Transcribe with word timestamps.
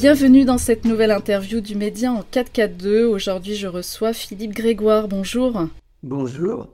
Bienvenue 0.00 0.46
dans 0.46 0.56
cette 0.56 0.86
nouvelle 0.86 1.10
interview 1.10 1.60
du 1.60 1.74
Média 1.74 2.10
en 2.10 2.22
442. 2.22 3.04
Aujourd'hui, 3.04 3.54
je 3.54 3.66
reçois 3.66 4.14
Philippe 4.14 4.54
Grégoire. 4.54 5.08
Bonjour. 5.08 5.66
Bonjour. 6.02 6.68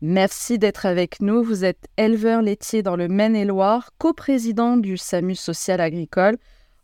Merci 0.00 0.56
d'être 0.56 0.86
avec 0.86 1.20
nous. 1.20 1.42
Vous 1.42 1.64
êtes 1.64 1.88
éleveur 1.96 2.42
laitier 2.42 2.84
dans 2.84 2.94
le 2.94 3.08
Maine-et-Loire, 3.08 3.90
coprésident 3.98 4.76
du 4.76 4.96
SAMU 4.96 5.34
social 5.34 5.80
agricole. 5.80 6.36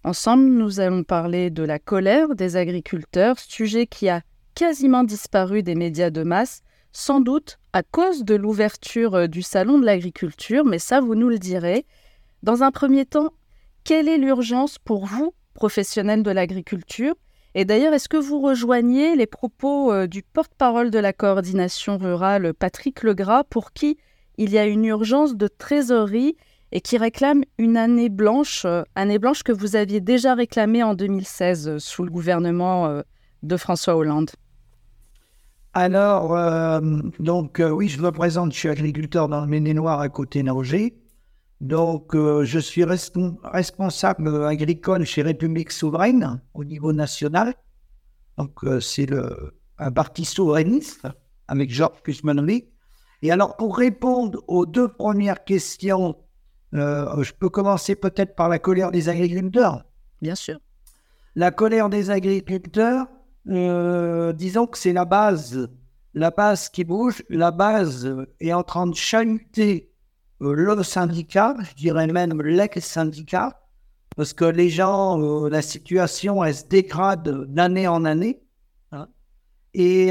Ensemble, 0.03 0.46
nous 0.46 0.80
allons 0.80 1.05
parler 1.05 1.51
de 1.51 1.62
la 1.62 1.79
colère 1.79 2.34
des 2.34 2.57
agriculteurs, 2.57 3.39
sujet 3.39 3.87
qui 3.87 4.09
a 4.09 4.23
quasiment 4.57 5.05
disparu 5.05 5.62
des 5.62 5.77
médias 5.77 6.11
de 6.11 6.25
masse, 6.25 6.62
sans 6.91 7.21
doute 7.21 7.61
à 7.73 7.84
cause 7.84 8.25
de 8.25 8.34
l'ouverture 8.34 9.14
euh, 9.14 9.27
du 9.29 9.43
salon 9.43 9.79
de 9.79 9.87
l'agriculture, 9.87 10.65
mais 10.65 10.80
ça, 10.80 11.01
vous 11.01 11.15
nous 11.15 11.29
le 11.29 11.39
direz. 11.39 11.87
Dans 12.43 12.65
un 12.65 12.73
premier 12.73 13.07
temps, 13.07 13.33
quelle 13.84 14.09
est 14.09 14.19
l'urgence 14.19 14.80
pour 14.80 15.07
vous, 15.07 15.33
professionnels 15.56 16.23
de 16.23 16.30
l'agriculture 16.30 17.15
Et 17.55 17.64
d'ailleurs, 17.64 17.92
est-ce 17.92 18.09
que 18.09 18.16
vous 18.16 18.41
rejoignez 18.41 19.16
les 19.16 19.27
propos 19.27 19.92
euh, 19.92 20.06
du 20.06 20.23
porte-parole 20.23 20.91
de 20.91 20.98
la 20.98 21.12
coordination 21.12 21.98
rurale, 21.98 22.55
Patrick 22.55 23.02
Legras, 23.02 23.45
pour 23.45 23.73
qui 23.73 23.98
il 24.38 24.50
y 24.50 24.59
a 24.59 24.66
une 24.66 24.84
urgence 24.84 25.34
de 25.34 25.48
trésorerie 25.48 26.37
et 26.70 26.80
qui 26.80 26.98
réclame 26.98 27.42
une 27.59 27.77
année 27.77 28.09
blanche, 28.09 28.64
euh, 28.64 28.83
année 28.95 29.19
blanche 29.19 29.42
que 29.42 29.52
vous 29.52 29.74
aviez 29.74 30.00
déjà 30.00 30.34
réclamée 30.34 30.83
en 30.83 30.95
2016 30.95 31.78
sous 31.78 32.05
le 32.05 32.11
gouvernement 32.11 33.02
de 33.42 33.56
François 33.56 33.97
Hollande? 33.97 34.30
Alors, 35.78 36.34
euh, 36.34 36.80
donc, 37.20 37.61
euh, 37.61 37.69
oui, 37.69 37.88
je 37.88 38.00
me 38.00 38.11
présente, 38.11 38.50
je 38.55 38.59
suis 38.59 38.69
agriculteur 38.70 39.28
dans 39.28 39.42
le 39.42 39.47
Maine-et-Loire 39.47 40.00
à 40.00 40.09
côté 40.09 40.42
d'Angers. 40.42 40.95
Donc, 41.60 42.15
euh, 42.15 42.44
je 42.44 42.58
suis 42.58 42.84
responsable 42.84 44.44
agricole 44.44 45.05
chez 45.05 45.22
République 45.22 45.72
Souveraine 45.72 46.41
au 46.55 46.64
niveau 46.64 46.92
national. 46.92 47.55
Donc, 48.36 48.61
c'est 48.81 49.08
un 49.78 49.91
parti 49.91 50.27
souverainiste 50.27 51.06
avec 51.48 51.70
Georges 51.70 52.03
Kusmanli. 52.03 52.69
Et 53.22 53.31
alors, 53.31 53.56
pour 53.56 53.78
répondre 53.78 54.44
aux 54.47 54.66
deux 54.66 54.89
premières 54.89 55.42
questions, 55.44 56.16
je 56.72 57.33
peux 57.33 57.48
commencer 57.48 57.97
peut-être 57.97 58.34
par 58.34 58.50
la 58.50 58.59
colère 58.59 58.91
des 58.91 59.09
agriculteurs. 59.09 59.84
Bien 60.20 60.34
sûr. 60.34 60.59
La 61.34 61.50
colère 61.50 61.91
des 61.91 62.11
agriculteurs, 62.11 63.06
euh, 63.48 64.33
disons 64.33 64.66
que 64.66 64.78
c'est 64.78 64.94
la 64.94 65.05
base, 65.05 65.69
la 66.14 66.31
base 66.31 66.70
qui 66.70 66.83
bouge. 66.83 67.22
La 67.28 67.50
base 67.50 68.11
est 68.41 68.55
en 68.55 68.62
train 68.62 68.86
de 68.86 68.94
chahuter 68.94 69.83
euh, 69.83 69.95
le 70.41 70.83
syndicat, 70.83 71.56
je 71.61 71.75
dirais 71.75 72.06
même 72.06 72.42
l'ex-syndicat, 72.42 73.61
parce 74.17 74.33
que 74.33 74.45
les 74.45 74.69
gens, 74.69 75.20
euh, 75.20 75.48
la 75.48 75.62
situation, 75.62 76.43
elle 76.45 76.55
se 76.55 76.65
dégrade 76.65 77.47
d'année 77.53 77.89
en 77.89 78.05
année. 78.05 78.41
Hein, 78.93 79.09
et 79.75 80.11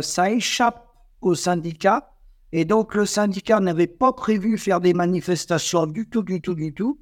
ça 0.00 0.30
échappe 0.30 0.86
au 1.20 1.34
syndicat. 1.34 2.10
Et 2.52 2.64
donc 2.64 2.94
le 2.94 3.04
syndicat 3.04 3.58
n'avait 3.58 3.88
pas 3.88 4.12
prévu 4.12 4.58
faire 4.58 4.80
des 4.80 4.94
manifestations 4.94 5.86
du 5.86 6.08
tout, 6.08 6.22
du 6.22 6.40
tout, 6.40 6.54
du 6.54 6.72
tout. 6.72 7.00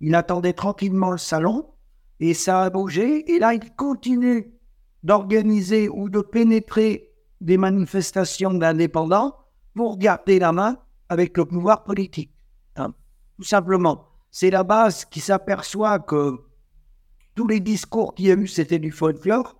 Il 0.00 0.14
attendait 0.14 0.54
tranquillement 0.54 1.10
le 1.10 1.18
salon 1.18 1.66
et 2.20 2.32
ça 2.32 2.62
a 2.62 2.70
bougé. 2.70 3.30
Et 3.30 3.38
là, 3.38 3.54
il 3.54 3.74
continue 3.74 4.52
d'organiser 5.02 5.88
ou 5.88 6.08
de 6.08 6.20
pénétrer 6.20 7.10
des 7.40 7.58
manifestations 7.58 8.54
d'indépendants 8.54 9.36
pour 9.74 9.98
garder 9.98 10.38
la 10.38 10.52
main 10.52 10.78
avec 11.14 11.36
le 11.36 11.44
pouvoir 11.44 11.84
politique. 11.84 12.32
Hein. 12.76 12.92
Tout 13.36 13.44
simplement. 13.44 14.08
C'est 14.30 14.50
la 14.50 14.64
base 14.64 15.04
qui 15.04 15.20
s'aperçoit 15.20 16.00
que 16.00 16.40
tous 17.34 17.46
les 17.46 17.60
discours 17.60 18.14
qu'il 18.14 18.26
y 18.26 18.30
a 18.32 18.34
eu, 18.34 18.48
c'était 18.48 18.80
du 18.80 18.90
folklore. 18.90 19.56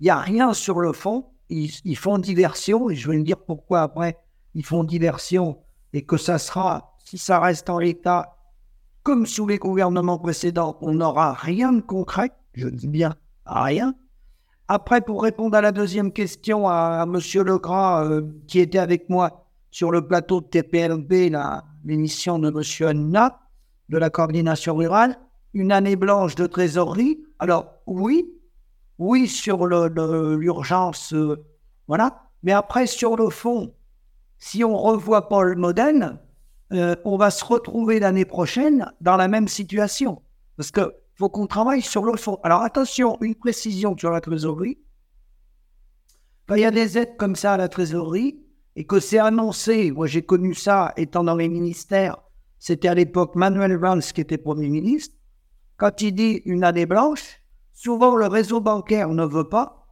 Il 0.00 0.04
n'y 0.04 0.10
a 0.10 0.18
rien 0.18 0.54
sur 0.54 0.80
le 0.80 0.92
fond. 0.92 1.26
Ils, 1.50 1.96
font 1.96 2.18
diversion, 2.18 2.88
et 2.88 2.96
je 2.96 3.08
vais 3.08 3.18
me 3.18 3.22
dire 3.22 3.38
pourquoi 3.38 3.82
après 3.82 4.18
ils 4.54 4.64
font 4.64 4.82
diversion, 4.82 5.58
et 5.92 6.04
que 6.04 6.16
ça 6.16 6.38
sera, 6.38 6.96
si 7.04 7.18
ça 7.18 7.38
reste 7.38 7.68
en 7.68 7.78
l'état, 7.78 8.36
comme 9.02 9.26
sous 9.26 9.46
les 9.46 9.58
gouvernements 9.58 10.18
précédents, 10.18 10.78
on 10.80 10.94
n'aura 10.94 11.34
rien 11.34 11.72
de 11.72 11.80
concret, 11.80 12.30
je 12.54 12.68
dis 12.68 12.88
bien 12.88 13.14
rien, 13.44 13.94
après, 14.66 15.02
pour 15.02 15.22
répondre 15.22 15.56
à 15.56 15.60
la 15.60 15.72
deuxième 15.72 16.10
question 16.10 16.66
à, 16.66 17.04
M. 17.06 17.18
Legras, 17.42 18.06
euh, 18.06 18.22
qui 18.46 18.60
était 18.60 18.78
avec 18.78 19.10
moi 19.10 19.43
sur 19.74 19.90
le 19.90 20.06
plateau 20.06 20.40
de 20.40 20.46
TPLB, 20.46 21.36
l'émission 21.84 22.38
de 22.38 22.48
M. 22.48 22.88
Anna, 22.88 23.40
de 23.88 23.98
la 23.98 24.08
coordination 24.08 24.76
rurale, 24.76 25.18
une 25.52 25.72
année 25.72 25.96
blanche 25.96 26.36
de 26.36 26.46
trésorerie. 26.46 27.24
Alors, 27.40 27.80
oui, 27.88 28.24
oui, 28.98 29.26
sur 29.26 29.66
l'urgence, 29.66 31.12
euh, 31.12 31.44
voilà. 31.88 32.22
Mais 32.44 32.52
après, 32.52 32.86
sur 32.86 33.16
le 33.16 33.30
fond, 33.30 33.74
si 34.38 34.62
on 34.62 34.76
revoit 34.76 35.28
pas 35.28 35.42
le 35.42 35.56
modèle, 35.56 36.20
euh, 36.72 36.94
on 37.04 37.16
va 37.16 37.32
se 37.32 37.44
retrouver 37.44 37.98
l'année 37.98 38.24
prochaine 38.24 38.92
dans 39.00 39.16
la 39.16 39.26
même 39.26 39.48
situation. 39.48 40.22
Parce 40.56 40.70
que 40.70 40.94
faut 41.16 41.28
qu'on 41.28 41.48
travaille 41.48 41.82
sur 41.82 42.04
le 42.04 42.16
fond. 42.16 42.38
Alors 42.44 42.62
attention, 42.62 43.18
une 43.20 43.34
précision 43.34 43.98
sur 43.98 44.12
la 44.12 44.20
trésorerie. 44.20 44.78
Il 46.50 46.58
y 46.58 46.64
a 46.64 46.70
des 46.70 46.96
aides 46.96 47.16
comme 47.16 47.34
ça 47.34 47.54
à 47.54 47.56
la 47.56 47.68
trésorerie 47.68 48.43
et 48.76 48.84
que 48.86 49.00
c'est 49.00 49.18
annoncé, 49.18 49.90
moi 49.92 50.06
j'ai 50.06 50.22
connu 50.22 50.54
ça 50.54 50.92
étant 50.96 51.24
dans 51.24 51.36
les 51.36 51.48
ministères, 51.48 52.18
c'était 52.58 52.88
à 52.88 52.94
l'époque 52.94 53.36
Manuel 53.36 53.76
Valls 53.76 54.02
qui 54.02 54.20
était 54.20 54.38
Premier 54.38 54.68
ministre, 54.68 55.14
quand 55.76 56.00
il 56.00 56.14
dit 56.14 56.42
une 56.44 56.64
année 56.64 56.86
blanche, 56.86 57.42
souvent 57.72 58.16
le 58.16 58.26
réseau 58.26 58.60
bancaire 58.60 59.08
ne 59.08 59.26
veut 59.26 59.48
pas. 59.48 59.86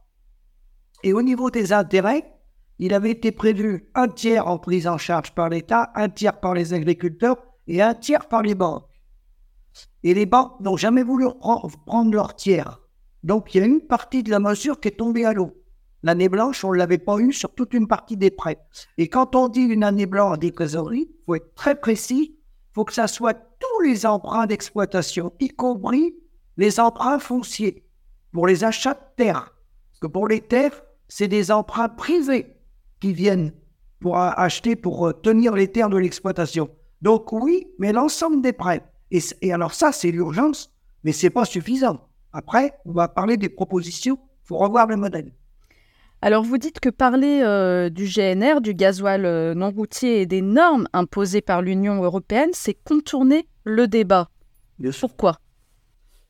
Et 1.03 1.13
au 1.13 1.21
niveau 1.21 1.49
des 1.49 1.73
intérêts, 1.73 2.33
il 2.79 2.93
avait 2.93 3.11
été 3.11 3.31
prévu 3.31 3.89
un 3.93 4.07
tiers 4.07 4.47
en 4.47 4.57
prise 4.57 4.87
en 4.87 4.97
charge 4.97 5.33
par 5.35 5.49
l'État, 5.49 5.91
un 5.95 6.09
tiers 6.09 6.39
par 6.39 6.53
les 6.53 6.73
agriculteurs 6.73 7.37
et 7.67 7.81
un 7.81 7.93
tiers 7.93 8.27
par 8.27 8.41
les 8.41 8.55
banques. 8.55 8.89
Et 10.03 10.13
les 10.13 10.25
banques 10.25 10.59
n'ont 10.59 10.77
jamais 10.77 11.03
voulu 11.03 11.27
prendre 11.85 12.11
leur 12.11 12.35
tiers. 12.35 12.81
Donc 13.23 13.53
il 13.53 13.57
y 13.59 13.61
a 13.61 13.67
une 13.67 13.81
partie 13.81 14.23
de 14.23 14.31
la 14.31 14.39
mesure 14.39 14.79
qui 14.79 14.89
est 14.89 14.97
tombée 14.97 15.25
à 15.25 15.33
l'eau. 15.33 15.62
L'année 16.03 16.27
blanche, 16.27 16.63
on 16.65 16.73
ne 16.73 16.77
l'avait 16.77 16.97
pas 16.97 17.17
eu 17.17 17.31
sur 17.31 17.53
toute 17.55 17.73
une 17.73 17.87
partie 17.87 18.17
des 18.17 18.29
prêts. 18.29 18.59
Et 18.97 19.07
quand 19.07 19.35
on 19.35 19.47
dit 19.47 19.61
une 19.61 19.85
année 19.85 20.05
blanche 20.05 20.39
des 20.39 20.51
trésoreries, 20.51 21.09
il 21.09 21.23
faut 21.25 21.35
être 21.35 21.55
très 21.55 21.75
précis. 21.75 22.35
Il 22.35 22.73
faut 22.73 22.83
que 22.83 22.93
ça 22.93 23.07
soit 23.07 23.33
tous 23.33 23.81
les 23.83 24.05
emprunts 24.05 24.45
d'exploitation, 24.45 25.31
y 25.39 25.47
compris 25.47 26.15
les 26.57 26.79
emprunts 26.79 27.19
fonciers 27.19 27.87
pour 28.33 28.47
les 28.47 28.63
achats 28.63 28.95
de 28.95 29.23
terres. 29.23 29.55
Parce 29.91 29.99
que 30.01 30.07
pour 30.07 30.27
les 30.27 30.41
terres, 30.41 30.83
c'est 31.07 31.27
des 31.29 31.51
emprunts 31.51 31.89
privés 31.89 32.57
qui 32.99 33.13
viennent 33.13 33.53
pour 33.99 34.17
acheter, 34.17 34.75
pour 34.75 35.07
euh, 35.07 35.13
tenir 35.13 35.53
les 35.53 35.71
terres 35.71 35.89
de 35.89 35.97
l'exploitation. 35.97 36.69
Donc 37.01 37.31
oui, 37.31 37.67
mais 37.79 37.93
l'ensemble 37.93 38.41
des 38.41 38.53
prêts. 38.53 38.83
Et, 39.11 39.53
alors 39.53 39.73
ça, 39.73 39.91
c'est 39.91 40.11
l'urgence, 40.11 40.73
mais 41.03 41.11
c'est 41.11 41.29
pas 41.29 41.45
suffisant. 41.45 42.09
Après, 42.33 42.73
on 42.85 42.91
va 42.91 43.07
parler 43.07 43.37
des 43.37 43.49
propositions. 43.49 44.17
Il 44.21 44.47
faut 44.47 44.57
revoir 44.57 44.87
le 44.87 44.97
modèle. 44.97 45.33
Alors 46.25 46.45
vous 46.45 46.57
dites 46.57 46.79
que 46.79 46.87
parler 46.87 47.41
euh, 47.43 47.89
du 47.89 48.05
GNR, 48.05 48.61
du 48.61 48.73
gasoil 48.73 49.25
euh, 49.25 49.53
non 49.53 49.71
routier 49.71 50.21
et 50.21 50.25
des 50.25 50.41
normes 50.41 50.87
imposées 50.93 51.41
par 51.41 51.61
l'Union 51.61 52.01
européenne, 52.01 52.51
c'est 52.53 52.75
contourner 52.75 53.45
le 53.65 53.89
débat. 53.89 54.29
Pourquoi? 55.01 55.35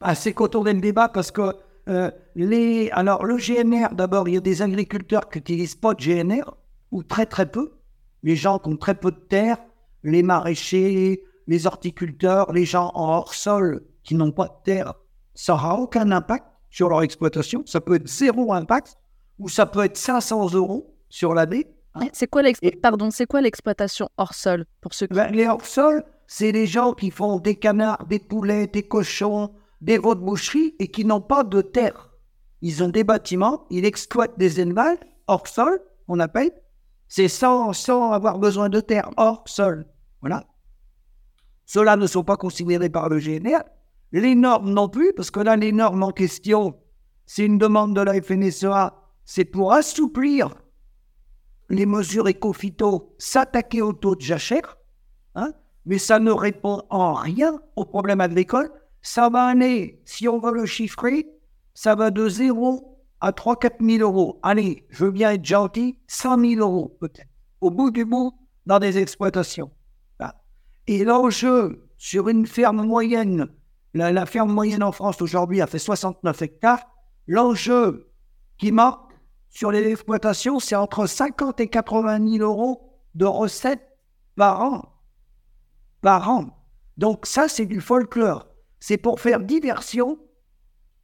Ah, 0.02 0.16
C'est 0.16 0.34
contourner 0.34 0.74
le 0.74 0.81
débat 0.81 1.09
parce 1.09 1.30
que 1.30 1.54
euh, 1.90 2.09
les... 2.34 2.90
Alors 2.90 3.24
le 3.24 3.36
GNR, 3.36 3.94
d'abord, 3.94 4.28
il 4.28 4.34
y 4.34 4.38
a 4.38 4.40
des 4.40 4.64
agriculteurs 4.64 5.30
qui 5.30 5.38
n'utilisent 5.38 5.76
pas 5.76 5.94
de 5.94 6.02
GNR, 6.02 6.58
ou 6.90 7.04
très 7.04 7.28
très 7.28 7.46
peu. 7.46 7.74
Les 8.24 8.36
gens 8.36 8.58
qui 8.58 8.70
ont 8.70 8.78
très 8.78 8.96
peu 8.96 9.12
de 9.12 9.20
terre, 9.30 9.58
les 10.01 10.24
maraîchers, 10.24 11.24
les 11.46 11.68
horticulteurs, 11.68 12.51
les 12.51 12.66
gens 12.66 12.89
en 12.96 13.10
hors-sol 13.10 13.84
qui 14.01 14.16
n'ont 14.16 14.31
pas 14.31 14.48
de 14.48 14.63
terre, 14.63 14.96
ça 15.36 15.54
n'aura 15.54 15.78
aucun 15.78 16.10
impact 16.10 16.48
sur 16.72 16.89
leur 16.89 17.04
exploitation. 17.04 17.62
Ça 17.68 17.80
peut 17.80 17.94
être 17.94 18.07
zéro 18.07 18.54
impact 18.54 18.98
ou 19.39 19.50
ça 19.50 19.65
peut 19.65 19.83
être 19.83 19.97
500 19.97 20.53
euros 20.53 20.95
sur 21.09 21.33
l'année. 21.33 21.68
Hein. 21.95 22.07
C'est 22.13 22.27
quoi 22.27 22.41
Pardon, 22.81 23.12
c'est 23.12 23.25
quoi 23.25 23.41
l'exploitation 23.41 24.09
hors-sol 24.18 24.65
pour 24.81 24.94
ceux 24.94 25.07
qui... 25.07 25.13
Ben, 25.13 25.31
les 25.31 25.47
hors-sol, 25.47 26.03
c'est 26.27 26.51
les 26.51 26.65
gens 26.65 26.94
qui 26.94 27.12
font 27.12 27.39
des 27.39 27.56
canards, 27.56 28.06
des 28.07 28.19
poulets, 28.19 28.68
des 28.68 28.83
cochons, 28.83 29.51
des 29.81 29.97
veaux 29.97 30.15
de 30.15 30.21
boucherie 30.21 30.75
et 30.80 30.88
qui 30.88 31.06
n'ont 31.06 31.21
pas 31.21 31.44
de 31.44 31.62
terre. 31.62 32.12
Ils 32.62 32.83
ont 32.83 32.89
des 32.89 33.03
bâtiments, 33.03 33.65
ils 33.69 33.85
exploitent 33.85 34.38
des 34.38 34.59
animaux 34.59 34.97
hors-sol, 35.27 35.81
on 36.07 36.19
appelle. 36.19 36.51
C'est 37.07 37.27
sans, 37.27 37.74
sans 37.74 38.12
avoir 38.12 38.39
besoin 38.39 38.69
de 38.69 38.79
terre 38.79 39.12
hors-sol. 39.18 39.86
Voilà. 40.21 40.47
Ceux-là 41.65 41.97
ne 41.97 42.07
sont 42.07 42.24
pas 42.24 42.38
considérés 42.38 42.89
par 42.89 43.09
le 43.09 43.19
GNR. 43.19 43.63
Les 44.12 44.36
normes 44.36 44.71
non 44.71 44.89
plus, 44.89 45.13
parce 45.13 45.31
que 45.31 45.39
là, 45.39 45.56
les 45.56 45.71
normes 45.71 46.03
en 46.03 46.12
question, 46.12 46.75
c'est 47.25 47.45
une 47.45 47.57
demande 47.57 47.95
de 47.95 48.01
la 48.01 48.21
FNSEA, 48.21 48.94
c'est 49.25 49.46
pour 49.46 49.74
assouplir 49.74 50.56
les 51.70 51.86
mesures 51.86 52.28
éco-phyto, 52.28 53.16
s'attaquer 53.18 53.81
au 53.81 53.94
taux 53.94 54.16
de 54.16 54.22
jachère, 54.22 54.78
hein, 55.36 55.54
mais 55.86 55.98
ça 55.98 56.20
ne 56.20 56.31
répond 56.31 56.84
en 56.90 57.14
rien 57.14 57.60
au 57.75 57.86
problème 57.86 58.22
agricole, 58.22 58.72
ça 59.02 59.30
va 59.30 59.46
aller, 59.46 60.02
si 60.06 60.28
on 60.28 60.40
veut 60.40 60.54
le 60.54 60.66
chiffrer, 60.66 61.28
ça 61.74 61.96
va 61.96 62.12
de 62.12 62.30
0 62.30 63.00
à 63.20 63.31
3-4 63.31 63.98
000 63.98 64.10
euros. 64.10 64.40
Allez, 64.44 64.86
je 64.90 65.06
veux 65.06 65.12
bien 65.12 65.31
être 65.31 65.46
gentil, 65.46 65.98
100 66.08 66.40
000 66.40 66.62
euros 66.62 66.98
peut-être, 67.00 67.30
au 67.62 67.72
bout 67.72 67.92
du 67.92 68.06
bout, 68.06 68.34
dans 68.66 68.80
des 68.80 68.98
exploitations. 68.98 69.72
Et 70.88 71.06
l'enjeu 71.06 71.88
sur 71.98 72.28
une 72.28 72.46
ferme 72.46 72.86
moyenne, 72.86 73.48
la, 73.94 74.25
ferme 74.25 74.52
moyenne 74.52 74.84
en 74.84 74.92
France 74.92 75.22
aujourd'hui 75.22 75.62
a 75.62 75.68
fait 75.68 75.80
69 75.80 76.42
hectares, 76.42 76.84
l'enjeu 77.28 78.12
qui 78.58 78.72
marque 78.72 79.12
sur 79.53 79.71
les 79.71 79.88
exploitations, 79.88 80.59
c'est 80.59 80.75
entre 80.75 81.05
50 81.05 81.59
et 81.59 81.67
80 81.67 82.27
000 82.38 82.44
euros 82.44 82.89
de 83.13 83.25
recettes 83.25 83.88
par 84.35 84.63
an. 84.63 84.81
Par 86.01 86.27
an. 86.27 86.65
Donc 86.97 87.27
ça, 87.27 87.47
c'est 87.47 87.67
du 87.67 87.79
folklore. 87.79 88.47
C'est 88.79 88.97
pour 88.97 89.19
faire 89.19 89.39
diversion, 89.39 90.17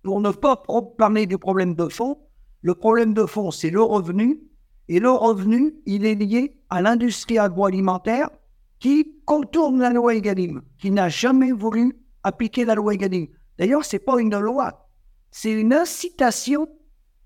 pour 0.01 0.19
ne 0.19 0.31
pas 0.31 0.63
parler 0.97 1.27
du 1.27 1.37
problème 1.37 1.75
de 1.75 1.89
fond. 1.89 2.17
Le 2.63 2.73
problème 2.73 3.13
de 3.13 3.27
fond, 3.27 3.51
c'est 3.51 3.69
le 3.69 3.83
revenu. 3.83 4.41
Et 4.87 4.99
le 4.99 5.11
revenu, 5.11 5.75
il 5.85 6.03
est 6.03 6.15
lié 6.15 6.59
à 6.71 6.81
l'industrie 6.81 7.37
agroalimentaire 7.37 8.31
qui 8.79 9.21
contourne 9.25 9.79
la 9.79 9.91
loi 9.91 10.15
Egalim, 10.15 10.63
qui 10.79 10.89
n'a 10.89 11.07
jamais 11.07 11.51
voulu 11.51 11.95
appliquer 12.23 12.65
la 12.65 12.73
loi 12.73 12.95
Egalim. 12.95 13.27
D'ailleurs, 13.59 13.85
ce 13.85 13.97
pas 13.97 14.19
une 14.19 14.35
loi, 14.39 14.89
c'est 15.29 15.51
une 15.51 15.71
incitation 15.71 16.67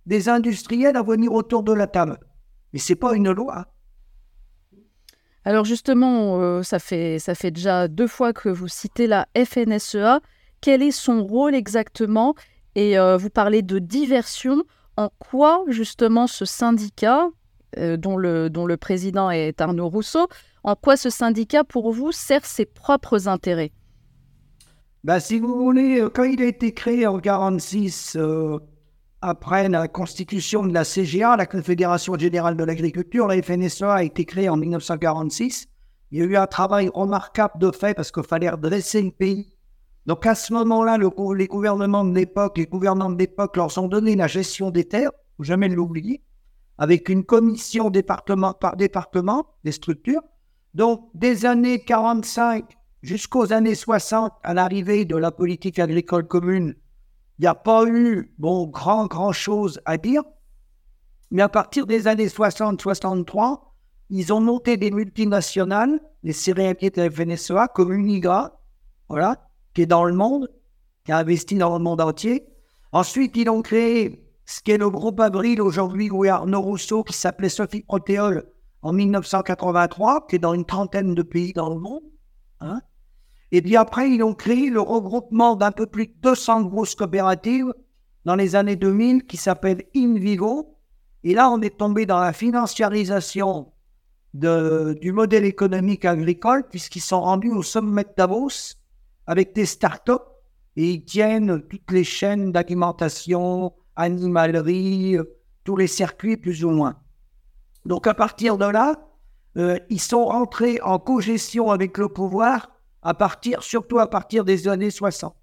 des 0.05 0.29
industriels 0.29 0.97
à 0.97 1.03
venir 1.03 1.31
autour 1.33 1.63
de 1.63 1.73
la 1.73 1.88
table. 1.88 2.19
Mais 2.71 2.79
ce 2.79 2.94
n'est 2.94 2.97
pas 2.97 3.15
une 3.15 3.31
loi. 3.31 3.67
Alors 5.45 5.65
justement, 5.65 6.39
euh, 6.39 6.63
ça, 6.63 6.79
fait, 6.79 7.19
ça 7.19 7.35
fait 7.35 7.51
déjà 7.51 7.88
deux 7.88 8.07
fois 8.07 8.33
que 8.33 8.50
vous 8.50 8.67
citez 8.67 9.07
la 9.07 9.27
FNSEA. 9.35 10.21
Quel 10.61 10.81
est 10.81 10.91
son 10.91 11.23
rôle 11.23 11.53
exactement? 11.53 12.33
Et 12.75 12.97
euh, 12.97 13.17
vous 13.17 13.29
parlez 13.29 13.61
de 13.61 13.79
diversion. 13.79 14.63
En 14.95 15.09
quoi 15.19 15.63
justement 15.67 16.27
ce 16.27 16.45
syndicat, 16.45 17.27
euh, 17.77 17.97
dont, 17.97 18.15
le, 18.15 18.49
dont 18.49 18.65
le 18.65 18.77
président 18.77 19.31
est 19.31 19.59
Arnaud 19.59 19.89
Rousseau, 19.89 20.27
en 20.63 20.75
quoi 20.75 20.95
ce 20.95 21.09
syndicat, 21.09 21.63
pour 21.63 21.91
vous, 21.91 22.11
sert 22.11 22.45
ses 22.45 22.65
propres 22.65 23.27
intérêts? 23.27 23.71
Ben, 25.03 25.19
Si 25.19 25.39
vous 25.39 25.57
voulez, 25.57 26.07
quand 26.13 26.23
il 26.23 26.41
a 26.41 26.45
été 26.45 26.73
créé 26.73 27.06
en 27.06 27.15
1946, 27.15 28.15
euh, 28.15 28.59
après 29.23 29.69
la 29.69 29.87
constitution 29.87 30.65
de 30.65 30.73
la 30.73 30.83
CGA, 30.83 31.37
la 31.37 31.45
Confédération 31.45 32.17
Générale 32.17 32.57
de 32.57 32.63
l'Agriculture, 32.65 33.25
la 33.27 33.41
FNSEA 33.41 33.93
a 33.93 34.03
été 34.03 34.25
créée 34.25 34.49
en 34.49 34.57
1946. 34.57 35.67
Il 36.11 36.19
y 36.19 36.21
a 36.21 36.25
eu 36.25 36.35
un 36.35 36.45
travail 36.45 36.91
remarquable 36.93 37.53
de 37.57 37.71
fait 37.71 37.93
parce 37.93 38.11
qu'il 38.11 38.23
fallait 38.23 38.49
redresser 38.49 39.01
le 39.01 39.11
pays. 39.11 39.55
Donc 40.05 40.25
à 40.25 40.35
ce 40.35 40.51
moment-là, 40.51 40.97
le, 40.97 41.09
les 41.35 41.47
gouvernements 41.47 42.03
de 42.03 42.13
l'époque, 42.13 42.57
les 42.57 42.65
gouvernants 42.65 43.09
de 43.09 43.17
l'époque 43.17 43.55
leur 43.55 43.77
ont 43.77 43.87
donné 43.87 44.17
la 44.17 44.27
gestion 44.27 44.71
des 44.71 44.83
terres, 44.83 45.11
faut 45.37 45.43
jamais 45.43 45.69
l'oublier, 45.69 46.21
avec 46.77 47.07
une 47.07 47.23
commission 47.23 47.89
département 47.89 48.53
par 48.53 48.75
département 48.75 49.47
des 49.63 49.71
structures. 49.71 50.21
Donc, 50.73 51.09
des 51.13 51.45
années 51.45 51.79
45 51.79 52.65
jusqu'aux 53.01 53.53
années 53.53 53.75
60, 53.75 54.33
à 54.43 54.53
l'arrivée 54.53 55.05
de 55.05 55.15
la 55.15 55.31
politique 55.31 55.79
agricole 55.79 56.27
commune, 56.27 56.75
il 57.39 57.44
n'y 57.44 57.47
a 57.47 57.56
pas 57.56 57.85
eu, 57.85 58.33
bon, 58.38 58.68
grand, 58.68 59.07
grand 59.07 59.31
chose 59.31 59.81
à 59.85 59.97
dire. 59.97 60.24
Mais 61.31 61.41
à 61.41 61.50
partir 61.50 61.88
des 61.88 62.07
années 62.07 62.27
60-63, 62.27 63.59
ils 64.09 64.31
ont 64.31 64.39
monté 64.39 64.77
des 64.77 64.91
multinationales, 64.91 66.00
les 66.21 66.33
céréaliers 66.33 66.91
de 66.91 67.01
la 67.01 67.09
FNSEA, 67.09 67.68
comme 67.74 67.91
Unigra, 67.91 68.62
voilà, 69.09 69.50
qui 69.74 69.81
est 69.81 69.88
dans 69.88 70.06
le 70.06 70.13
monde, 70.13 70.50
qui 71.03 71.12
a 71.12 71.18
investi 71.18 71.56
dans 71.56 71.75
le 71.75 71.83
monde 71.83 72.01
entier. 72.01 72.45
Ensuite, 72.91 73.35
ils 73.35 73.50
ont 73.50 73.63
créé 73.63 74.24
ce 74.45 74.62
qu'est 74.62 74.77
le 74.77 74.89
groupe 74.89 75.19
Abril 75.19 75.62
aujourd'hui, 75.62 76.12
où 76.12 76.24
il 76.24 76.27
y 76.27 76.30
a 76.30 76.35
Arnaud 76.35 76.62
Rousseau, 76.62 77.03
qui 77.03 77.13
s'appelait 77.13 77.50
Sophie 77.50 77.81
Protéol, 77.81 78.45
en 78.83 78.94
1983, 78.94 80.27
qui 80.27 80.35
est 80.35 80.39
dans 80.39 80.53
une 80.53 80.65
trentaine 80.65 81.15
de 81.15 81.24
pays 81.24 81.53
dans 81.53 81.69
le 81.69 81.80
monde. 81.80 82.03
Hein. 82.59 82.81
Et 83.55 83.61
puis 83.61 83.75
après, 83.75 84.09
ils 84.09 84.23
ont 84.23 84.33
créé 84.33 84.71
le 84.71 84.81
regroupement 84.81 85.55
d'un 85.55 85.71
peu 85.71 85.85
plus 85.85 86.07
de 86.07 86.13
200 86.23 86.63
grosses 86.63 86.95
coopératives 86.95 87.71
dans 88.25 88.35
les 88.35 88.55
années 88.55 88.75
2000 88.75 89.27
qui 89.27 89.38
s'appelle 89.38 89.83
InVivo. 89.95 90.75
Et 91.23 91.35
là, 91.35 91.51
on 91.51 91.61
est 91.61 91.77
tombé 91.77 92.07
dans 92.07 92.19
la 92.19 92.33
financiarisation 92.33 93.71
de, 94.33 94.97
du 95.00 95.11
modèle 95.11 95.45
économique 95.45 96.03
agricole 96.03 96.67
puisqu'ils 96.67 97.03
sont 97.03 97.21
rendus 97.21 97.51
au 97.51 97.61
sommet 97.61 98.05
de 98.05 98.13
Davos 98.17 98.73
avec 99.27 99.53
des 99.53 99.67
startups 99.67 100.13
et 100.75 100.89
ils 100.89 101.06
tiennent 101.06 101.61
toutes 101.69 101.91
les 101.91 102.03
chaînes 102.03 102.51
d'alimentation, 102.51 103.71
animalerie, 103.95 105.17
tous 105.63 105.75
les 105.75 105.85
circuits 105.85 106.38
plus 106.38 106.65
ou 106.65 106.71
moins. 106.71 106.95
Donc 107.85 108.07
à 108.07 108.15
partir 108.15 108.57
de 108.57 108.65
là, 108.65 108.95
euh, 109.57 109.77
ils 109.91 110.01
sont 110.01 110.25
rentrés 110.25 110.79
en 110.81 110.97
cogestion 110.97 111.69
avec 111.69 111.99
le 111.99 112.09
pouvoir 112.09 112.72
à 113.03 113.13
partir, 113.13 113.63
surtout 113.63 114.00
à 114.00 114.09
partir 114.09 114.45
des 114.45 114.67
années 114.67 114.91
60 114.91 115.35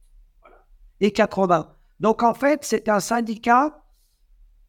et 1.00 1.12
80. 1.12 1.68
Donc 2.00 2.22
en 2.22 2.34
fait, 2.34 2.60
c'est 2.62 2.88
un 2.88 3.00
syndicat 3.00 3.80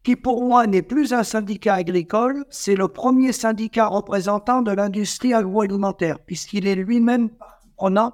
qui 0.03 0.15
pour 0.15 0.43
moi 0.43 0.65
n'est 0.67 0.81
plus 0.81 1.13
un 1.13 1.23
syndicat 1.23 1.75
agricole, 1.75 2.45
c'est 2.49 2.75
le 2.75 2.87
premier 2.87 3.31
syndicat 3.31 3.87
représentant 3.87 4.61
de 4.61 4.71
l'industrie 4.71 5.33
agroalimentaire, 5.33 6.19
puisqu'il 6.19 6.67
est 6.67 6.75
lui-même 6.75 7.29
prenant 7.77 8.13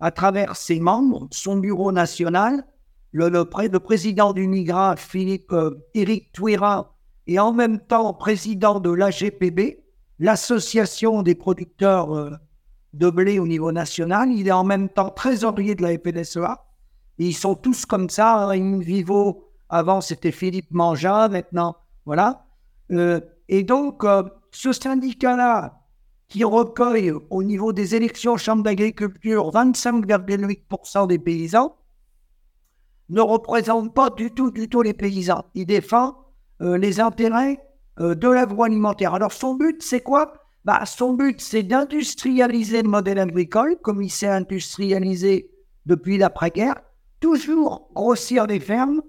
à 0.00 0.10
travers 0.10 0.56
ses 0.56 0.80
membres, 0.80 1.28
son 1.30 1.56
bureau 1.56 1.92
national, 1.92 2.66
le, 3.12 3.28
le, 3.28 3.78
président 3.78 4.32
du 4.32 4.46
NIGRA, 4.46 4.96
Philippe 4.96 5.52
euh, 5.52 5.86
Éric 5.94 6.32
Touira, 6.32 6.94
et 7.26 7.38
en 7.38 7.52
même 7.52 7.80
temps 7.80 8.12
président 8.14 8.78
de 8.78 8.90
l'AGPB, 8.90 9.78
l'association 10.18 11.22
des 11.22 11.34
producteurs 11.34 12.14
euh, 12.14 12.30
de 12.96 13.10
blé 13.10 13.38
au 13.38 13.46
niveau 13.46 13.72
national. 13.72 14.30
Il 14.30 14.48
est 14.48 14.52
en 14.52 14.64
même 14.64 14.88
temps 14.88 15.10
trésorier 15.10 15.74
de 15.74 15.82
la 15.82 15.98
FNSEA. 15.98 16.64
Ils 17.18 17.34
sont 17.34 17.54
tous 17.54 17.86
comme 17.86 18.10
ça. 18.10 18.50
Vivo, 18.54 19.44
avant 19.68 20.00
c'était 20.00 20.32
Philippe 20.32 20.70
Manja, 20.70 21.28
maintenant, 21.28 21.76
voilà. 22.04 22.46
Euh, 22.92 23.20
et 23.48 23.62
donc, 23.62 24.04
euh, 24.04 24.22
ce 24.50 24.72
syndicat-là, 24.72 25.80
qui 26.28 26.42
recueille 26.42 27.12
au 27.30 27.42
niveau 27.44 27.72
des 27.72 27.94
élections 27.94 28.36
Chambre 28.36 28.64
d'agriculture 28.64 29.50
25,8% 29.52 31.06
des 31.06 31.18
paysans, 31.18 31.76
ne 33.08 33.20
représente 33.20 33.94
pas 33.94 34.10
du 34.10 34.32
tout, 34.32 34.50
du 34.50 34.68
tout 34.68 34.82
les 34.82 34.94
paysans. 34.94 35.44
Il 35.54 35.66
défend 35.66 36.16
euh, 36.62 36.76
les 36.78 36.98
intérêts 37.00 37.62
de 37.98 38.28
l'agroalimentaire. 38.28 39.14
Alors 39.14 39.32
son 39.32 39.54
but, 39.54 39.82
c'est 39.82 40.02
quoi? 40.02 40.45
Bah, 40.66 40.84
Son 40.84 41.14
but, 41.14 41.40
c'est 41.40 41.62
d'industrialiser 41.62 42.82
le 42.82 42.88
modèle 42.88 43.20
agricole, 43.20 43.76
comme 43.82 44.02
il 44.02 44.10
s'est 44.10 44.26
industrialisé 44.26 45.48
depuis 45.86 46.18
l'après-guerre, 46.18 46.82
toujours 47.20 47.88
grossir 47.94 48.46
les 48.46 48.58
fermes, 48.58 49.00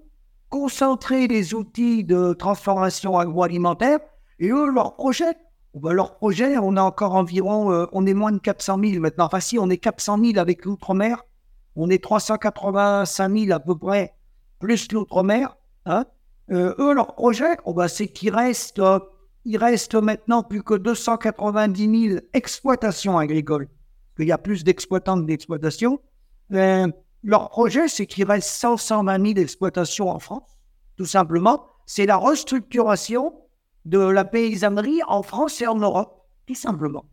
concentrer 0.50 1.28
les 1.28 1.56
outils 1.56 2.04
de 2.04 2.34
transformation 2.34 3.18
agroalimentaire, 3.18 4.00
et 4.38 4.50
eux, 4.50 4.70
leur 4.70 4.96
projet, 4.96 5.34
bah, 5.74 5.94
leur 5.94 6.18
projet, 6.18 6.60
on 6.60 6.78
a 6.78 6.82
encore 6.84 7.16
environ, 7.16 7.72
euh, 7.72 7.88
on 7.92 8.06
est 8.06 8.14
moins 8.14 8.32
de 8.32 8.38
400 8.38 8.78
000 8.80 9.02
maintenant. 9.02 9.26
Enfin, 9.26 9.40
si, 9.40 9.58
on 9.58 9.68
est 9.72 9.80
400 9.80 10.20
000 10.24 10.38
avec 10.38 10.64
l'outre-mer, 10.64 11.24
on 11.76 11.90
est 11.90 12.04
385 12.04 13.36
000 13.36 13.52
à 13.52 13.60
peu 13.60 13.76
près, 13.76 14.14
plus 14.60 14.92
l'outre-mer. 14.92 15.58
Hein 15.88 16.06
euh, 16.52 16.76
eux, 16.78 16.94
leur 16.94 17.16
projet, 17.16 17.58
oh 17.66 17.74
bah, 17.74 17.88
c'est 17.88 18.08
qu'il 18.08 18.34
reste, 18.36 18.78
euh, 18.78 19.00
il 19.48 19.58
reste 19.58 19.96
maintenant 19.96 20.44
plus 20.44 20.62
que 20.62 20.74
290 20.74 22.10
000 22.10 22.20
exploitations 22.34 23.18
agricoles. 23.18 23.70
Il 24.20 24.28
y 24.28 24.34
a 24.34 24.38
plus 24.38 24.66
d'exploitants 24.66 25.22
que 25.22 25.26
d'exploitations. 25.26 26.02
Euh, 26.52 26.88
leur 27.24 27.50
projet, 27.50 27.88
c'est 27.88 28.08
qu'il 28.08 28.26
reste 28.26 28.50
120 28.50 29.26
000 29.26 29.40
exploitations 29.40 30.10
en 30.10 30.20
France, 30.20 30.60
tout 30.98 31.06
simplement. 31.06 31.66
C'est 31.86 32.06
la 32.06 32.18
restructuration 32.18 33.36
de 33.86 34.00
la 34.00 34.26
paysannerie 34.26 35.00
en 35.08 35.24
France 35.24 35.62
et 35.62 35.68
en 35.68 35.76
Europe, 35.78 36.26
tout 36.46 36.56
simplement. 36.56 37.06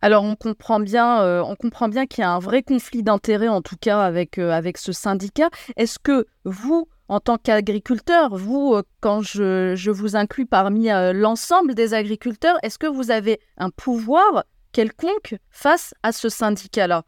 Alors 0.00 0.24
on 0.24 0.34
comprend 0.34 0.80
bien, 0.80 1.42
on 1.42 1.54
comprend 1.54 1.88
bien 1.88 2.06
qu'il 2.06 2.22
y 2.22 2.24
a 2.24 2.30
un 2.30 2.38
vrai 2.40 2.62
conflit 2.64 3.04
d'intérêts 3.04 3.48
en 3.48 3.62
tout 3.62 3.76
cas 3.80 4.00
avec 4.00 4.38
avec 4.38 4.78
ce 4.78 4.92
syndicat. 4.92 5.50
Est-ce 5.76 5.98
que 5.98 6.26
vous, 6.44 6.88
en 7.08 7.20
tant 7.20 7.38
qu'agriculteur, 7.38 8.36
vous, 8.36 8.74
euh, 8.74 8.82
quand 9.00 9.22
je, 9.22 9.90
vous 9.90 10.16
inclus 10.16 10.46
parmi 10.46 10.90
euh, 10.90 11.12
l'ensemble 11.12 11.74
des 11.74 11.94
agriculteurs, 11.94 12.56
est-ce 12.62 12.78
que 12.78 12.86
vous 12.86 13.10
avez 13.10 13.40
un 13.56 13.70
pouvoir 13.70 14.44
quelconque 14.72 15.36
face 15.50 15.94
à 16.02 16.12
ce 16.12 16.28
syndicat-là? 16.28 17.04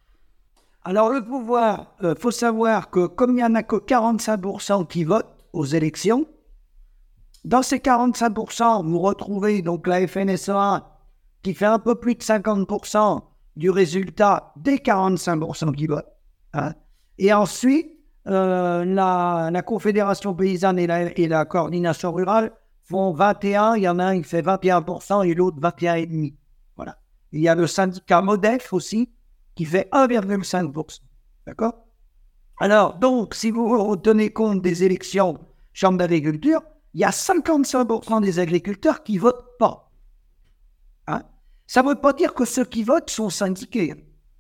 Alors 0.85 1.11
le 1.11 1.23
pouvoir, 1.23 1.95
il 2.01 2.07
euh, 2.07 2.15
faut 2.15 2.31
savoir 2.31 2.91
que 2.91 3.07
comme 3.07 3.33
il 3.33 3.37
n'y 3.37 3.45
en 3.45 3.55
a 3.55 3.63
que 3.63 3.77
45% 3.77 4.87
qui 4.87 5.05
votent 5.05 5.37
aux 5.53 5.67
élections, 5.67 6.27
dans 7.45 7.63
ces 7.63 7.79
45%, 7.79 8.87
vous 8.87 8.99
retrouvez 8.99 9.61
donc 9.61 9.87
la 9.87 10.07
FNSEA 10.07 10.87
qui 11.43 11.55
fait 11.55 11.67
un 11.67 11.79
peu 11.79 11.95
plus 11.95 12.15
de 12.15 12.23
50% 12.23 13.23
du 13.57 13.71
résultat 13.71 14.53
des 14.57 14.79
45% 14.79 15.75
qui 15.75 15.87
votent. 15.87 16.11
Hein. 16.55 16.73
Et 17.19 17.33
ensuite, 17.33 18.00
euh, 18.31 18.85
la, 18.85 19.63
Confédération 19.63 20.35
paysanne 20.35 20.79
et 20.79 20.87
la, 20.87 21.45
coordination 21.45 22.13
rurale 22.13 22.53
font 22.83 23.13
21. 23.13 23.77
Il 23.77 23.83
y 23.83 23.89
en 23.89 23.99
a 23.99 24.05
un 24.05 24.19
qui 24.21 24.29
fait 24.29 24.43
21% 24.43 25.27
et 25.27 25.35
l'autre 25.35 25.59
21,5%. 25.61 26.35
Voilà. 26.77 26.99
Il 27.33 27.41
y 27.41 27.49
a 27.49 27.55
le 27.55 27.67
syndicat 27.67 28.23
MODEF 28.23 28.73
aussi 28.73 29.13
qui 29.55 29.65
fait 29.65 29.89
1,5%. 29.93 31.01
D'accord? 31.47 31.87
Alors, 32.61 32.99
donc, 32.99 33.35
si 33.35 33.51
vous 33.51 33.97
tenez 33.97 34.33
compte 34.33 34.63
des 34.63 34.85
élections 34.85 35.39
Chambre 35.73 35.99
d'agriculture, 35.99 36.63
il 36.95 37.01
y 37.01 37.05
a 37.05 37.11
55% 37.11 38.21
des 38.21 38.39
agriculteurs 38.39 39.03
qui 39.03 39.19
votent 39.19 39.57
pas. 39.59 39.91
Hein? 41.07 41.23
Ça 41.67 41.83
ne 41.83 41.89
veut 41.89 42.01
pas 42.01 42.13
dire 42.13 42.35
que 42.35 42.45
ceux 42.45 42.65
qui 42.65 42.83
votent 42.83 43.11
sont 43.11 43.31
syndiqués. 43.31 43.95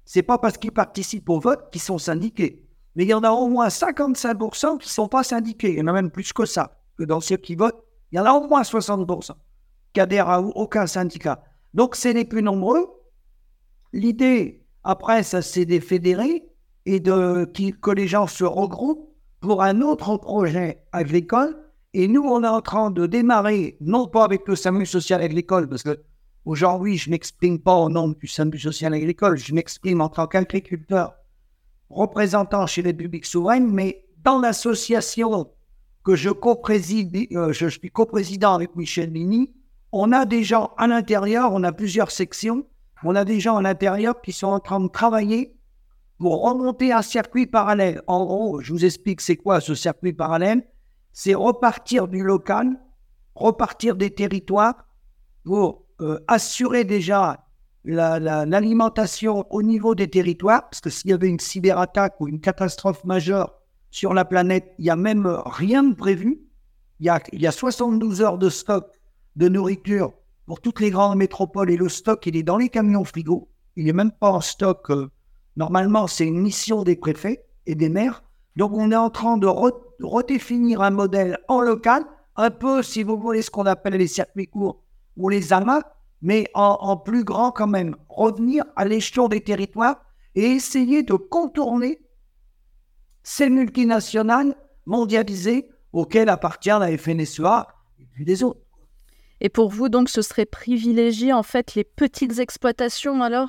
C'est 0.04 0.23
pas 0.23 0.38
parce 0.38 0.59
qu'ils 0.59 0.73
participent 0.73 1.28
au 1.28 1.38
vote 1.38 1.70
qu'ils 1.70 1.80
sont 1.80 1.99
syndiqués. 1.99 2.68
Mais 2.97 3.04
il 3.04 3.09
y 3.09 3.14
en 3.14 3.23
a 3.23 3.30
au 3.30 3.49
moins 3.49 3.68
55% 3.68 4.78
qui 4.78 4.87
ne 4.87 4.90
sont 4.90 5.09
pas 5.09 5.23
syndiqués. 5.23 5.73
Il 5.73 5.78
y 5.78 5.82
en 5.82 5.87
a 5.87 5.92
même 5.92 6.11
plus 6.11 6.32
que 6.32 6.44
ça. 6.44 6.78
Que 6.97 7.04
dans 7.04 7.20
ceux 7.20 7.37
qui 7.37 7.54
votent, 7.54 7.85
il 8.12 8.16
y 8.16 8.20
en 8.20 8.25
a 8.25 8.32
au 8.32 8.47
moins 8.47 8.62
60% 8.62 9.32
qui 9.92 10.00
adhèrent 10.00 10.28
à 10.28 10.40
aucun 10.40 10.87
syndicat. 10.87 11.42
Donc, 11.75 11.97
c'est 11.97 12.12
les 12.12 12.25
plus 12.25 12.42
nombreux. 12.42 12.87
L'idée, 13.92 14.66
après, 14.85 15.23
ça, 15.23 15.42
c'est 15.42 15.64
des 15.64 15.80
fédérés 15.80 16.44
et 16.87 17.00
de, 17.00 17.44
que 17.80 17.90
les 17.90 18.06
gens 18.06 18.26
se 18.26 18.44
regroupent 18.44 19.09
pour 19.40 19.62
un 19.62 19.80
autre 19.80 20.16
projet 20.16 20.85
agricole 20.92 21.56
et 21.92 22.06
nous, 22.06 22.23
on 22.23 22.44
est 22.44 22.49
en 22.49 22.61
train 22.61 22.90
de 22.90 23.06
démarrer, 23.06 23.76
non 23.80 24.06
pas 24.06 24.25
avec 24.25 24.47
le 24.47 24.54
SAMU 24.54 24.87
social 24.87 25.20
agricole, 25.20 25.68
parce 25.68 25.82
que 25.82 26.00
aujourd'hui, 26.44 26.97
je 26.97 27.09
ne 27.09 27.12
m'exprime 27.12 27.59
pas 27.59 27.75
au 27.75 27.88
nom 27.88 28.09
du 28.09 28.28
SAMU 28.28 28.59
social 28.59 28.94
agricole, 28.94 29.37
je 29.37 29.52
m'exprime 29.52 30.00
en 30.00 30.09
tant 30.09 30.28
qu'agriculteur 30.28 31.14
représentant 31.90 32.66
chez 32.66 32.82
les 32.82 32.94
publics 32.94 33.26
souverains, 33.26 33.61
mais 33.61 34.06
dans 34.23 34.38
l'association 34.38 35.50
que 36.04 36.14
je 36.14 36.30
co-préside, 36.30 37.28
euh, 37.32 37.52
je 37.52 37.66
suis 37.66 37.90
coprésident 37.90 38.54
avec 38.54 38.75
Michel 38.76 39.11
Mini, 39.11 39.52
on 39.92 40.12
a 40.12 40.25
des 40.25 40.44
gens 40.44 40.73
à 40.78 40.87
l'intérieur, 40.87 41.52
on 41.52 41.62
a 41.62 41.73
plusieurs 41.73 42.11
sections, 42.11 42.66
on 43.02 43.14
a 43.16 43.25
des 43.25 43.40
gens 43.40 43.56
à 43.56 43.62
l'intérieur 43.62 44.20
qui 44.23 44.32
sont 44.32 44.47
en 44.47 44.61
train 44.61 44.80
de 44.80 44.88
travailler 44.88 45.56
pour 46.18 46.42
remonter 46.42 46.92
un 46.92 47.02
circuit 47.02 47.47
parallèle. 47.47 48.02
En 48.06 48.25
gros, 48.25 48.61
je 48.61 48.73
vous 48.73 48.85
explique 48.85 49.20
c'est 49.20 49.37
quoi 49.37 49.61
ce 49.61 49.75
circuit 49.75 50.12
parallèle 50.12 50.64
c'est 51.12 51.35
repartir 51.35 52.09
du 52.09 52.23
local, 52.23 52.78
repartir 53.35 53.97
des 53.97 54.11
territoires 54.11 54.87
pour 55.44 55.87
euh, 56.00 56.20
assurer 56.28 56.85
déjà 56.85 57.47
l'alimentation 57.84 59.46
au 59.50 59.62
niveau 59.62 59.94
des 59.94 60.08
territoires, 60.08 60.68
parce 60.68 60.80
que 60.80 60.90
s'il 60.90 61.10
y 61.10 61.12
avait 61.14 61.28
une 61.28 61.40
cyberattaque 61.40 62.20
ou 62.20 62.28
une 62.28 62.40
catastrophe 62.40 63.04
majeure 63.04 63.54
sur 63.90 64.14
la 64.14 64.25
planète, 64.25 64.72
il 64.78 64.84
n'y 64.84 64.90
a 64.90 64.96
même 64.96 65.26
rien 65.46 65.82
de 65.82 65.94
prévu. 65.94 66.40
Il 67.00 67.06
y, 67.06 67.08
a, 67.08 67.20
il 67.32 67.40
y 67.40 67.46
a 67.46 67.52
72 67.52 68.20
heures 68.20 68.38
de 68.38 68.50
stock 68.50 68.90
de 69.37 69.49
nourriture 69.49 70.12
pour 70.50 70.60
toutes 70.60 70.80
les 70.80 70.90
grandes 70.90 71.16
métropoles 71.16 71.70
et 71.70 71.76
le 71.76 71.88
stock, 71.88 72.26
il 72.26 72.37
est 72.37 72.42
dans 72.42 72.56
les 72.56 72.68
camions 72.68 73.04
frigo. 73.04 73.49
Il 73.76 73.84
n'est 73.84 73.92
même 73.92 74.10
pas 74.10 74.32
en 74.32 74.40
stock. 74.40 74.90
Euh, 74.90 75.08
normalement, 75.56 76.08
c'est 76.08 76.26
une 76.26 76.40
mission 76.40 76.82
des 76.82 76.96
préfets 76.96 77.44
et 77.66 77.76
des 77.76 77.88
maires. 77.88 78.25
Donc, 78.56 78.72
on 78.75 78.90
est 78.90 78.96
en 78.96 79.10
train 79.10 79.37
de 79.37 79.46
redéfinir 79.46 80.82
un 80.82 80.90
modèle 80.90 81.38
en 81.46 81.60
local, 81.60 82.02
un 82.34 82.50
peu, 82.50 82.82
si 82.82 83.04
vous 83.04 83.16
voulez, 83.16 83.42
ce 83.42 83.50
qu'on 83.52 83.64
appelle 83.64 83.94
les 83.94 84.08
circuits 84.08 84.49
courts 84.49 84.82
ou 85.16 85.28
les 85.28 85.52
amas, 85.52 85.82
mais 86.22 86.46
en, 86.54 86.96
plus 86.96 87.24
grand 87.24 87.50
quand 87.50 87.66
même. 87.66 87.96
Revenir 88.08 88.64
à 88.76 88.84
l'échelon 88.84 89.28
des 89.28 89.40
territoires 89.40 90.02
et 90.34 90.44
essayer 90.44 91.02
de 91.02 91.14
contourner 91.14 92.00
ces 93.22 93.48
multinationales 93.48 94.54
mondialisées 94.86 95.68
auxquelles 95.92 96.28
appartient 96.28 96.68
la 96.68 96.96
FNSEA 96.96 97.68
et 97.98 98.06
puis 98.12 98.24
des 98.24 98.42
autres. 98.42 98.60
Et 99.40 99.48
pour 99.48 99.70
vous, 99.70 99.88
donc, 99.88 100.08
ce 100.08 100.22
serait 100.22 100.46
privilégier 100.46 101.32
en 101.32 101.42
fait 101.42 101.74
les 101.74 101.84
petites 101.84 102.38
exploitations 102.38 103.22
alors? 103.22 103.48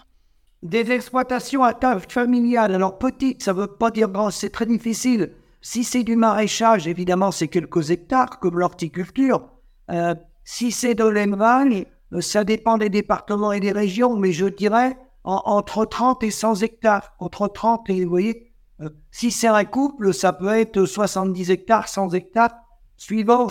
Des 0.64 0.92
exploitations 0.92 1.64
à 1.64 1.74
taille 1.74 2.00
familiale. 2.08 2.76
Alors, 2.76 2.98
petites, 2.98 3.44
ça 3.44 3.54
ne 3.54 3.62
veut 3.62 3.68
pas 3.68 3.92
dire 3.92 4.10
grand, 4.10 4.30
c'est 4.30 4.50
très 4.50 4.66
difficile 4.66 5.34
si 5.62 5.84
c'est 5.84 6.04
du 6.04 6.16
maraîchage, 6.16 6.88
évidemment, 6.88 7.32
c'est 7.32 7.48
quelques 7.48 7.92
hectares, 7.92 8.40
comme 8.40 8.60
l'horticulture. 8.60 9.48
Euh, 9.92 10.16
si 10.44 10.72
c'est 10.72 10.96
de 10.96 11.06
l'élevage, 11.06 11.86
ça 12.20 12.44
dépend 12.44 12.78
des 12.78 12.90
départements 12.90 13.54
et 13.54 13.60
des 13.60 13.72
régions, 13.72 14.18
mais 14.18 14.32
je 14.32 14.48
dirais 14.48 14.98
entre 15.24 15.86
30 15.86 16.24
et 16.24 16.32
100 16.32 16.62
hectares. 16.64 17.14
Entre 17.20 17.48
30 17.48 17.90
et, 17.90 18.04
vous 18.04 18.10
voyez, 18.10 18.52
euh, 18.82 18.90
si 19.12 19.32
c'est 19.32 19.48
un 19.48 19.64
couple, 19.66 20.14
ça 20.14 20.34
peut 20.34 20.50
être 20.50 20.86
70 20.86 21.52
hectares, 21.52 21.88
100 21.88 22.10
hectares, 22.14 22.52
suivant, 22.98 23.48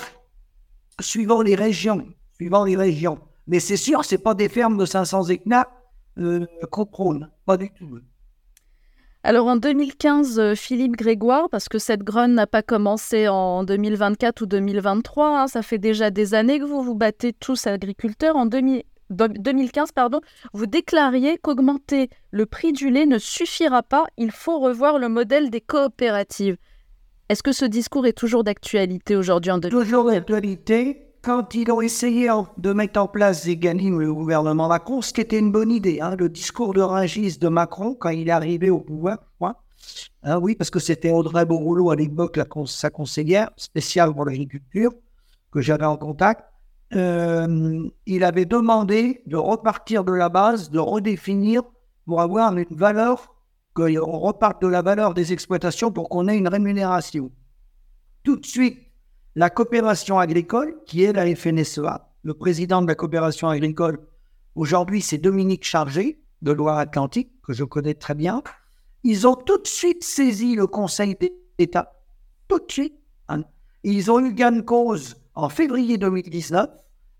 suivant 1.01 1.43
les 1.43 1.55
régions. 1.55 2.07
Suivant 2.35 2.65
les 2.65 2.77
régions. 2.77 3.21
Mais 3.47 3.61
c'est 3.61 3.77
sûr, 3.77 4.05
c'est 4.05 4.19
pas 4.19 4.35
des 4.35 4.49
fermes 4.49 4.77
de 4.77 4.85
500 4.85 5.25
hectares 5.25 5.67
qu'on 6.71 6.87
prône, 6.87 7.31
pas 7.47 7.57
du 7.57 7.71
tout. 7.71 7.99
Alors 9.23 9.49
en 9.49 9.57
2015, 9.57 10.39
euh, 10.39 10.55
Philippe 10.55 10.97
Grégoire, 10.97 11.51
parce 11.51 11.69
que 11.69 11.79
cette 11.79 12.03
grogne 12.03 12.33
n'a 12.33 12.47
pas 12.47 12.63
commencé 12.63 13.29
en 13.29 13.65
2024 13.65 14.41
ou 14.41 14.47
2023, 14.47 15.41
hein, 15.41 15.47
ça 15.47 15.61
fait 15.61 15.77
déjà 15.77 16.11
des 16.11 16.33
années 16.33 16.59
que 16.59 16.65
vous 16.65 16.83
vous 16.83 16.95
battez 16.95 17.35
tous 17.35 17.67
agriculteurs. 17.67 18.37
En 18.37 18.47
2015, 18.47 19.93
pardon, 19.93 20.23
vous 20.55 20.65
déclariez 20.65 21.37
qu'augmenter 21.37 22.09
le 22.31 22.47
prix 22.47 22.73
du 22.73 22.89
lait 22.91 23.05
ne 23.05 23.19
suffira 23.19 23.83
pas, 23.83 24.07
il 24.17 24.31
faut 24.31 24.59
revoir 24.59 24.99
le 24.99 25.11
modèle 25.11 25.51
des 25.51 25.61
coopératives. 25.61 26.57
Est-ce 27.29 27.43
que 27.43 27.53
ce 27.53 27.67
discours 27.67 28.07
est 28.07 28.17
toujours 28.17 28.43
d'actualité 28.43 29.17
aujourd'hui 29.17 29.51
en 29.51 29.59
2015 29.59 29.85
Toujours 29.85 30.05
d'actualité 30.11 31.10
quand 31.23 31.55
ils 31.55 31.71
ont 31.71 31.81
essayé 31.81 32.31
de 32.57 32.73
mettre 32.73 33.01
en 33.01 33.09
place 33.09 33.45
Zeganim, 33.45 33.99
le 33.99 34.13
gouvernement 34.13 34.69
Macron, 34.69 35.03
ce 35.03 35.13
qui 35.13 35.21
était 35.21 35.39
une 35.39 35.53
bonne 35.53 35.71
idée, 35.71 36.01
hein, 36.01 36.17
le 36.17 36.29
discours 36.29 36.73
de 36.73 36.81
Rungis 36.81 37.39
de 37.39 37.49
Macron 37.49 37.95
quand 37.95 38.11
il 38.11 38.29
est 38.29 38.33
arrivé 38.33 38.71
au 38.71 38.81
pouvoir, 38.81 39.19
hein, 39.43 40.39
oui, 40.41 40.55
parce 40.55 40.71
que 40.71 40.79
c'était 40.79 41.11
Audrey 41.11 41.45
Beaurouleau 41.45 41.91
à 41.91 41.97
l'époque, 41.97 42.39
sa 42.67 42.91
conseillère 42.91 43.51
spéciale 43.57 44.13
pour 44.13 44.25
l'agriculture, 44.25 44.93
que 45.51 45.61
j'avais 45.61 45.85
en 45.85 45.97
contact, 45.97 46.45
euh, 46.95 47.89
il 48.07 48.25
avait 48.25 48.47
demandé 48.47 49.23
de 49.27 49.37
repartir 49.37 50.05
de 50.05 50.13
la 50.13 50.29
base, 50.29 50.71
de 50.71 50.79
redéfinir 50.79 51.63
pour 52.07 52.21
avoir 52.21 52.57
une 52.57 52.65
valeur, 52.71 53.35
qu'on 53.75 54.19
reparte 54.19 54.63
de 54.63 54.67
la 54.67 54.83
valeur 54.83 55.15
des 55.15 55.33
exploitations 55.33 55.93
pour 55.93 56.09
qu'on 56.09 56.27
ait 56.29 56.37
une 56.37 56.49
rémunération. 56.49 57.31
Tout 58.25 58.37
de 58.37 58.47
suite, 58.47 58.79
la 59.37 59.51
coopération 59.51 60.19
agricole, 60.19 60.77
qui 60.87 61.05
est 61.05 61.13
la 61.13 61.35
FNSEA, 61.35 62.09
le 62.23 62.35
président 62.35 62.83
de 62.83 62.89
la 62.89 62.95
coopération 62.95 63.49
agricole, 63.49 64.01
aujourd'hui 64.55 65.01
c'est 65.01 65.19
Dominique 65.19 65.65
Chargé 65.65 66.21
de 66.43 66.53
Loire-Atlantique, 66.53 67.31
que 67.43 67.53
je 67.53 67.65
connais 67.65 67.95
très 67.95 68.15
bien, 68.15 68.43
ils 69.05 69.27
ont 69.27 69.37
tout 69.37 69.59
de 69.59 69.67
suite 69.67 70.05
saisi 70.05 70.55
le 70.55 70.67
Conseil 70.67 71.17
d'État. 71.59 71.93
Tout 72.49 72.59
de 72.59 72.71
suite. 72.71 72.99
Hein. 73.29 73.45
Ils 73.85 74.11
ont 74.11 74.21
eu 74.21 74.35
gain 74.35 74.53
de 74.53 74.61
cause 74.61 75.17
en 75.35 75.49
février 75.49 75.97
2019. 75.97 76.69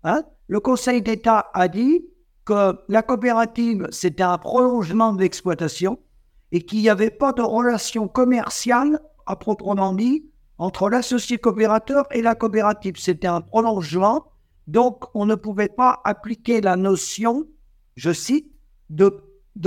Hein. 0.03 0.23
Le 0.47 0.59
Conseil 0.59 1.01
d'État 1.01 1.49
a 1.53 1.67
dit 1.67 2.05
que 2.45 2.77
la 2.87 3.01
coopérative, 3.01 3.87
c'était 3.91 4.23
un 4.23 4.37
prolongement 4.37 5.13
de 5.13 5.21
l'exploitation 5.21 5.99
et 6.51 6.63
qu'il 6.63 6.79
n'y 6.79 6.89
avait 6.89 7.09
pas 7.09 7.31
de 7.33 7.41
relation 7.41 8.07
commerciale 8.07 8.99
à 9.25 9.35
proprement 9.35 9.93
dit 9.93 10.30
entre 10.61 10.89
l'associé 10.89 11.39
coopérateur 11.39 12.05
et 12.11 12.21
la 12.21 12.35
coopérative. 12.35 12.97
C'était 12.97 13.25
un 13.25 13.41
prolongement, 13.41 14.27
donc 14.67 15.05
on 15.15 15.25
ne 15.25 15.33
pouvait 15.33 15.69
pas 15.69 15.99
appliquer 16.03 16.61
la 16.61 16.75
notion, 16.75 17.47
je 17.95 18.13
cite, 18.13 18.45
de, 18.91 19.09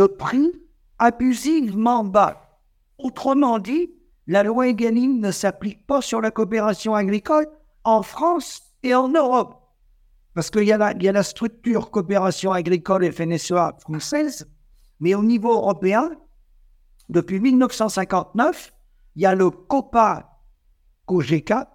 prix 0.06 0.52
abusivement 1.00 2.04
bas. 2.04 2.60
Autrement 2.98 3.58
dit, 3.58 3.90
la 4.28 4.44
loi 4.44 4.68
Egalim 4.68 5.18
ne 5.18 5.32
s'applique 5.32 5.84
pas 5.84 6.00
sur 6.00 6.20
la 6.20 6.30
coopération 6.30 6.94
agricole 6.94 7.48
en 7.82 8.02
France 8.02 8.62
et 8.84 8.94
en 8.94 9.08
Europe. 9.08 9.56
Parce 10.32 10.48
qu'il 10.48 10.62
y, 10.62 10.66
y 10.68 10.72
a 10.72 11.12
la 11.12 11.22
structure 11.24 11.90
coopération 11.90 12.52
agricole 12.52 13.10
FNSEA 13.10 13.74
française, 13.80 14.48
mais 15.00 15.16
au 15.16 15.24
niveau 15.24 15.54
européen, 15.54 16.12
depuis 17.08 17.40
1959, 17.40 18.72
il 19.16 19.22
y 19.22 19.26
a 19.26 19.34
le 19.34 19.50
COPA 19.50 20.30
COGECA. 21.06 21.70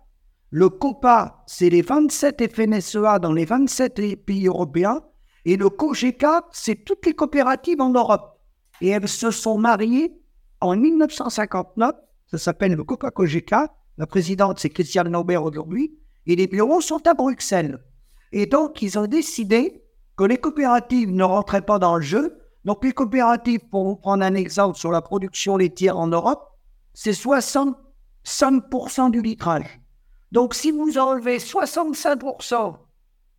Le 0.52 0.70
COPA, 0.70 1.44
c'est 1.46 1.70
les 1.70 1.82
27 1.82 2.56
FNSEA 2.56 3.20
dans 3.20 3.34
les 3.34 3.46
27 3.46 4.26
pays 4.26 4.48
européens. 4.48 5.02
Et 5.46 5.58
le 5.58 5.70
COGECA, 5.70 6.48
c'est 6.52 6.84
toutes 6.84 7.06
les 7.06 7.14
coopératives 7.14 7.82
en 7.82 7.90
Europe. 7.90 8.40
Et 8.82 8.90
elles 8.90 9.08
se 9.08 9.32
sont 9.32 9.58
mariées 9.58 10.20
en 10.62 10.76
1959. 10.76 11.92
Ça 12.28 12.38
s'appelle 12.38 12.74
le 12.74 12.84
COPA 12.84 13.12
COGECA. 13.12 13.74
La 13.98 14.08
présidente, 14.08 14.60
c'est 14.60 14.70
Christiane 14.70 15.10
Naubert 15.10 15.44
aujourd'hui. 15.44 15.98
Et 16.26 16.36
les 16.36 16.48
bureaux 16.48 16.82
sont 16.82 17.06
à 17.08 17.14
Bruxelles. 17.14 17.80
Et 18.32 18.46
donc, 18.46 18.82
ils 18.82 18.98
ont 18.98 19.08
décidé 19.08 19.84
que 20.16 20.24
les 20.24 20.38
coopératives 20.38 21.12
ne 21.12 21.24
rentraient 21.24 21.66
pas 21.66 21.80
dans 21.80 21.96
le 21.96 22.02
jeu. 22.02 22.40
Donc, 22.66 22.84
les 22.84 22.92
coopératives, 22.92 23.68
pour 23.70 23.86
vous 23.86 23.96
prendre 23.96 24.24
un 24.24 24.36
exemple 24.36 24.78
sur 24.78 24.92
la 24.92 25.02
production 25.02 25.58
laitière 25.58 25.98
en 25.98 26.08
Europe, 26.08 26.46
c'est 26.94 27.14
65% 28.30 29.10
du 29.10 29.22
litrage. 29.22 29.82
Donc 30.32 30.54
si 30.54 30.72
vous 30.72 30.98
enlevez 31.00 31.38
65% 31.38 32.78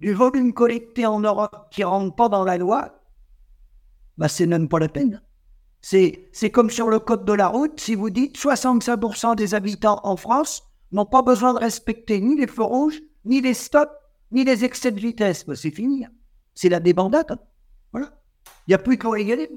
du 0.01 0.13
volume 0.13 0.53
collecté 0.53 1.07
en 1.07 1.21
Europe 1.21 1.69
qui 1.71 1.83
ne 1.83 1.87
rentre 1.87 2.17
pas 2.17 2.29
dans 2.29 2.43
la 2.43 2.59
loi, 2.59 3.01
bah 4.19 4.29
c'est 4.29 4.47
même 4.47 4.69
pas 4.69 4.81
la 4.81 4.89
peine. 4.89 5.23
C'est, 5.81 6.51
comme 6.53 6.71
sur 6.71 6.89
le 6.89 6.99
code 6.99 7.25
de 7.25 7.33
la 7.33 7.47
route, 7.47 7.81
si 7.81 7.95
vous 7.95 8.11
dites 8.11 8.37
65% 8.37 9.37
des 9.37 9.55
habitants 9.55 10.01
en 10.03 10.17
France 10.17 10.65
n'ont 10.93 11.07
pas 11.07 11.23
besoin 11.23 11.55
de 11.55 11.59
respecter 11.61 12.21
ni 12.21 12.37
les 12.37 12.49
feux 12.49 12.65
rouges, 12.65 13.01
ni 13.25 13.41
les 13.41 13.55
stops, 13.55 13.93
ni 14.33 14.45
les 14.45 14.65
excès 14.65 14.91
de 14.91 15.01
vitesse, 15.01 15.47
bah, 15.47 15.55
c'est 15.55 15.71
fini. 15.71 16.05
C'est 16.55 16.69
la 16.69 16.81
débandade. 16.81 17.39
Voilà. 17.93 18.21
Il 18.67 18.71
n'y 18.71 18.75
a 18.75 18.79
plus 18.79 18.99
qu'à 18.99 19.17
égaler. 19.17 19.51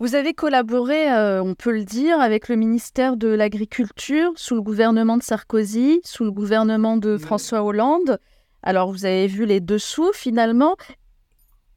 Vous 0.00 0.14
avez 0.14 0.32
collaboré, 0.32 1.12
euh, 1.12 1.42
on 1.42 1.54
peut 1.54 1.72
le 1.72 1.84
dire, 1.84 2.20
avec 2.20 2.48
le 2.48 2.56
ministère 2.56 3.18
de 3.18 3.28
l'Agriculture 3.28 4.32
sous 4.34 4.54
le 4.54 4.62
gouvernement 4.62 5.18
de 5.18 5.22
Sarkozy, 5.22 6.00
sous 6.04 6.24
le 6.24 6.30
gouvernement 6.32 6.96
de 6.96 7.18
François 7.18 7.62
Hollande. 7.62 8.18
Alors 8.62 8.90
vous 8.90 9.04
avez 9.04 9.26
vu 9.26 9.44
les 9.44 9.60
dessous 9.60 10.10
finalement. 10.14 10.74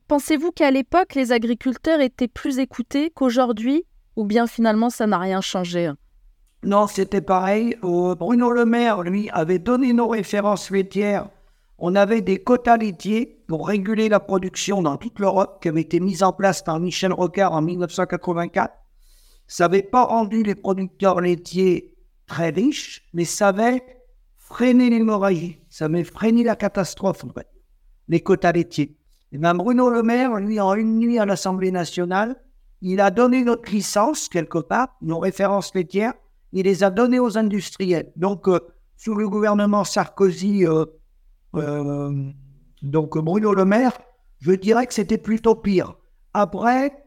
Pensez-vous 0.08 0.52
qu'à 0.52 0.72
l'époque, 0.72 1.16
les 1.16 1.34
agriculteurs 1.34 2.00
étaient 2.00 2.30
plus 2.30 2.60
écoutés 2.60 3.10
qu'aujourd'hui 3.10 3.84
Ou 4.16 4.24
bien 4.24 4.48
finalement, 4.48 4.90
ça 4.90 5.06
n'a 5.06 5.18
rien 5.18 5.42
changé? 5.42 5.92
Non, 6.64 6.88
c'était 6.88 7.20
pareil. 7.20 7.76
Bruno 7.82 8.52
Le 8.52 8.64
Maire, 8.64 9.02
lui, 9.02 9.30
avait 9.32 9.60
donné 9.60 9.92
nos 9.92 10.08
références 10.08 10.72
laitières. 10.72 11.28
On 11.86 11.96
avait 11.96 12.22
des 12.22 12.42
quotas 12.42 12.78
laitiers 12.78 13.44
pour 13.46 13.68
réguler 13.68 14.08
la 14.08 14.22
production 14.22 14.82
dans 14.82 14.96
toute 14.96 15.20
l'Europe 15.20 15.62
qui 15.62 15.68
avaient 15.68 15.82
été 15.82 16.00
mis 16.00 16.24
en 16.24 16.32
place 16.32 16.62
par 16.62 16.80
Michel 16.80 17.12
Rocard 17.12 17.52
en 17.52 17.62
1984. 17.62 18.74
Ça 19.48 19.66
n'avait 19.66 19.84
pas 19.84 20.06
rendu 20.06 20.44
les 20.44 20.56
producteurs 20.56 21.20
laitiers 21.20 21.94
très 22.26 22.52
riches, 22.52 23.04
mais 23.12 23.26
ça 23.26 23.50
avait 23.50 23.84
freiné 24.38 24.90
l'hémorragie. 24.90 25.60
Ça 25.70 25.84
avait 25.84 26.06
freiné 26.06 26.46
la 26.46 26.56
catastrophe, 26.56 27.26
en 27.26 27.34
fait, 27.34 27.50
les 28.08 28.22
quotas 28.22 28.54
laitiers. 28.54 28.96
Et 29.34 29.38
même 29.38 29.58
Bruno 29.58 29.90
Le 29.90 30.04
Maire, 30.04 30.36
lui, 30.36 30.62
en 30.62 30.76
une 30.76 31.00
nuit 31.00 31.20
à 31.20 31.26
l'Assemblée 31.26 31.72
nationale, 31.72 32.38
il 32.80 33.02
a 33.02 33.12
donné 33.12 33.44
notre 33.44 33.70
licence, 33.70 34.30
quelque 34.30 34.60
part, 34.60 34.96
nos 35.02 35.20
références 35.20 35.76
laitières, 35.76 36.14
il 36.54 36.64
les 36.64 36.82
a 36.86 36.90
données 36.90 37.20
aux 37.20 37.38
industriels. 37.38 38.14
Donc, 38.16 38.48
euh, 38.48 38.62
sous 38.96 39.16
le 39.16 39.28
gouvernement 39.28 39.84
Sarkozy, 39.84 40.66
euh, 40.66 40.86
euh, 41.56 42.32
donc 42.82 43.18
Bruno 43.18 43.54
Le 43.54 43.66
Maire, 43.66 43.98
je 44.40 44.52
dirais 44.52 44.88
que 44.88 44.94
c'était 44.94 45.18
plutôt 45.18 45.56
pire. 45.56 45.96
Après, 46.34 47.04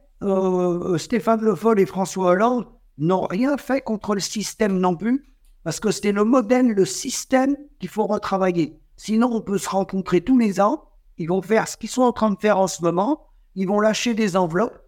Stéphane 0.97 1.43
Le 1.43 1.55
Foll 1.55 1.81
et 1.81 1.87
François 1.87 2.31
Hollande 2.31 2.67
n'ont 2.99 3.27
rien 3.27 3.57
fait 3.57 3.81
contre 3.81 4.15
le 4.15 4.21
système 4.21 4.79
non 4.79 4.97
plus, 4.97 5.27
parce 5.63 5.81
que 5.81 5.91
c'était 5.91 6.13
le 6.13 6.25
modèle, 6.25 6.69
le 6.69 6.85
système 6.85 7.57
qu'il 7.79 7.89
faut 7.89 8.07
retravailler. 8.07 8.81
Sinon, 8.97 9.31
on 9.33 9.43
peut 9.43 9.59
se 9.59 9.69
rencontrer 9.69 10.23
tous 10.23 10.39
les 10.39 10.61
ans 10.61 10.87
ils 11.19 11.29
vont 11.29 11.43
faire 11.43 11.67
ce 11.67 11.77
qu'ils 11.77 11.89
sont 11.89 12.03
en 12.03 12.13
train 12.13 12.31
de 12.31 12.39
faire 12.39 12.59
en 12.59 12.67
ce 12.67 12.83
moment. 12.83 13.27
Ils 13.55 13.67
vont 13.67 13.81
lâcher 13.81 14.15
des 14.15 14.37
enveloppes 14.37 14.79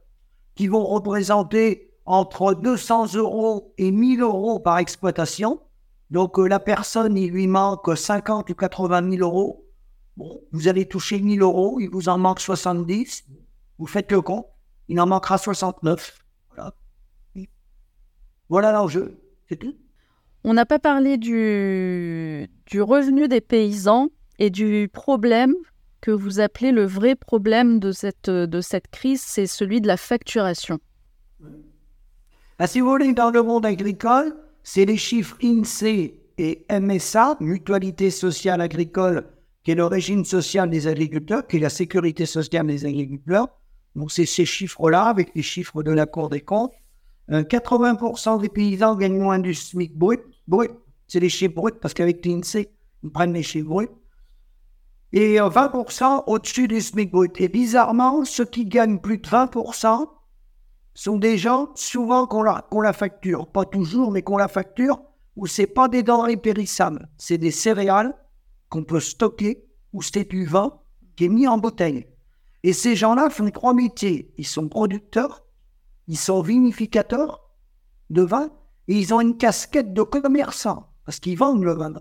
qui 0.54 0.66
vont 0.66 0.84
représenter 0.84 1.94
entre 2.04 2.54
200 2.54 3.14
euros 3.14 3.74
et 3.78 3.90
1000 3.90 4.20
euros 4.20 4.58
par 4.58 4.78
exploitation. 4.78 5.60
Donc 6.10 6.38
euh, 6.38 6.46
la 6.46 6.58
personne, 6.58 7.16
il 7.16 7.30
lui 7.30 7.46
manque 7.46 7.96
50 7.96 8.48
ou 8.50 8.54
80 8.54 9.10
000 9.10 9.22
euros. 9.22 9.66
Bon, 10.16 10.40
vous 10.52 10.68
allez 10.68 10.86
toucher 10.86 11.20
1000 11.20 11.42
euros, 11.42 11.78
il 11.80 11.90
vous 11.90 12.08
en 12.08 12.18
manque 12.18 12.40
70. 12.40 13.26
Vous 13.78 13.86
faites 13.86 14.10
le 14.10 14.20
compte, 14.20 14.46
il 14.88 15.00
en 15.00 15.06
manquera 15.06 15.38
69. 15.38 16.18
Voilà. 16.54 16.74
Voilà 18.48 18.72
l'enjeu, 18.72 19.20
c'est 19.48 19.56
tout. 19.56 19.76
On 20.44 20.54
n'a 20.54 20.66
pas 20.66 20.78
parlé 20.78 21.18
du, 21.18 22.48
du 22.66 22.80
revenu 22.80 23.28
des 23.28 23.40
paysans 23.40 24.08
et 24.38 24.50
du 24.50 24.88
problème 24.92 25.54
que 26.00 26.10
vous 26.10 26.40
appelez 26.40 26.72
le 26.72 26.84
vrai 26.84 27.16
problème 27.16 27.80
de 27.80 27.92
cette, 27.92 28.30
de 28.30 28.60
cette 28.60 28.88
crise, 28.88 29.20
c'est 29.20 29.46
celui 29.46 29.80
de 29.80 29.86
la 29.86 29.96
facturation. 29.96 30.78
Ah, 32.58 32.66
si 32.66 32.80
vous 32.80 32.88
voulez, 32.88 33.12
dans 33.12 33.30
le 33.30 33.42
monde 33.42 33.66
agricole, 33.66 34.34
c'est 34.70 34.84
les 34.84 34.98
chiffres 34.98 35.38
INSEE 35.42 36.20
et 36.36 36.66
MSA, 36.70 37.38
Mutualité 37.40 38.10
sociale 38.10 38.60
agricole, 38.60 39.24
qui 39.64 39.70
est 39.70 39.74
le 39.74 39.86
régime 39.86 40.26
social 40.26 40.68
des 40.68 40.86
agriculteurs, 40.86 41.46
qui 41.46 41.56
est 41.56 41.60
la 41.60 41.70
sécurité 41.70 42.26
sociale 42.26 42.66
des 42.66 42.84
agriculteurs. 42.84 43.48
Donc, 43.96 44.12
c'est 44.12 44.26
ces 44.26 44.44
chiffres-là, 44.44 45.04
avec 45.04 45.30
les 45.34 45.40
chiffres 45.40 45.82
de 45.82 45.90
la 45.90 46.04
Cour 46.04 46.28
des 46.28 46.42
comptes. 46.42 46.74
80% 47.30 48.36
euh, 48.36 48.38
des 48.42 48.50
paysans 48.50 48.94
gagnent 48.94 49.18
moins 49.18 49.38
du 49.38 49.54
SMIC 49.54 49.96
brut. 49.96 50.20
brut. 50.46 50.72
C'est 51.06 51.20
les 51.20 51.30
chiffres 51.30 51.54
bruts, 51.54 51.78
parce 51.80 51.94
qu'avec 51.94 52.22
l'INSEE, 52.26 52.68
ils 53.02 53.10
prennent 53.10 53.32
les 53.32 53.42
chiffres 53.42 53.68
bruts 53.68 53.88
et 55.14 55.38
20% 55.38 56.24
au-dessus 56.26 56.68
du 56.68 56.82
SMIC 56.82 57.10
brut. 57.10 57.40
Et 57.40 57.48
bizarrement, 57.48 58.26
ceux 58.26 58.44
qui 58.44 58.66
gagnent 58.66 58.98
plus 58.98 59.16
de 59.16 59.26
20% 59.26 60.08
sont 60.98 61.16
des 61.16 61.38
gens 61.38 61.70
souvent 61.76 62.26
qu'on 62.26 62.42
la, 62.42 62.92
facture, 62.92 63.46
pas 63.46 63.64
toujours, 63.64 64.10
mais 64.10 64.22
qu'on 64.22 64.36
la 64.36 64.48
facture, 64.48 65.00
où 65.36 65.46
c'est 65.46 65.68
pas 65.68 65.86
des 65.86 66.02
denrées 66.02 66.36
périssables, 66.36 67.08
c'est 67.16 67.38
des 67.38 67.52
céréales 67.52 68.16
qu'on 68.68 68.82
peut 68.82 68.98
stocker, 68.98 69.64
ou 69.92 70.02
c'est 70.02 70.28
du 70.28 70.44
vin 70.44 70.80
qui 71.14 71.26
est 71.26 71.28
mis 71.28 71.46
en 71.46 71.56
bouteille. 71.56 72.08
Et 72.64 72.72
ces 72.72 72.96
gens-là 72.96 73.30
font 73.30 73.48
trois 73.50 73.74
métiers. 73.74 74.34
Ils 74.38 74.46
sont 74.46 74.68
producteurs, 74.68 75.44
ils 76.08 76.18
sont 76.18 76.42
vinificateurs 76.42 77.48
de 78.10 78.22
vin, 78.22 78.50
et 78.88 78.98
ils 78.98 79.14
ont 79.14 79.20
une 79.20 79.36
casquette 79.36 79.94
de 79.94 80.02
commerçant, 80.02 80.88
parce 81.04 81.20
qu'ils 81.20 81.38
vendent 81.38 81.62
le 81.62 81.74
vin. 81.74 81.92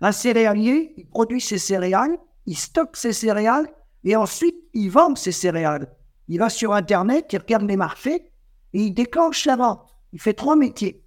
Un 0.00 0.12
céréalier, 0.12 0.94
il 0.96 1.08
produit 1.08 1.40
ses 1.40 1.58
céréales, 1.58 2.16
il 2.46 2.56
stocke 2.56 2.96
ses 2.96 3.12
céréales 3.12 3.68
et 4.04 4.14
ensuite 4.14 4.56
il 4.74 4.90
vend 4.90 5.16
ses 5.16 5.32
céréales. 5.32 5.92
Il 6.28 6.38
va 6.38 6.48
sur 6.48 6.72
Internet, 6.72 7.32
il 7.32 7.38
regarde 7.38 7.64
les 7.64 7.76
marchés 7.76 8.30
et 8.72 8.82
il 8.82 8.94
déclenche 8.94 9.44
la 9.46 9.56
vente. 9.56 9.94
Il 10.12 10.20
fait 10.20 10.34
trois 10.34 10.56
métiers. 10.56 11.04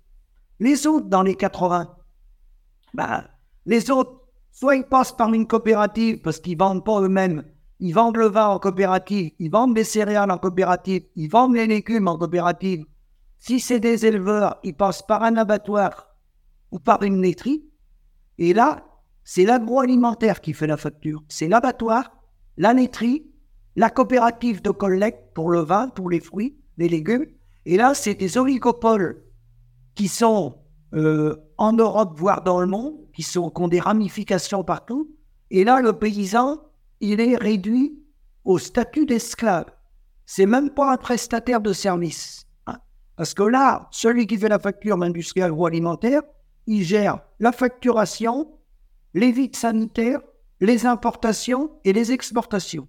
Les 0.60 0.88
autres, 0.88 1.08
dans 1.08 1.24
les 1.24 1.36
80, 1.36 1.96
bah, 2.94 3.26
les 3.66 3.92
autres, 3.92 4.22
soit 4.52 4.78
ils 4.78 4.86
passent 4.86 5.16
par 5.16 5.34
une 5.34 5.48
coopérative 5.48 6.22
parce 6.22 6.40
qu'ils 6.40 6.58
vendent 6.58 6.86
pas 6.86 7.02
eux-mêmes. 7.02 7.44
Ils 7.80 7.94
vendent 7.94 8.18
le 8.18 8.28
vin 8.28 8.48
en 8.48 8.60
coopérative, 8.60 9.32
ils 9.38 9.52
vendent 9.52 9.76
les 9.76 9.84
céréales 9.84 10.32
en 10.32 10.38
coopérative, 10.38 11.04
ils 11.16 11.30
vendent 11.30 11.56
les 11.56 11.68
légumes 11.68 12.08
en 12.08 12.18
coopérative. 12.18 12.86
Si 13.38 13.60
c'est 13.60 13.82
des 13.82 14.06
éleveurs, 14.06 14.60
ils 14.64 14.76
passent 14.76 15.06
par 15.06 15.24
un 15.24 15.36
abattoir 15.36 16.16
ou 16.72 16.80
par 16.80 17.04
une 17.04 17.22
laiterie. 17.22 17.66
Et 18.38 18.54
là, 18.54 18.86
c'est 19.26 19.44
l'agroalimentaire 19.44 20.40
qui 20.40 20.54
fait 20.54 20.68
la 20.68 20.78
facture. 20.78 21.24
C'est 21.28 21.50
l'abattoir, 21.50 22.16
la 22.58 22.74
laiterie, 22.74 23.30
la 23.76 23.90
coopérative 23.90 24.62
de 24.62 24.70
collecte 24.70 25.34
pour 25.34 25.50
le 25.50 25.60
vin, 25.60 25.90
pour 25.90 26.10
les 26.10 26.20
fruits, 26.20 26.58
les 26.78 26.90
légumes. 26.90 27.26
Et 27.66 27.78
là, 27.78 27.94
c'est 27.94 28.16
des 28.16 28.38
oligopoles 28.38 29.24
qui 29.96 30.08
sont 30.08 30.58
euh, 30.94 31.36
en 31.58 31.74
Europe, 31.74 32.18
voire 32.18 32.44
dans 32.44 32.60
le 32.62 32.68
monde, 32.68 32.96
qui, 33.14 33.24
sont, 33.24 33.50
qui 33.50 33.62
ont 33.62 33.68
des 33.68 33.80
ramifications 33.80 34.64
partout. 34.64 35.12
Et 35.52 35.64
là, 35.64 35.82
le 35.82 35.94
paysan, 35.94 36.62
il 37.02 37.20
est 37.20 37.36
réduit 37.36 38.00
au 38.44 38.60
statut 38.60 39.06
d'esclave. 39.06 39.66
C'est 40.26 40.46
même 40.46 40.70
pas 40.70 40.94
un 40.94 40.98
prestataire 40.98 41.62
de 41.62 41.74
service. 41.74 42.48
Hein. 42.68 42.78
Parce 43.16 43.34
que 43.34 43.44
là, 43.44 43.88
celui 43.92 44.28
qui 44.28 44.38
fait 44.38 44.50
la 44.50 44.60
facture 44.60 44.98
d'industrie 44.98 45.42
agroalimentaire, 45.42 46.22
il 46.68 46.84
gère 46.84 47.20
la 47.40 47.52
facturation, 47.52 48.52
les 49.14 49.32
vides 49.32 49.56
sanitaires, 49.56 50.22
les 50.62 50.86
importations 50.86 51.72
et 51.84 51.94
les 51.94 52.12
exportations. 52.12 52.88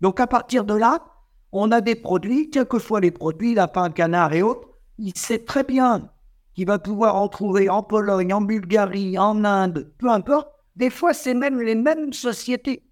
Donc 0.00 0.20
à 0.20 0.26
partir 0.26 0.64
de 0.64 0.74
là, 0.74 1.04
on 1.52 1.70
a 1.72 1.80
des 1.80 1.94
produits, 1.94 2.50
quels 2.50 2.66
que 2.66 2.78
soient 2.78 3.00
les 3.00 3.10
produits, 3.10 3.54
lapin, 3.54 3.90
canard 3.90 4.32
et 4.32 4.42
autres, 4.42 4.68
il 4.98 5.16
sait 5.16 5.44
très 5.44 5.64
bien 5.64 6.10
qu'il 6.54 6.66
va 6.66 6.78
pouvoir 6.78 7.16
en 7.16 7.28
trouver 7.28 7.68
en 7.68 7.82
Pologne, 7.82 8.32
en 8.32 8.40
Bulgarie, 8.40 9.18
en 9.18 9.44
Inde, 9.44 9.92
peu 9.98 10.10
importe. 10.10 10.48
Des 10.74 10.90
fois, 10.90 11.14
c'est 11.14 11.34
même 11.34 11.60
les 11.60 11.74
mêmes 11.74 12.12
sociétés. 12.12 12.82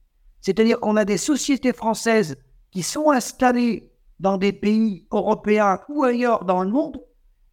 C'est-à-dire 0.41 0.81
qu'on 0.81 0.97
a 0.97 1.05
des 1.05 1.17
sociétés 1.17 1.73
françaises 1.73 2.37
qui 2.71 2.83
sont 2.83 3.11
installées 3.11 3.91
dans 4.21 4.37
des 4.37 4.53
pays 4.53 5.07
européens 5.11 5.81
ou 5.89 6.05
ailleurs 6.05 6.45
dans 6.45 6.63
le 6.63 6.71
monde, 6.71 7.03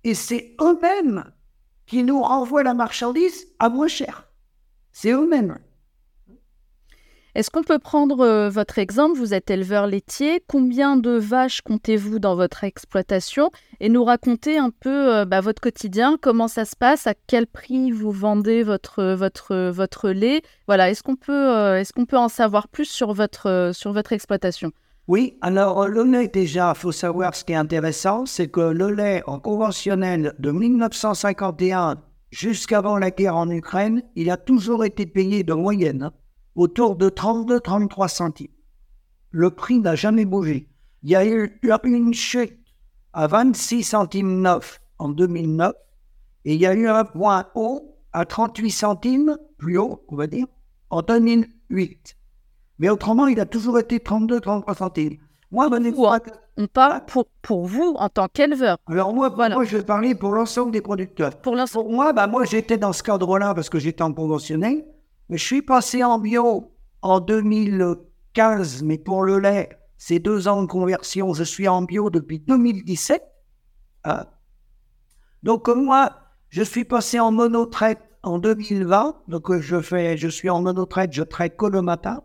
et 0.03 0.13
c'est 0.13 0.55
eux-mêmes 0.61 1.25
qui 1.85 2.03
nous 2.03 2.21
renvoient 2.21 2.63
la 2.63 2.73
marchandise 2.73 3.47
à 3.59 3.69
moins 3.69 3.87
cher. 3.87 4.29
C'est 4.91 5.11
eux-mêmes. 5.11 5.59
Est-ce 7.33 7.49
qu'on 7.49 7.63
peut 7.63 7.79
prendre 7.79 8.19
euh, 8.19 8.49
votre 8.49 8.77
exemple? 8.77 9.17
Vous 9.17 9.33
êtes 9.33 9.49
éleveur 9.49 9.87
laitier. 9.87 10.43
Combien 10.47 10.97
de 10.97 11.11
vaches 11.11 11.61
comptez-vous 11.61 12.19
dans 12.19 12.35
votre 12.35 12.65
exploitation? 12.65 13.51
Et 13.79 13.87
nous 13.87 14.03
raconter 14.03 14.57
un 14.57 14.69
peu 14.69 15.15
euh, 15.15 15.23
bah, 15.23 15.39
votre 15.39 15.61
quotidien, 15.61 16.17
comment 16.21 16.49
ça 16.49 16.65
se 16.65 16.75
passe, 16.75 17.07
à 17.07 17.13
quel 17.27 17.47
prix 17.47 17.91
vous 17.91 18.11
vendez 18.11 18.63
votre, 18.63 19.13
votre, 19.13 19.69
votre 19.69 20.09
lait? 20.09 20.41
Voilà, 20.67 20.89
est-ce 20.89 21.03
qu'on 21.03 21.15
peut, 21.15 21.31
euh, 21.31 21.79
est 21.79 21.89
qu'on 21.93 22.05
peut 22.05 22.17
en 22.17 22.27
savoir 22.27 22.67
plus 22.67 22.89
sur 22.89 23.13
votre, 23.13 23.71
sur 23.73 23.93
votre 23.93 24.11
exploitation? 24.11 24.71
Oui, 25.07 25.37
alors 25.39 25.87
le 25.87 26.03
lait 26.03 26.27
déjà, 26.27 26.73
il 26.75 26.79
faut 26.79 26.91
savoir 26.91 27.33
ce 27.33 27.45
qui 27.45 27.53
est 27.53 27.55
intéressant, 27.55 28.25
c'est 28.25 28.49
que 28.49 28.59
le 28.59 28.91
lait 28.91 29.23
en 29.25 29.39
conventionnel 29.39 30.35
de 30.37 30.51
1951 30.51 31.95
jusqu'avant 32.31 32.97
la 32.97 33.11
guerre 33.11 33.37
en 33.37 33.49
Ukraine, 33.49 34.03
il 34.15 34.29
a 34.29 34.37
toujours 34.37 34.83
été 34.83 35.05
payé 35.05 35.43
de 35.43 35.53
moyenne 35.53 36.03
hein, 36.03 36.13
autour 36.55 36.95
de 36.95 37.09
32-33 37.09 38.07
centimes. 38.07 38.51
Le 39.31 39.51
prix 39.51 39.79
n'a 39.79 39.95
jamais 39.95 40.25
bougé. 40.25 40.67
Il 41.03 41.09
y 41.09 41.15
a 41.15 41.25
eu 41.25 41.59
une 41.83 42.13
chute 42.13 42.57
à 43.13 43.27
26 43.27 43.83
centimes 43.83 44.41
neuf 44.41 44.79
en 44.99 45.09
2009 45.09 45.73
et 46.45 46.55
il 46.55 46.59
y 46.61 46.65
a 46.65 46.73
eu 46.73 46.87
un 46.87 47.05
point 47.05 47.47
haut 47.55 47.97
à 48.13 48.25
38 48.25 48.71
centimes, 48.71 49.37
plus 49.57 49.77
haut, 49.77 50.03
on 50.09 50.15
va 50.15 50.27
dire, 50.27 50.47
en 50.89 51.01
2008. 51.01 52.17
Mais 52.79 52.89
autrement, 52.89 53.27
il 53.27 53.39
a 53.39 53.45
toujours 53.45 53.79
été 53.79 53.99
32-33 53.99 54.77
centimes. 54.77 55.17
Moi, 55.51 55.69
on 56.57 56.67
parle 56.67 57.05
pour, 57.05 57.25
pour 57.41 57.65
vous 57.65 57.95
en 57.97 58.09
tant 58.09 58.27
qu'éleveur. 58.27 58.77
Alors 58.87 59.13
moi, 59.13 59.29
moi, 59.29 59.63
je 59.63 59.77
vais 59.77 59.83
parler 59.83 60.15
pour 60.15 60.31
l'ensemble 60.31 60.71
des 60.71 60.81
producteurs. 60.81 61.35
Pour, 61.37 61.55
pour 61.71 61.91
moi, 61.91 62.13
bah, 62.13 62.27
moi 62.27 62.45
j'étais 62.45 62.77
dans 62.77 62.93
ce 62.93 63.03
cadre-là 63.03 63.53
parce 63.53 63.69
que 63.69 63.79
j'étais 63.79 64.01
en 64.01 64.13
conventionnel. 64.13 64.85
Je 65.31 65.43
suis 65.43 65.61
passé 65.61 66.03
en 66.03 66.19
bio 66.19 66.73
en 67.01 67.19
2015, 67.21 68.83
mais 68.83 68.97
pour 68.97 69.23
le 69.23 69.39
lait, 69.39 69.69
c'est 69.97 70.19
deux 70.19 70.47
ans 70.47 70.61
de 70.61 70.67
conversion. 70.67 71.33
Je 71.33 71.43
suis 71.43 71.67
en 71.67 71.81
bio 71.83 72.09
depuis 72.09 72.39
2017. 72.39 73.23
Hein. 74.03 74.25
Donc 75.41 75.69
moi, 75.69 76.17
je 76.49 76.61
suis 76.61 76.83
passé 76.83 77.19
en 77.19 77.31
monotraite 77.31 78.01
en 78.23 78.39
2020. 78.39 79.23
Donc 79.29 79.57
je, 79.57 79.79
fais, 79.81 80.17
je 80.17 80.27
suis 80.27 80.49
en 80.49 80.61
monotraite, 80.61 81.13
je 81.13 81.23
traite 81.23 81.55
que 81.55 81.65
le 81.65 81.81
matin. 81.81 82.21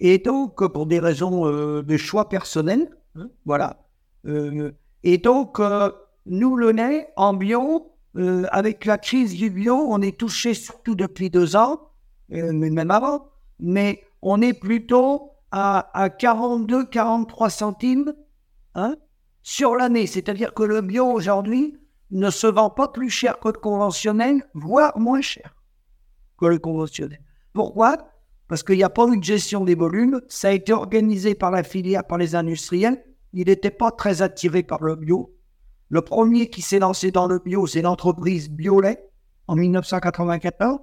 Et 0.00 0.18
donc, 0.18 0.66
pour 0.72 0.86
des 0.86 0.98
raisons 0.98 1.46
euh, 1.46 1.82
de 1.82 1.96
choix 1.98 2.28
personnels, 2.28 2.88
hein, 3.16 3.28
voilà. 3.44 3.86
Euh, 4.26 4.72
et 5.02 5.18
donc, 5.18 5.60
euh, 5.60 5.90
nous, 6.24 6.56
le 6.56 6.72
nez, 6.72 7.06
en 7.16 7.34
bio, 7.34 7.92
avec 8.14 8.84
la 8.84 8.98
crise 8.98 9.34
du 9.34 9.50
bio, 9.50 9.74
on 9.76 10.02
est 10.02 10.18
touché 10.18 10.54
surtout 10.54 10.94
depuis 10.94 11.30
deux 11.30 11.56
ans, 11.56 11.80
mais 12.28 12.70
même 12.70 12.90
avant, 12.90 13.28
mais 13.58 14.02
on 14.22 14.40
est 14.40 14.52
plutôt 14.54 15.32
à, 15.50 15.90
à 16.00 16.08
42-43 16.08 17.50
centimes 17.50 18.14
hein, 18.74 18.96
sur 19.42 19.74
l'année. 19.76 20.06
C'est-à-dire 20.06 20.54
que 20.54 20.62
le 20.62 20.80
bio 20.80 21.06
aujourd'hui 21.06 21.76
ne 22.10 22.30
se 22.30 22.46
vend 22.46 22.70
pas 22.70 22.88
plus 22.88 23.10
cher 23.10 23.38
que 23.38 23.48
le 23.48 23.58
conventionnel, 23.58 24.48
voire 24.54 24.98
moins 24.98 25.20
cher 25.20 25.54
que 26.38 26.46
le 26.46 26.58
conventionnel. 26.58 27.20
Pourquoi? 27.52 28.10
Parce 28.48 28.62
qu'il 28.62 28.76
n'y 28.76 28.82
a 28.82 28.90
pas 28.90 29.06
eu 29.06 29.18
de 29.18 29.24
gestion 29.24 29.64
des 29.64 29.74
volumes. 29.74 30.20
Ça 30.28 30.48
a 30.48 30.52
été 30.52 30.72
organisé 30.72 31.34
par 31.34 31.50
la 31.50 31.62
filière, 31.62 32.04
par 32.04 32.18
les 32.18 32.34
industriels. 32.34 33.04
Il 33.32 33.46
n'était 33.46 33.70
pas 33.70 33.92
très 33.92 34.22
attiré 34.22 34.62
par 34.62 34.82
le 34.82 34.96
bio. 34.96 35.36
Le 35.90 36.02
premier 36.02 36.48
qui 36.48 36.62
s'est 36.62 36.78
lancé 36.78 37.10
dans 37.10 37.26
le 37.26 37.38
bio, 37.38 37.66
c'est 37.66 37.82
l'entreprise 37.82 38.48
Biolet 38.48 39.04
en 39.48 39.56
1994. 39.56 40.78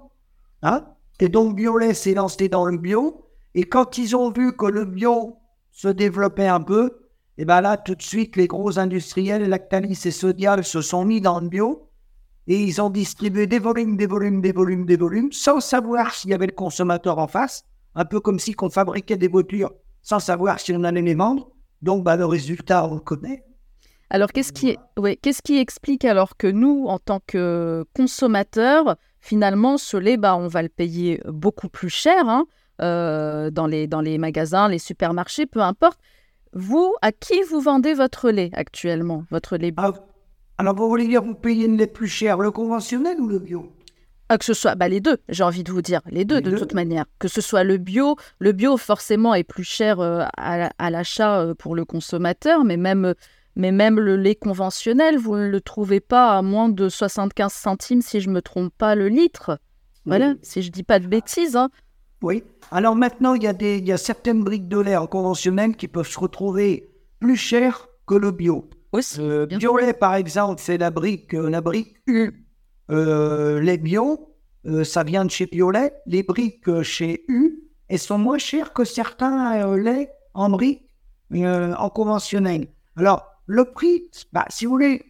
Hein? 0.62 0.84
Et 1.20 1.28
donc 1.28 1.56
Biolet 1.56 1.94
s'est 1.94 2.14
lancé 2.14 2.48
dans 2.48 2.66
le 2.66 2.78
bio. 2.78 3.24
Et 3.54 3.64
quand 3.64 3.98
ils 3.98 4.14
ont 4.14 4.30
vu 4.30 4.52
que 4.52 4.66
le 4.66 4.84
bio 4.84 5.38
se 5.72 5.88
développait 5.88 6.46
un 6.46 6.60
peu, 6.60 7.00
et 7.38 7.44
bien 7.44 7.60
là, 7.60 7.76
tout 7.76 7.94
de 7.94 8.02
suite, 8.02 8.36
les 8.36 8.46
gros 8.46 8.78
industriels, 8.78 9.48
Lactalis 9.48 10.02
et 10.04 10.10
Sodial, 10.10 10.64
se 10.64 10.82
sont 10.82 11.04
mis 11.04 11.20
dans 11.20 11.40
le 11.40 11.48
bio 11.48 11.88
et 12.46 12.62
ils 12.62 12.80
ont 12.80 12.90
distribué 12.90 13.46
des 13.46 13.58
volumes, 13.58 13.96
des 13.96 14.06
volumes, 14.06 14.40
des 14.40 14.52
volumes, 14.52 14.86
des 14.86 14.96
volumes, 14.96 15.32
sans 15.32 15.60
savoir 15.60 16.14
s'il 16.14 16.30
y 16.30 16.34
avait 16.34 16.46
le 16.46 16.52
consommateur 16.52 17.18
en 17.18 17.28
face, 17.28 17.64
un 17.94 18.06
peu 18.06 18.20
comme 18.20 18.38
si 18.38 18.54
on 18.60 18.70
fabriquait 18.70 19.18
des 19.18 19.28
voitures 19.28 19.72
sans 20.02 20.20
savoir 20.20 20.58
si 20.58 20.72
on 20.72 20.84
allait 20.84 21.02
les 21.02 21.14
vendre. 21.14 21.50
Donc, 21.82 22.02
bah, 22.04 22.16
le 22.16 22.24
résultat, 22.24 22.86
on 22.86 22.94
le 22.94 23.00
connaît. 23.00 23.44
Alors, 24.10 24.32
qu'est-ce 24.32 24.52
qui, 24.52 24.76
qu'est-ce 25.22 25.42
qui 25.42 25.58
explique 25.58 26.04
alors 26.04 26.36
que 26.36 26.46
nous, 26.46 26.86
en 26.86 26.98
tant 26.98 27.20
que 27.26 27.84
consommateurs, 27.94 28.96
finalement, 29.20 29.76
ce 29.76 29.96
lait, 29.96 30.16
bah, 30.16 30.36
on 30.36 30.48
va 30.48 30.62
le 30.62 30.68
payer 30.68 31.20
beaucoup 31.26 31.68
plus 31.68 31.90
cher 31.90 32.28
hein, 32.28 32.46
euh, 32.80 33.50
dans, 33.50 33.66
les, 33.66 33.86
dans 33.86 34.00
les 34.00 34.16
magasins, 34.16 34.68
les 34.68 34.78
supermarchés, 34.78 35.46
peu 35.46 35.60
importe. 35.60 36.00
Vous, 36.54 36.94
à 37.02 37.12
qui 37.12 37.42
vous 37.50 37.60
vendez 37.60 37.92
votre 37.92 38.30
lait 38.30 38.50
actuellement, 38.54 39.24
votre 39.30 39.58
lait 39.58 39.74
ah, 39.76 39.92
alors, 40.60 40.74
vous 40.74 40.88
voulez 40.88 41.06
dire, 41.06 41.22
vous 41.22 41.34
payez 41.34 41.68
le 41.68 41.86
plus 41.86 42.08
cher, 42.08 42.38
le 42.38 42.50
conventionnel 42.50 43.20
ou 43.20 43.28
le 43.28 43.38
bio? 43.38 43.72
Ah, 44.28 44.38
que 44.38 44.44
ce 44.44 44.54
soit 44.54 44.74
bah, 44.74 44.88
les 44.88 45.00
deux, 45.00 45.16
j'ai 45.28 45.44
envie 45.44 45.62
de 45.62 45.70
vous 45.70 45.82
dire, 45.82 46.00
les 46.10 46.24
deux 46.24 46.40
de 46.40 46.58
toute 46.58 46.74
manière. 46.74 47.06
Que 47.20 47.28
ce 47.28 47.40
soit 47.40 47.62
le 47.62 47.78
bio, 47.78 48.16
le 48.40 48.52
bio 48.52 48.76
forcément 48.76 49.34
est 49.34 49.44
plus 49.44 49.64
cher 49.64 50.00
euh, 50.00 50.24
à, 50.36 50.90
l'achat 50.90 51.40
euh, 51.40 51.54
pour 51.54 51.76
le 51.76 51.84
consommateur, 51.84 52.64
mais 52.64 52.76
même, 52.76 53.14
mais 53.58 53.72
même 53.72 53.98
le 53.98 54.16
lait 54.16 54.36
conventionnel, 54.36 55.18
vous 55.18 55.36
ne 55.36 55.48
le 55.48 55.60
trouvez 55.60 56.00
pas 56.00 56.38
à 56.38 56.42
moins 56.42 56.68
de 56.68 56.88
75 56.88 57.52
centimes 57.52 58.00
si 58.00 58.20
je 58.20 58.28
ne 58.28 58.34
me 58.34 58.40
trompe 58.40 58.72
pas 58.78 58.94
le 58.94 59.08
litre. 59.08 59.58
Voilà, 60.06 60.34
si 60.40 60.62
je 60.62 60.70
dis 60.70 60.84
pas 60.84 61.00
de 61.00 61.06
bêtises. 61.06 61.56
Hein. 61.56 61.68
Oui. 62.22 62.42
Alors 62.70 62.96
maintenant, 62.96 63.34
il 63.34 63.42
y, 63.42 63.46
a 63.46 63.52
des, 63.52 63.78
y 63.78 63.92
a 63.92 63.98
certaines 63.98 64.42
briques 64.42 64.68
de 64.68 64.78
lait 64.78 64.96
en 64.96 65.06
conventionnel 65.06 65.76
qui 65.76 65.88
peuvent 65.88 66.08
se 66.08 66.18
retrouver 66.18 66.88
plus 67.20 67.36
chères 67.36 67.88
que 68.06 68.14
le 68.14 68.30
bio. 68.30 68.70
Euh, 69.18 69.46
Biolet, 69.46 69.92
par 69.92 70.14
exemple, 70.14 70.62
c'est 70.64 70.78
la 70.78 70.90
brique, 70.90 71.34
euh, 71.34 71.50
la 71.50 71.60
brique 71.60 71.96
U. 72.06 72.46
Euh, 72.90 73.60
les 73.60 73.76
bio, 73.76 74.34
ça 74.84 75.02
vient 75.02 75.24
de 75.24 75.30
chez 75.30 75.46
Biolet. 75.46 75.92
Les 76.06 76.22
briques 76.22 76.82
chez 76.82 77.24
U, 77.28 77.64
elles 77.88 77.98
sont 77.98 78.18
moins 78.18 78.38
chères 78.38 78.72
que 78.72 78.84
certains 78.84 79.76
laits 79.76 80.10
en 80.32 80.48
briques 80.48 80.88
en 81.32 81.90
conventionnel. 81.90 82.68
Alors, 82.96 83.37
le 83.48 83.64
prix, 83.64 84.04
bah, 84.32 84.44
si 84.50 84.66
vous 84.66 84.72
voulez, 84.72 85.06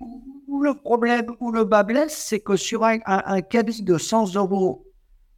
où 0.46 0.62
le 0.62 0.74
problème, 0.74 1.26
où 1.40 1.50
le 1.50 1.64
bas 1.64 1.82
blesse, 1.82 2.16
c'est 2.16 2.38
que 2.38 2.56
sur 2.56 2.84
un, 2.84 2.98
un, 3.04 3.40
caddie 3.42 3.82
de 3.82 3.98
100 3.98 4.36
euros, 4.36 4.86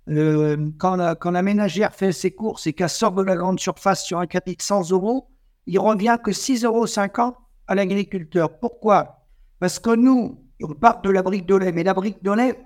quand, 0.07 0.97
la, 0.97 1.15
quand 1.15 1.31
la 1.31 1.41
ménagère 1.43 1.95
fait 1.95 2.13
ses 2.13 2.31
courses 2.31 2.67
et 2.67 2.75
qu'elle 2.75 2.91
sort 2.91 3.13
de 3.13 3.23
la 3.23 3.37
grande 3.37 3.59
surface 3.59 4.05
sur 4.05 4.19
un 4.19 4.27
caddie 4.27 4.55
de 4.55 4.63
100 4.63 4.91
euros, 4.91 5.29
il 5.67 5.79
revient 5.79 6.19
que 6.23 6.31
6,50 6.31 6.67
euros 6.67 7.37
à 7.67 7.75
l'agriculteur. 7.75 8.59
Pourquoi? 8.59 9.25
Parce 9.61 9.79
que 9.79 9.97
nous, 9.97 10.39
on 10.63 10.75
parle 10.75 11.01
de 11.03 11.11
la 11.11 11.23
brique 11.23 11.47
de 11.47 11.55
lait, 11.55 11.73
mais 11.73 11.85
la 11.85 11.95
brique 11.95 12.23
de 12.23 12.33
lait, 12.33 12.61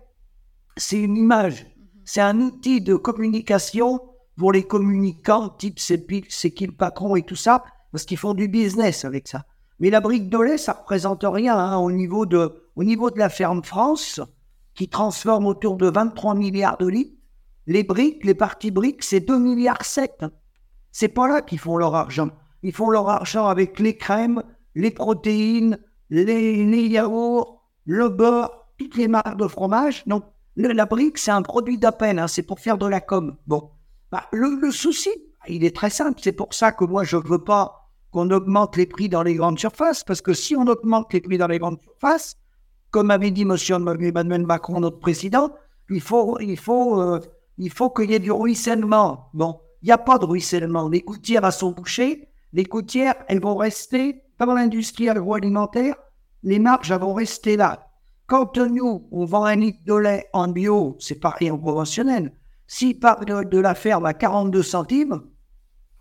c'est 0.76 1.00
une 1.00 1.16
image, 1.16 1.64
c'est 2.04 2.20
un 2.20 2.40
outil 2.40 2.80
de 2.80 2.96
communication 2.96 4.00
pour 4.36 4.50
les 4.50 4.64
communicants, 4.64 5.48
type 5.48 5.78
c'est 5.78 6.50
qui 6.50 6.66
le 6.66 6.72
patron 6.72 7.14
et 7.14 7.22
tout 7.22 7.36
ça, 7.36 7.62
parce 7.92 8.04
qu'ils 8.04 8.18
font 8.18 8.34
du 8.34 8.48
business 8.48 9.04
avec 9.04 9.28
ça. 9.28 9.44
Mais 9.80 9.90
la 9.90 10.00
brique 10.00 10.28
de 10.28 10.38
lait, 10.38 10.58
ça 10.58 10.72
représente 10.72 11.24
rien 11.24 11.58
hein, 11.58 11.76
au, 11.78 11.90
niveau 11.90 12.26
de, 12.26 12.62
au 12.76 12.84
niveau 12.84 13.10
de 13.10 13.18
la 13.18 13.28
ferme 13.28 13.62
France, 13.62 14.20
qui 14.74 14.88
transforme 14.88 15.46
autour 15.46 15.76
de 15.76 15.88
23 15.88 16.34
milliards 16.34 16.78
de 16.78 16.86
litres. 16.86 17.16
Les 17.66 17.82
briques, 17.82 18.24
les 18.24 18.34
parties 18.34 18.70
briques, 18.70 19.02
c'est 19.02 19.20
2 19.20 19.38
milliards 19.38 19.84
7. 19.84 20.24
C'est 20.92 21.08
pas 21.08 21.28
là 21.28 21.42
qu'ils 21.42 21.58
font 21.58 21.76
leur 21.76 21.94
argent. 21.94 22.30
Ils 22.62 22.72
font 22.72 22.90
leur 22.90 23.08
argent 23.08 23.46
avec 23.46 23.78
les 23.78 23.96
crèmes, 23.96 24.42
les 24.74 24.90
protéines, 24.90 25.78
les, 26.10 26.86
yaourts, 26.86 27.62
le 27.84 28.08
beurre, 28.08 28.68
toutes 28.78 28.96
les 28.96 29.08
marques 29.08 29.38
de 29.38 29.48
fromage. 29.48 30.04
Donc, 30.06 30.24
la 30.56 30.86
brique, 30.86 31.18
c'est 31.18 31.30
un 31.30 31.42
produit 31.42 31.78
d'appel, 31.78 32.18
hein, 32.18 32.28
c'est 32.28 32.42
pour 32.42 32.60
faire 32.60 32.78
de 32.78 32.86
la 32.86 33.00
com. 33.00 33.36
Bon, 33.46 33.70
bah, 34.10 34.24
le, 34.32 34.70
souci, 34.70 35.10
il 35.48 35.64
est 35.64 35.74
très 35.74 35.90
simple. 35.90 36.20
C'est 36.22 36.32
pour 36.32 36.54
ça 36.54 36.72
que 36.72 36.84
moi, 36.84 37.04
je 37.04 37.16
ne 37.16 37.22
veux 37.22 37.42
pas 37.42 37.83
qu'on 38.14 38.30
augmente 38.30 38.76
les 38.76 38.86
prix 38.86 39.08
dans 39.08 39.24
les 39.24 39.34
grandes 39.34 39.58
surfaces, 39.58 40.04
parce 40.04 40.22
que 40.22 40.32
si 40.32 40.54
on 40.54 40.68
augmente 40.68 41.12
les 41.12 41.20
prix 41.20 41.36
dans 41.36 41.48
les 41.48 41.58
grandes 41.58 41.82
surfaces, 41.82 42.36
comme 42.92 43.10
avait 43.10 43.32
dit 43.32 43.42
M. 43.42 43.56
Emmanuel 44.00 44.46
Macron, 44.46 44.78
notre 44.78 45.00
président, 45.00 45.50
il 45.90 46.00
faut, 46.00 46.38
il 46.38 46.56
faut, 46.56 47.00
euh, 47.00 47.20
il 47.58 47.70
faut 47.70 47.90
qu'il 47.90 48.12
y 48.12 48.14
ait 48.14 48.20
du 48.20 48.30
ruissellement. 48.30 49.30
Bon, 49.34 49.58
il 49.82 49.86
n'y 49.86 49.92
a 49.92 49.98
pas 49.98 50.18
de 50.18 50.26
ruissellement. 50.26 50.88
Les 50.88 51.00
gouttières, 51.00 51.44
à 51.44 51.50
son 51.50 51.72
bouchées. 51.72 52.28
Les 52.52 52.62
gouttières, 52.62 53.16
elles 53.26 53.40
vont 53.40 53.56
rester 53.56 54.22
dans 54.38 54.54
l'industrie 54.54 55.08
agroalimentaire, 55.08 55.96
les 56.44 56.60
marges 56.60 56.92
vont 56.92 57.14
rester 57.14 57.56
là. 57.56 57.88
Quand 58.26 58.56
nous, 58.56 59.08
on 59.10 59.24
vend 59.24 59.44
un 59.44 59.56
litre 59.56 59.80
de 59.86 59.94
lait 59.94 60.28
en 60.32 60.46
bio, 60.46 60.96
c'est 61.00 61.18
pareil 61.18 61.50
en 61.50 61.58
conventionnel. 61.58 62.32
S'ils 62.68 63.00
partent 63.00 63.26
de, 63.26 63.58
la 63.58 63.74
ferme 63.74 64.06
à 64.06 64.14
42 64.14 64.62
centimes, 64.62 65.22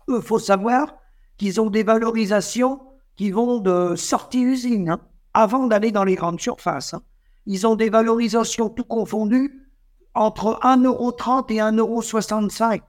il 0.08 0.22
faut 0.22 0.38
savoir 0.38 0.94
qu'ils 1.36 1.60
ont 1.60 1.70
des 1.70 1.82
valorisations 1.82 2.80
qui 3.16 3.30
vont 3.30 3.58
de 3.58 3.94
sortie 3.96 4.42
usine, 4.42 4.90
hein, 4.90 5.00
avant 5.32 5.66
d'aller 5.66 5.92
dans 5.92 6.04
les 6.04 6.14
grandes 6.14 6.40
surfaces. 6.40 6.94
Hein. 6.94 7.02
Ils 7.46 7.66
ont 7.66 7.76
des 7.76 7.90
valorisations 7.90 8.70
tout 8.70 8.84
confondues 8.84 9.68
entre 10.14 10.58
1,30€ 10.62 11.52
et 11.52 11.58
1,65€. 11.58 12.80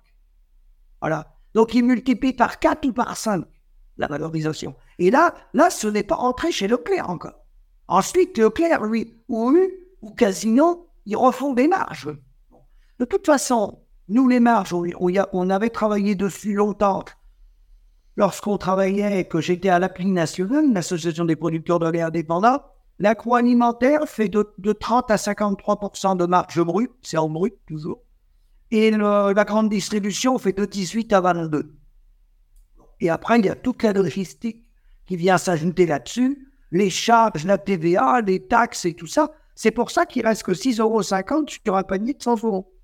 Voilà. 1.01 1.35
Donc 1.53 1.73
ils 1.73 1.83
multiplient 1.83 2.33
par 2.33 2.59
4 2.59 2.87
ou 2.87 2.93
par 2.93 3.17
5 3.17 3.45
la 3.97 4.07
valorisation. 4.07 4.75
Et 4.99 5.11
là, 5.11 5.33
là, 5.53 5.69
ce 5.69 5.87
n'est 5.87 6.03
pas 6.03 6.17
entré 6.17 6.51
chez 6.51 6.67
Leclerc 6.67 7.09
encore. 7.09 7.45
Ensuite, 7.87 8.37
Leclerc, 8.37 8.83
lui, 8.83 9.21
ou 9.27 9.51
U, 9.51 9.71
ou 10.01 10.11
Casino, 10.11 10.89
ils 11.05 11.15
refont 11.15 11.53
des 11.53 11.67
marges. 11.67 12.09
De 12.99 13.05
toute 13.05 13.25
façon, 13.25 13.79
nous, 14.09 14.27
les 14.27 14.39
marges, 14.39 14.73
on, 14.73 14.85
on 15.33 15.49
avait 15.49 15.69
travaillé 15.69 16.15
dessus 16.15 16.53
longtemps. 16.53 17.05
Lorsqu'on 18.15 18.57
travaillait, 18.57 19.25
que 19.25 19.41
j'étais 19.41 19.69
à 19.69 19.79
l'appli 19.79 20.05
nationale, 20.05 20.71
l'association 20.73 21.25
des 21.25 21.35
producteurs 21.35 21.79
de 21.79 21.89
lait 21.89 22.01
indépendants, 22.01 22.61
l'agroalimentaire 22.99 24.07
fait 24.07 24.29
de, 24.29 24.71
30 24.71 25.11
à 25.11 25.15
53% 25.15 26.17
de 26.17 26.25
marge 26.25 26.61
brute, 26.61 26.91
c'est 27.01 27.17
en 27.17 27.29
brut 27.29 27.55
toujours, 27.67 28.01
et 28.71 28.91
la 28.91 29.45
grande 29.45 29.69
distribution 29.69 30.37
fait 30.37 30.53
de 30.53 30.65
18 30.65 31.13
à 31.13 31.21
22. 31.21 31.75
Et 33.01 33.09
après, 33.09 33.39
il 33.39 33.45
y 33.45 33.49
a 33.49 33.55
toute 33.55 33.83
la 33.83 33.93
logistique 33.93 34.65
qui 35.05 35.17
vient 35.17 35.37
s'ajouter 35.37 35.85
là-dessus, 35.85 36.47
les 36.71 36.89
charges, 36.89 37.45
la 37.45 37.57
TVA, 37.57 38.21
les 38.21 38.47
taxes 38.47 38.85
et 38.85 38.93
tout 38.93 39.07
ça. 39.07 39.31
C'est 39.53 39.71
pour 39.71 39.91
ça 39.91 40.05
qu'il 40.05 40.25
reste 40.25 40.43
que 40.43 40.51
6,50 40.51 40.81
euros 40.81 41.03
sur 41.03 41.75
un 41.75 41.83
panier 41.83 42.13
de 42.13 42.21
100 42.21 42.43
euros. 42.43 42.74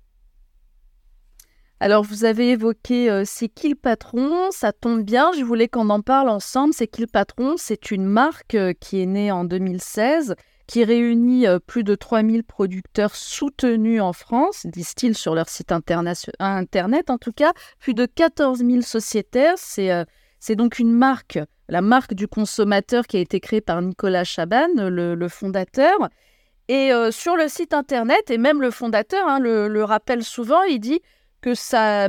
Alors, 1.82 2.04
vous 2.04 2.24
avez 2.24 2.50
évoqué 2.50 3.10
euh, 3.10 3.24
C'est 3.26 3.48
qui 3.48 3.68
le 3.68 3.74
patron? 3.74 4.52
Ça 4.52 4.70
tombe 4.70 5.02
bien, 5.02 5.32
je 5.36 5.42
voulais 5.42 5.66
qu'on 5.66 5.90
en 5.90 6.00
parle 6.00 6.28
ensemble. 6.28 6.72
C'est 6.72 6.86
qui 6.86 7.00
le 7.00 7.08
patron? 7.08 7.56
C'est 7.56 7.90
une 7.90 8.04
marque 8.04 8.54
euh, 8.54 8.72
qui 8.72 9.02
est 9.02 9.06
née 9.06 9.32
en 9.32 9.42
2016, 9.42 10.36
qui 10.68 10.84
réunit 10.84 11.48
euh, 11.48 11.58
plus 11.58 11.82
de 11.82 11.96
3000 11.96 12.44
producteurs 12.44 13.16
soutenus 13.16 14.00
en 14.00 14.12
France, 14.12 14.64
disent-ils 14.64 15.16
sur 15.16 15.34
leur 15.34 15.48
site 15.48 15.72
internet 15.72 17.10
en 17.10 17.18
tout 17.18 17.32
cas, 17.32 17.50
plus 17.80 17.94
de 17.94 18.06
14 18.06 18.60
000 18.60 18.82
sociétaires. 18.82 19.58
C'est 19.58 20.54
donc 20.54 20.78
une 20.78 20.92
marque, 20.92 21.40
la 21.68 21.80
marque 21.80 22.14
du 22.14 22.28
consommateur 22.28 23.08
qui 23.08 23.16
a 23.16 23.20
été 23.20 23.40
créée 23.40 23.60
par 23.60 23.82
Nicolas 23.82 24.22
Chaban, 24.22 24.68
le, 24.76 25.28
fondateur. 25.28 25.98
Et 26.68 26.92
sur 27.10 27.34
le 27.36 27.48
site 27.48 27.74
internet, 27.74 28.30
et 28.30 28.38
même 28.38 28.62
le 28.62 28.70
fondateur 28.70 29.26
hein, 29.26 29.40
le 29.40 29.82
rappelle 29.82 30.22
souvent, 30.22 30.62
il 30.62 30.78
dit 30.78 31.00
que 31.42 31.54
ça, 31.54 32.08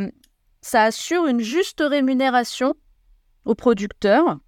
assure 0.72 1.28
une 1.28 1.42
juste 1.42 1.84
rémunération 1.86 2.76
aux 3.44 3.56
producteurs 3.56 4.40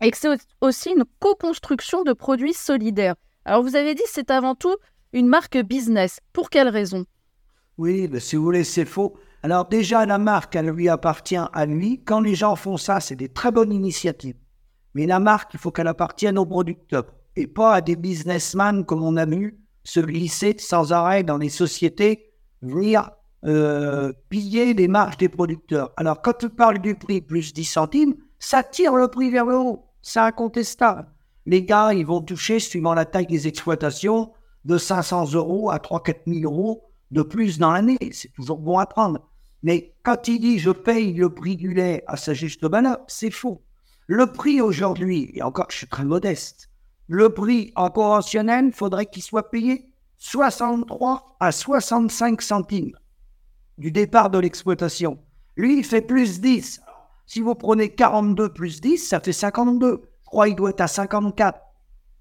et 0.00 0.10
que 0.10 0.16
c'est 0.16 0.38
aussi 0.60 0.90
une 0.90 1.04
co-construction 1.18 2.04
de 2.04 2.12
produits 2.12 2.54
solidaires. 2.54 3.16
Alors 3.44 3.62
vous 3.62 3.74
avez 3.74 3.96
dit 3.96 4.02
c'est 4.06 4.30
avant 4.30 4.54
tout 4.54 4.76
une 5.12 5.26
marque 5.26 5.58
business. 5.58 6.20
Pour 6.32 6.50
quelle 6.50 6.68
raison? 6.68 7.04
Oui, 7.78 8.06
ben, 8.06 8.20
si 8.20 8.36
vous 8.36 8.44
voulez, 8.44 8.64
c'est 8.64 8.84
faux. 8.84 9.16
Alors 9.42 9.66
déjà, 9.66 10.06
la 10.06 10.18
marque, 10.18 10.54
elle 10.54 10.68
lui 10.68 10.88
appartient 10.88 11.36
à 11.36 11.66
lui. 11.66 12.02
Quand 12.04 12.20
les 12.20 12.36
gens 12.36 12.54
font 12.54 12.76
ça, 12.76 13.00
c'est 13.00 13.16
des 13.16 13.28
très 13.28 13.50
bonnes 13.50 13.72
initiatives. 13.72 14.36
Mais 14.94 15.06
la 15.06 15.18
marque, 15.18 15.54
il 15.54 15.58
faut 15.58 15.72
qu'elle 15.72 15.88
appartienne 15.88 16.38
aux 16.38 16.46
producteurs 16.46 17.06
et 17.34 17.46
pas 17.46 17.74
à 17.74 17.80
des 17.80 17.96
businessmen 17.96 18.84
comme 18.84 19.02
on 19.02 19.16
a 19.16 19.24
vu 19.24 19.58
se 19.84 20.00
glisser 20.00 20.54
sans 20.58 20.92
arrêt 20.92 21.24
dans 21.24 21.38
les 21.38 21.48
sociétés, 21.48 22.30
venir 22.60 23.10
euh, 23.44 24.12
piller 24.28 24.72
les 24.74 24.88
marges 24.88 25.16
des 25.16 25.28
producteurs. 25.28 25.92
Alors, 25.96 26.22
quand 26.22 26.38
tu 26.38 26.48
parles 26.48 26.78
du 26.78 26.94
prix 26.94 27.20
plus 27.20 27.52
10 27.52 27.64
centimes, 27.64 28.14
ça 28.38 28.62
tire 28.62 28.94
le 28.94 29.08
prix 29.08 29.30
vers 29.30 29.46
le 29.46 29.56
haut. 29.56 29.86
C'est 30.00 30.20
incontestable. 30.20 31.08
Les 31.46 31.64
gars, 31.64 31.92
ils 31.92 32.06
vont 32.06 32.20
toucher, 32.20 32.60
suivant 32.60 32.94
la 32.94 33.04
taille 33.04 33.26
des 33.26 33.48
exploitations, 33.48 34.32
de 34.64 34.78
500 34.78 35.32
euros 35.32 35.70
à 35.70 35.78
3-4 35.78 36.20
000 36.26 36.52
euros 36.52 36.84
de 37.10 37.22
plus 37.22 37.58
dans 37.58 37.72
l'année. 37.72 37.98
C'est 38.12 38.32
toujours 38.32 38.58
bon 38.58 38.78
à 38.78 38.86
prendre. 38.86 39.28
Mais 39.62 39.94
quand 40.02 40.28
il 40.28 40.40
dit 40.40 40.58
je 40.58 40.70
paye 40.70 41.12
le 41.12 41.32
prix 41.32 41.56
du 41.56 41.72
lait 41.72 42.02
à 42.06 42.16
sa 42.16 42.34
juste 42.34 42.64
valeur, 42.64 42.98
c'est 43.06 43.30
faux. 43.30 43.62
Le 44.06 44.26
prix 44.26 44.60
aujourd'hui, 44.60 45.30
et 45.34 45.42
encore 45.42 45.66
je 45.70 45.78
suis 45.78 45.86
très 45.88 46.04
modeste, 46.04 46.70
le 47.06 47.28
prix 47.28 47.72
en 47.76 47.90
conventionnel, 47.90 48.72
faudrait 48.72 49.06
qu'il 49.06 49.22
soit 49.22 49.50
payé 49.50 49.92
63 50.18 51.36
à 51.40 51.52
65 51.52 52.40
centimes 52.42 52.92
du 53.78 53.90
départ 53.90 54.30
de 54.30 54.38
l'exploitation. 54.38 55.18
Lui, 55.56 55.78
il 55.78 55.84
fait 55.84 56.02
plus 56.02 56.40
10. 56.40 56.80
Si 57.26 57.40
vous 57.40 57.54
prenez 57.54 57.94
42 57.94 58.52
plus 58.52 58.80
10, 58.80 58.98
ça 58.98 59.20
fait 59.20 59.32
52. 59.32 60.02
Je 60.22 60.26
crois 60.26 60.46
qu'il 60.46 60.56
doit 60.56 60.70
être 60.70 60.80
à 60.80 60.88
54. 60.88 61.58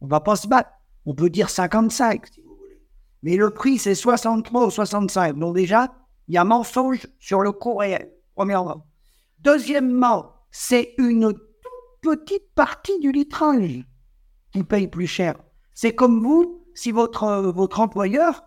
On 0.02 0.08
va 0.08 0.20
pas 0.20 0.36
se 0.36 0.48
battre. 0.48 0.70
On 1.06 1.14
peut 1.14 1.30
dire 1.30 1.50
55, 1.50 2.28
si 2.28 2.42
vous 2.42 2.56
voulez. 2.56 2.82
Mais 3.24 3.36
le 3.36 3.50
prix, 3.50 3.78
c'est 3.78 3.96
63 3.96 4.68
ou 4.68 4.72
65. 4.72 5.38
Donc 5.38 5.56
déjà, 5.56 5.94
il 6.28 6.36
y 6.36 6.38
a 6.38 6.44
mensonge 6.44 7.08
sur 7.20 7.42
le 7.42 7.52
coût 7.52 7.76
réel, 7.76 8.12
premièrement. 8.36 8.86
Deuxièmement, 9.40 10.34
c'est 10.52 10.94
une 10.98 11.34
toute 11.34 11.52
petite 12.02 12.54
partie 12.56 13.00
du 13.00 13.12
litrage 13.12 13.86
qui 14.52 14.64
paye 14.64 14.88
plus 14.88 15.08
cher. 15.08 15.36
C'est 15.74 15.96
comme 15.96 16.22
vous, 16.22 16.66
si 16.74 16.92
votre, 16.92 17.52
votre 17.52 17.80
employeur 17.80 18.44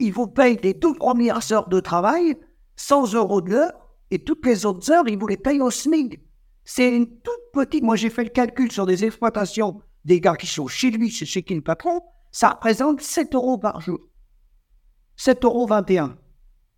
il 0.00 0.12
vous 0.12 0.26
paye 0.26 0.58
les 0.62 0.74
deux 0.74 0.94
premières 0.94 1.52
heures 1.52 1.68
de 1.68 1.80
travail 1.80 2.36
100 2.76 3.14
euros 3.14 3.40
de 3.40 3.50
l'heure 3.50 3.72
et 4.10 4.24
toutes 4.24 4.44
les 4.44 4.66
autres 4.66 4.90
heures, 4.90 5.06
il 5.06 5.18
vous 5.18 5.26
les 5.26 5.36
paye 5.36 5.60
au 5.60 5.70
SMIC. 5.70 6.20
C'est 6.64 6.96
une 6.96 7.06
toute 7.20 7.52
petite. 7.52 7.84
Moi, 7.84 7.96
j'ai 7.96 8.10
fait 8.10 8.24
le 8.24 8.30
calcul 8.30 8.72
sur 8.72 8.86
des 8.86 9.04
exploitations 9.04 9.80
des 10.04 10.20
gars 10.20 10.36
qui 10.36 10.46
sont 10.46 10.66
chez 10.66 10.90
lui, 10.90 11.10
c'est 11.10 11.26
chez 11.26 11.42
qui 11.42 11.54
le 11.54 11.60
patron, 11.60 12.00
ça 12.32 12.50
représente 12.50 13.00
7 13.00 13.34
euros 13.34 13.58
par 13.58 13.80
jour. 13.80 13.98
7,21 15.18 16.00
euros. 16.00 16.14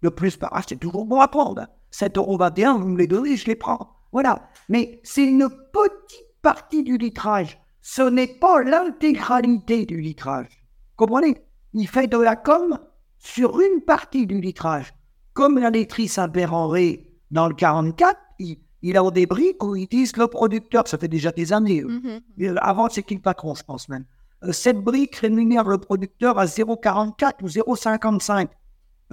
Le 0.01 0.11
plus 0.11 0.37
par 0.37 0.61
c'est 0.69 0.77
toujours 0.77 1.07
bon 1.07 1.21
à 1.21 1.29
prendre. 1.29 1.67
7,21 1.93 2.67
euros, 2.67 2.79
vous 2.81 2.89
me 2.89 2.99
les 2.99 3.07
donnez, 3.07 3.37
je 3.37 3.47
les 3.47 3.55
prends. 3.55 3.97
Voilà. 4.11 4.49
Mais 4.69 5.01
c'est 5.05 5.25
une 5.25 5.49
petite 5.49 6.41
partie 6.43 6.83
du 6.83 6.99
litrage. 6.99 7.61
Ce 7.81 8.03
n'est 8.03 8.39
pas 8.39 8.63
l'intégralité 8.63 9.87
du 9.87 10.01
litrage. 10.01 10.67
Comprenez? 10.97 11.37
Il 11.75 11.89
fait 11.89 12.07
de 12.07 12.19
la 12.19 12.37
com 12.37 12.79
sur 13.23 13.61
une 13.61 13.81
partie 13.81 14.27
du 14.27 14.41
litrage. 14.41 14.93
Comme 15.33 15.59
la 15.59 15.71
laiterie 15.71 16.09
Saint-Père-Henri 16.09 17.07
dans 17.31 17.49
le 17.49 17.55
44, 17.55 18.19
il, 18.41 18.97
a 18.97 19.11
des 19.13 19.27
briques 19.27 19.63
où 19.63 19.77
ils 19.77 19.87
disent 19.87 20.17
le 20.17 20.27
producteur, 20.27 20.89
ça 20.89 20.99
fait 20.99 21.09
déjà 21.09 21.31
des 21.31 21.53
années. 21.53 21.83
Mm-hmm. 21.83 22.59
Avant, 22.59 22.89
c'est 22.91 23.05
qui 23.05 23.15
le 23.15 23.21
patron, 23.21 23.55
je 23.55 23.63
pense 23.63 23.89
même? 23.89 24.05
Euh, 24.43 24.53
cette 24.53 24.79
brique 24.79 25.15
rémunère 25.17 25.69
le 25.69 25.79
producteur 25.79 26.37
à 26.39 26.47
0,44 26.47 27.43
ou 27.43 27.47
0,55. 27.47 28.49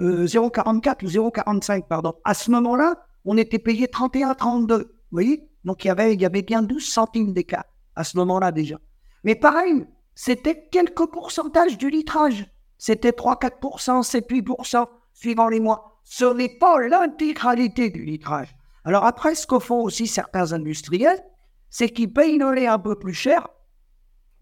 euh, 0.00 1.20
ou 1.22 1.30
0,45, 1.30 1.86
pardon. 1.86 2.14
À 2.24 2.34
ce 2.34 2.50
moment-là, 2.50 2.96
on 3.24 3.36
était 3.36 3.60
payé 3.60 3.86
31,32. 3.86 4.78
Vous 4.78 4.86
voyez? 5.12 5.48
Donc 5.64 5.84
il 5.84 5.88
y, 5.88 5.90
avait, 5.90 6.14
il 6.14 6.20
y 6.20 6.26
avait 6.26 6.42
bien 6.42 6.62
12 6.62 6.84
centimes 6.84 7.32
d'écart 7.32 7.64
à 7.94 8.02
ce 8.02 8.16
moment-là 8.16 8.50
déjà. 8.50 8.80
Mais 9.24 9.34
pareil, 9.34 9.86
c'était 10.14 10.68
quelques 10.70 11.06
pourcentages 11.06 11.78
du 11.78 11.90
litrage. 11.90 12.46
C'était 12.80 13.10
3-4%, 13.10 14.02
7-8%, 14.02 14.86
suivant 15.12 15.48
les 15.48 15.60
mois. 15.60 16.00
Ce 16.02 16.24
n'est 16.24 16.56
pas 16.58 16.80
l'intégralité 16.80 17.90
du 17.90 18.06
litrage. 18.06 18.56
Alors 18.86 19.04
après, 19.04 19.34
ce 19.34 19.46
que 19.46 19.58
font 19.58 19.82
aussi 19.82 20.06
certains 20.06 20.54
industriels, 20.54 21.22
c'est 21.68 21.90
qu'ils 21.90 22.10
payent 22.10 22.38
le 22.38 22.52
lait 22.54 22.66
un 22.66 22.78
peu 22.78 22.98
plus 22.98 23.12
cher 23.12 23.48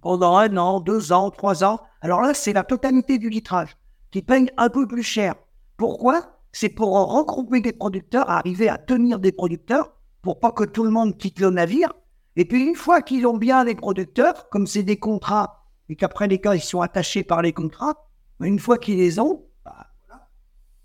pendant 0.01 0.37
un 0.37 0.57
an, 0.57 0.79
deux 0.79 1.11
ans, 1.11 1.33
trois 1.33 1.65
ans. 1.65 1.81
Alors 2.01 2.23
là, 2.23 2.33
c'est 2.33 2.53
la 2.53 2.63
totalité 2.63 3.19
du 3.19 3.29
litrage 3.29 3.77
qui 4.13 4.23
paye 4.23 4.49
un 4.57 4.69
peu 4.69 4.87
plus 4.87 5.03
cher. 5.03 5.35
Pourquoi? 5.77 6.39
C'est 6.53 6.69
pour 6.69 6.93
regrouper 7.11 7.61
des 7.61 7.73
producteurs, 7.73 8.31
arriver 8.31 8.69
à 8.69 8.79
tenir 8.79 9.19
des 9.19 9.33
producteurs 9.33 9.91
pour 10.23 10.39
pas 10.39 10.53
que 10.53 10.63
tout 10.63 10.85
le 10.85 10.91
monde 10.91 11.19
quitte 11.19 11.41
le 11.41 11.51
navire. 11.51 11.93
Et 12.37 12.45
puis 12.45 12.63
une 12.63 12.77
fois 12.77 13.03
qu'ils 13.03 13.27
ont 13.27 13.37
bien 13.37 13.65
les 13.65 13.75
producteurs, 13.75 14.49
comme 14.49 14.69
c'est 14.69 14.85
des 14.85 15.01
contrats 15.01 15.65
et 15.89 15.97
qu'après 15.97 16.29
les 16.29 16.41
cas 16.41 16.55
ils 16.55 16.61
sont 16.61 16.83
attachés 16.83 17.25
par 17.25 17.43
les 17.43 17.53
contrats, 17.53 18.08
une 18.41 18.59
fois 18.59 18.79
qu'ils 18.79 18.99
les 18.99 19.19
ont, 19.19 19.45
bah, 19.65 19.91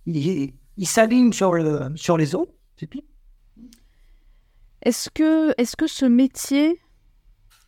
ils, 0.06 0.54
s'alignent 0.86 1.34
sur, 1.34 1.54
le, 1.54 1.92
sur 1.96 2.18
les 2.18 2.36
autres. 2.36 2.54
Est-ce 4.82 5.10
que, 5.10 5.54
ce 5.88 6.06
métier 6.06 6.80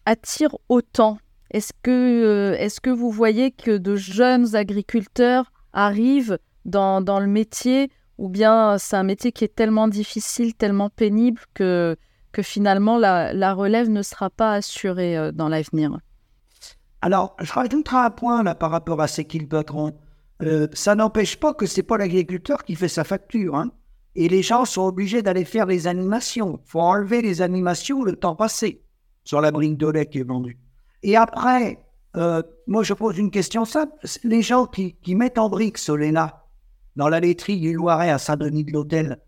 attire 0.06 0.56
autant? 0.70 1.18
Est-ce 1.52 1.72
que, 1.84 1.92
euh, 1.92 2.58
est 2.58 2.80
que 2.80 2.90
vous 2.90 3.12
voyez 3.12 3.52
que 3.52 3.78
de 3.78 3.96
jeunes 3.96 4.56
agriculteurs 4.56 5.52
arrivent 5.72 6.40
dans, 6.66 7.00
le 7.00 7.28
métier 7.28 7.90
ou 8.18 8.30
bien 8.30 8.78
c'est 8.78 8.96
un 8.96 9.04
métier 9.04 9.32
qui 9.32 9.44
est 9.44 9.56
tellement 9.56 9.88
difficile, 9.88 10.56
tellement 10.56 10.90
pénible 10.90 11.42
que, 11.54 11.96
finalement 12.42 12.98
la, 12.98 13.34
la 13.34 13.54
relève 13.54 13.90
ne 13.90 14.02
sera 14.02 14.30
pas 14.30 14.56
assurée 14.56 15.18
euh, 15.18 15.32
dans 15.32 15.48
l'avenir? 15.48 15.98
Alors, 17.06 17.36
je 17.40 17.54
rajouterai 17.54 17.98
un 17.98 18.10
point 18.10 18.42
là 18.42 18.56
par 18.56 18.72
rapport 18.72 19.00
à 19.00 19.08
ce 19.08 19.22
qu'il 19.22 19.48
patron. 19.48 19.94
Euh, 20.42 20.68
ça 20.74 20.96
n'empêche 20.96 21.40
pas 21.40 21.54
que 21.54 21.68
c'est 21.68 21.84
pas 21.84 22.00
l'agriculteur 22.00 22.64
qui 22.64 22.74
fait 22.74 22.88
sa 22.88 23.04
facture. 23.04 23.56
Hein. 23.56 23.70
Et 24.16 24.28
les 24.28 24.42
gens 24.42 24.66
sont 24.66 24.88
obligés 24.88 25.22
d'aller 25.22 25.46
faire 25.46 25.68
les 25.68 25.86
animations. 25.86 26.60
Il 26.66 26.68
faut 26.68 26.82
enlever 26.82 27.22
les 27.22 27.44
animations 27.44 28.02
le 28.02 28.16
temps 28.16 28.36
passé 28.36 28.82
sur 29.24 29.40
la 29.40 29.52
brique 29.52 29.78
de 29.78 29.86
lait 29.86 30.08
qui 30.08 30.18
est 30.18 30.24
vendue. 30.24 30.58
Et 31.04 31.16
après, 31.16 31.86
euh, 32.18 32.42
moi 32.66 32.82
je 32.82 32.96
pose 32.96 33.20
une 33.20 33.30
question 33.30 33.66
simple. 33.66 33.94
Les 34.24 34.42
gens 34.42 34.66
qui, 34.66 34.96
mettent 35.10 35.38
en 35.38 35.48
brique 35.48 35.78
Solena 35.78 36.48
dans 36.96 37.08
la 37.08 37.20
laiterie 37.20 37.60
du 37.60 37.74
Loiret 37.74 38.10
à 38.10 38.18
Saint-Denis 38.18 38.64
de 38.64 38.72
l'Hôtel, 38.72 39.20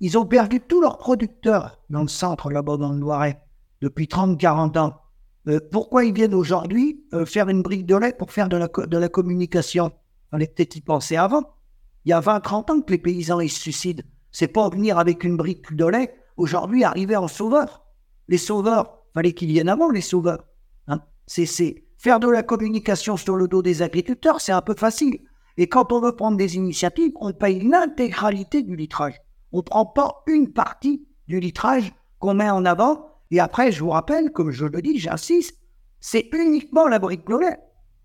ils 0.00 0.18
ont 0.18 0.26
perdu 0.26 0.60
tous 0.60 0.82
leurs 0.82 0.98
producteurs 0.98 1.80
dans 1.88 2.02
le 2.02 2.08
centre 2.08 2.50
là-bas 2.50 2.76
dans 2.76 2.92
le 2.92 2.98
Loiret 2.98 3.40
depuis 3.80 4.04
30-40 4.04 4.78
ans. 4.78 5.01
Euh, 5.48 5.60
pourquoi 5.70 6.04
ils 6.04 6.14
viennent 6.14 6.34
aujourd'hui 6.34 7.04
euh, 7.14 7.26
faire 7.26 7.48
une 7.48 7.62
brique 7.62 7.86
de 7.86 7.96
lait 7.96 8.12
pour 8.12 8.30
faire 8.30 8.48
de 8.48 8.56
la, 8.56 9.08
communication? 9.08 9.92
On 10.32 10.38
est 10.38 10.54
peut-être 10.54 10.76
y 10.76 10.80
penser 10.80 11.16
avant. 11.16 11.56
Il 12.04 12.10
y 12.10 12.12
a 12.12 12.20
20-30 12.20 12.70
ans 12.70 12.80
que 12.80 12.92
les 12.92 12.98
paysans 12.98 13.40
ils 13.40 13.50
se 13.50 13.60
suicident. 13.60 14.02
C'est 14.30 14.48
pas 14.48 14.68
venir 14.68 14.98
avec 14.98 15.24
une 15.24 15.36
brique 15.36 15.74
de 15.74 15.84
lait 15.84 16.14
aujourd'hui 16.36 16.84
arriver 16.84 17.16
en 17.16 17.28
sauveur. 17.28 17.84
Les 18.28 18.38
sauveurs, 18.38 18.98
fallait 19.14 19.32
qu'ils 19.32 19.48
viennent 19.48 19.68
avant, 19.68 19.90
les 19.90 20.00
sauveurs. 20.00 20.46
Hein. 20.88 21.00
c'est 21.26 21.84
faire 21.98 22.18
de 22.18 22.28
la 22.28 22.42
communication 22.42 23.16
sur 23.16 23.36
le 23.36 23.46
dos 23.46 23.62
des 23.62 23.82
agriculteurs, 23.82 24.40
c'est 24.40 24.52
un 24.52 24.62
peu 24.62 24.74
facile. 24.74 25.20
Et 25.56 25.68
quand 25.68 25.92
on 25.92 26.00
veut 26.00 26.16
prendre 26.16 26.36
des 26.36 26.56
initiatives, 26.56 27.12
on 27.16 27.32
paye 27.32 27.60
l'intégralité 27.60 28.62
du 28.62 28.74
litrage. 28.74 29.20
On 29.52 29.58
ne 29.58 29.62
prend 29.62 29.86
pas 29.86 30.22
une 30.26 30.52
partie 30.52 31.06
du 31.28 31.40
litrage 31.40 31.92
qu'on 32.18 32.34
met 32.34 32.50
en 32.50 32.64
avant. 32.64 33.11
Et 33.32 33.40
après, 33.40 33.72
je 33.72 33.82
vous 33.82 33.90
rappelle, 33.90 34.30
comme 34.30 34.50
je 34.50 34.66
le 34.66 34.82
dis, 34.82 34.98
j'insiste, 34.98 35.58
c'est 36.00 36.28
uniquement 36.34 36.86
la 36.86 36.98
brique 36.98 37.24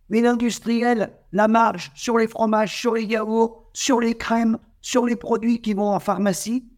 Mais 0.09 0.21
l'industriel, 0.21 1.11
la 1.33 1.49
marge 1.49 1.91
sur 1.95 2.17
les 2.17 2.29
fromages, 2.29 2.73
sur 2.73 2.93
les 2.93 3.03
yaourts, 3.03 3.69
sur 3.73 3.99
les 3.99 4.15
crèmes, 4.15 4.57
sur 4.79 5.05
les 5.05 5.17
produits 5.17 5.61
qui 5.61 5.73
vont 5.73 5.89
en 5.89 5.99
pharmacie, 5.99 6.71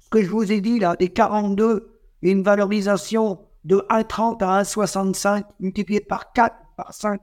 ce 0.00 0.10
que 0.10 0.20
je 0.20 0.28
vous 0.28 0.50
ai 0.50 0.60
dit 0.60 0.80
là, 0.80 0.96
des 0.96 1.10
42 1.10 2.00
et 2.22 2.32
une 2.32 2.42
valorisation 2.42 3.38
de 3.62 3.76
1,30 3.88 4.42
à 4.42 4.62
1,65 4.62 5.44
multiplié 5.60 6.00
par 6.00 6.32
4, 6.32 6.56
par 6.76 6.92
5, 6.92 7.20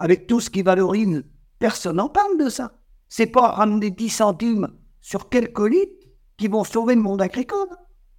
avec 0.00 0.26
tout 0.26 0.40
ce 0.40 0.50
qui 0.50 0.62
valorise 0.62 1.22
Personne 1.60 1.96
n'en 1.96 2.08
parle 2.08 2.38
de 2.38 2.48
ça. 2.48 2.72
C'est 3.08 3.26
pas 3.26 3.52
ramener 3.52 3.92
10 3.92 4.08
centimes 4.08 4.66
sur 5.00 5.28
quelques 5.28 5.60
litres 5.60 6.08
qui 6.36 6.48
vont 6.48 6.64
sauver 6.64 6.96
le 6.96 7.02
monde 7.02 7.22
agricole. 7.22 7.68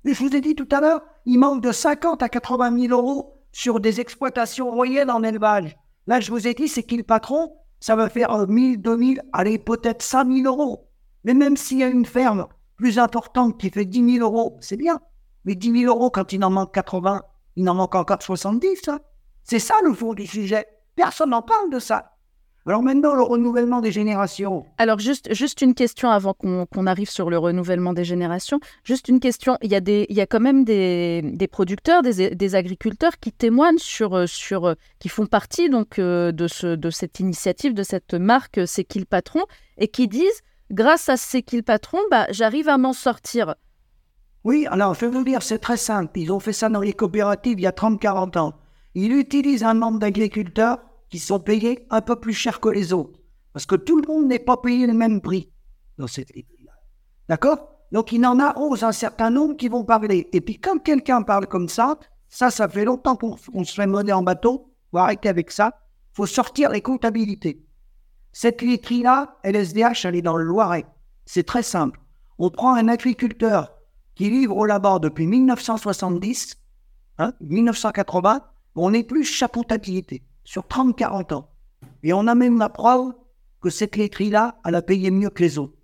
Mais 0.03 0.13
je 0.13 0.23
vous 0.23 0.35
ai 0.35 0.41
dit 0.41 0.55
tout 0.55 0.67
à 0.71 0.81
l'heure, 0.81 1.01
il 1.25 1.39
manque 1.39 1.61
de 1.61 1.71
50 1.71 2.21
à 2.21 2.29
80 2.29 2.87
000 2.87 2.93
euros 2.93 3.41
sur 3.51 3.79
des 3.79 4.01
exploitations 4.01 4.73
moyennes 4.73 5.11
en 5.11 5.23
élevage. 5.23 5.77
Là, 6.07 6.19
je 6.19 6.31
vous 6.31 6.47
ai 6.47 6.53
dit, 6.53 6.67
c'est 6.67 6.83
qui 6.83 6.97
le 6.97 7.03
patron 7.03 7.55
Ça 7.79 7.95
va 7.95 8.09
faire 8.09 8.47
1000, 8.47 8.81
2000, 8.81 9.21
allez, 9.31 9.57
peut-être 9.57 10.01
5000 10.01 10.45
euros. 10.45 10.89
Mais 11.23 11.33
même 11.33 11.55
s'il 11.55 11.79
y 11.79 11.83
a 11.83 11.87
une 11.87 12.05
ferme 12.05 12.47
plus 12.75 12.99
importante 12.99 13.57
qui 13.59 13.69
fait 13.69 13.85
10 13.85 14.17
000 14.17 14.25
euros, 14.25 14.57
c'est 14.59 14.77
bien. 14.77 14.99
Mais 15.45 15.55
10 15.55 15.81
000 15.81 15.93
euros, 15.93 16.09
quand 16.09 16.33
il 16.33 16.43
en 16.43 16.49
manque 16.49 16.73
80, 16.73 17.21
il 17.55 17.69
en 17.69 17.75
manque 17.75 17.95
encore 17.95 18.21
70, 18.21 18.89
C'est 19.43 19.59
ça 19.59 19.75
le 19.83 19.93
fond 19.93 20.13
du 20.13 20.25
sujet. 20.25 20.65
Personne 20.95 21.29
n'en 21.29 21.41
parle 21.41 21.69
de 21.69 21.79
ça. 21.79 22.12
Alors 22.65 22.81
maintenant, 22.81 23.13
le 23.13 23.21
renouvellement 23.21 23.81
des 23.81 23.91
générations. 23.91 24.65
Alors 24.77 24.97
juste, 24.97 25.33
juste 25.33 25.61
une 25.61 25.73
question 25.73 26.09
avant 26.09 26.33
qu'on 26.33 26.87
arrive 26.87 27.09
sur 27.09 27.29
le 27.29 27.37
renouvellement 27.37 27.91
des 27.91 28.05
générations. 28.05 28.61
Juste 28.85 29.09
une 29.09 29.19
question. 29.19 29.57
Il 29.61 29.69
y 29.69 29.75
a, 29.75 29.81
des, 29.81 30.05
il 30.09 30.15
y 30.15 30.21
a 30.21 30.25
quand 30.25 30.39
même 30.39 30.63
des, 30.63 31.21
des 31.23 31.47
producteurs, 31.47 32.01
des, 32.03 32.29
des, 32.29 32.55
agriculteurs 32.55 33.19
qui 33.19 33.33
témoignent 33.33 33.79
sur, 33.79 34.29
sur 34.29 34.75
qui 34.99 35.09
font 35.09 35.25
partie 35.25 35.69
donc 35.69 35.99
euh, 35.99 36.31
de, 36.31 36.47
ce, 36.47 36.67
de 36.67 36.89
cette 36.89 37.19
initiative, 37.19 37.73
de 37.73 37.83
cette 37.83 38.13
marque 38.13 38.61
C'est 38.65 38.85
qui 38.85 38.99
le 38.99 39.05
patron, 39.05 39.41
et 39.77 39.89
qui 39.89 40.07
disent, 40.07 40.41
grâce 40.71 41.09
à 41.09 41.17
C'est 41.17 41.41
qui 41.41 41.57
le 41.57 41.63
patron, 41.63 41.99
bah, 42.11 42.27
j'arrive 42.29 42.69
à 42.69 42.77
m'en 42.77 42.93
sortir. 42.93 43.55
Oui, 44.45 44.67
alors 44.69 44.93
je 44.93 45.05
vous 45.05 45.23
dire, 45.25 45.41
c'est 45.41 45.59
très 45.59 45.77
simple. 45.77 46.17
Ils 46.17 46.31
ont 46.31 46.39
fait 46.39 46.53
ça 46.53 46.69
dans 46.69 46.81
les 46.81 46.93
coopératives 46.93 47.59
il 47.59 47.63
y 47.63 47.67
a 47.67 47.71
30-40 47.71 48.37
ans. 48.37 48.53
Ils 48.95 49.11
utilisent 49.11 49.63
un 49.63 49.73
membre 49.73 49.99
d'agriculteurs 49.99 50.79
qui 51.13 51.19
sont 51.19 51.39
payés 51.39 51.85
un 51.91 52.01
peu 52.01 52.15
plus 52.15 52.33
cher 52.33 52.59
que 52.59 52.69
les 52.69 52.91
autres. 52.91 53.19
Parce 53.53 53.67
que 53.67 53.75
tout 53.75 54.01
le 54.01 54.07
monde 54.07 54.25
n'est 54.25 54.39
pas 54.39 54.57
payé 54.57 54.87
le 54.87 54.93
même 54.93 55.21
prix 55.21 55.51
dans 55.99 56.07
cette 56.07 56.35
là 56.35 56.71
D'accord? 57.29 57.69
Donc 57.91 58.11
il 58.13 58.25
en 58.25 58.39
a 58.39 58.55
un 58.57 58.91
certain 58.91 59.29
nombre 59.29 59.55
qui 59.55 59.67
vont 59.67 59.83
parler. 59.83 60.27
Et 60.33 60.41
puis 60.41 60.59
quand 60.59 60.79
quelqu'un 60.79 61.21
parle 61.21 61.45
comme 61.45 61.69
ça, 61.69 61.99
ça, 62.29 62.49
ça 62.49 62.67
fait 62.67 62.83
longtemps 62.83 63.15
qu'on 63.15 63.63
se 63.63 63.75
fait 63.75 63.85
monnaie 63.85 64.11
en 64.11 64.23
bateau. 64.23 64.73
Faut 64.89 64.97
arrêter 64.97 65.29
avec 65.29 65.51
ça. 65.51 65.79
faut 66.13 66.25
sortir 66.25 66.71
les 66.71 66.81
comptabilités. 66.81 67.63
Cette 68.31 68.63
laiterie-là, 68.63 69.37
LSDH, 69.43 70.05
elle 70.05 70.15
est 70.15 70.23
dans 70.23 70.37
le 70.37 70.45
Loiret. 70.45 70.87
C'est 71.27 71.45
très 71.45 71.61
simple. 71.61 71.99
On 72.39 72.49
prend 72.49 72.73
un 72.73 72.87
agriculteur 72.87 73.71
qui 74.15 74.31
livre 74.31 74.57
au 74.57 74.65
là 74.65 74.79
depuis 74.99 75.27
1970, 75.27 76.57
hein, 77.19 77.33
1980, 77.39 78.41
on 78.73 78.89
n'est 78.89 79.03
plus 79.03 79.23
chapeautabilité 79.25 80.23
sur 80.43 80.63
30-40 80.63 81.33
ans. 81.33 81.49
Et 82.03 82.13
on 82.13 82.27
a 82.27 82.35
même 82.35 82.59
la 82.59 82.69
preuve 82.69 83.13
que 83.61 83.69
cette 83.69 83.95
laiterie-là, 83.95 84.59
elle 84.65 84.75
a 84.75 84.81
payé 84.81 85.09
mieux 85.11 85.29
que 85.29 85.43
les 85.43 85.57
autres. 85.57 85.77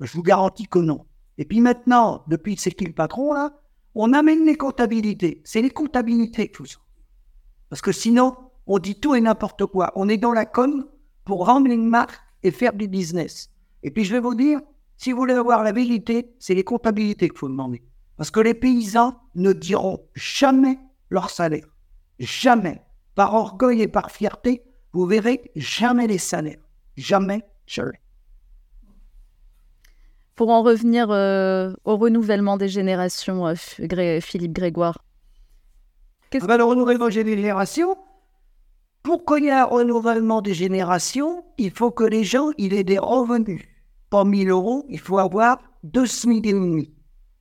Je 0.00 0.12
vous 0.12 0.22
garantis 0.22 0.66
que 0.66 0.78
non. 0.78 1.06
Et 1.38 1.44
puis 1.44 1.60
maintenant, 1.60 2.24
depuis 2.28 2.56
c'est 2.56 2.70
qui 2.70 2.84
le 2.84 2.92
patron 2.92 3.32
là, 3.32 3.52
on 3.94 4.12
amène 4.12 4.44
les 4.44 4.56
comptabilités. 4.56 5.42
C'est 5.44 5.62
les 5.62 5.70
comptabilités 5.70 6.50
tout 6.50 6.66
ça. 6.66 6.78
Parce 7.68 7.82
que 7.82 7.92
sinon, 7.92 8.36
on 8.66 8.78
dit 8.78 9.00
tout 9.00 9.14
et 9.14 9.20
n'importe 9.20 9.66
quoi. 9.66 9.92
On 9.96 10.08
est 10.08 10.18
dans 10.18 10.32
la 10.32 10.46
com 10.46 10.86
pour 11.24 11.46
rendre 11.46 11.70
une 11.70 11.88
marque 11.88 12.20
et 12.42 12.50
faire 12.50 12.74
du 12.74 12.88
business. 12.88 13.50
Et 13.82 13.90
puis 13.90 14.04
je 14.04 14.12
vais 14.12 14.20
vous 14.20 14.34
dire, 14.34 14.60
si 14.96 15.12
vous 15.12 15.18
voulez 15.18 15.34
avoir 15.34 15.62
la 15.62 15.72
vérité, 15.72 16.34
c'est 16.38 16.54
les 16.54 16.64
comptabilités 16.64 17.28
qu'il 17.28 17.38
faut 17.38 17.48
demander. 17.48 17.82
Parce 18.16 18.30
que 18.30 18.40
les 18.40 18.54
paysans 18.54 19.20
ne 19.34 19.52
diront 19.52 20.06
jamais 20.14 20.78
leur 21.10 21.30
salaire. 21.30 21.66
Jamais 22.18 22.82
par 23.16 23.34
orgueil 23.34 23.82
et 23.82 23.88
par 23.88 24.12
fierté, 24.12 24.62
vous 24.92 25.06
verrez 25.06 25.50
jamais 25.56 26.06
les 26.06 26.18
salaires. 26.18 26.60
Jamais, 26.96 27.42
jamais. 27.66 28.00
Pour 30.36 30.50
en 30.50 30.62
revenir 30.62 31.10
euh, 31.10 31.72
au 31.84 31.96
renouvellement 31.96 32.58
des 32.58 32.68
générations, 32.68 33.46
euh, 33.48 34.20
Philippe 34.20 34.52
Grégoire. 34.52 34.98
Ah 36.34 36.46
ben, 36.46 36.58
le 36.58 36.64
renouvellement 36.64 37.06
des 37.06 37.24
générations, 37.24 37.96
pour 39.02 39.24
qu'il 39.24 39.44
y 39.44 39.46
ait 39.46 39.52
un 39.52 39.64
renouvellement 39.64 40.42
des 40.42 40.52
générations, 40.52 41.44
il 41.56 41.70
faut 41.70 41.90
que 41.90 42.04
les 42.04 42.24
gens 42.24 42.50
aient 42.58 42.84
des 42.84 42.98
revenus. 42.98 43.62
Pas 44.10 44.24
1000 44.24 44.50
euros, 44.50 44.84
il 44.90 45.00
faut 45.00 45.18
avoir 45.18 45.58
2000 45.84 46.46
et 46.46 46.52
demi 46.52 46.92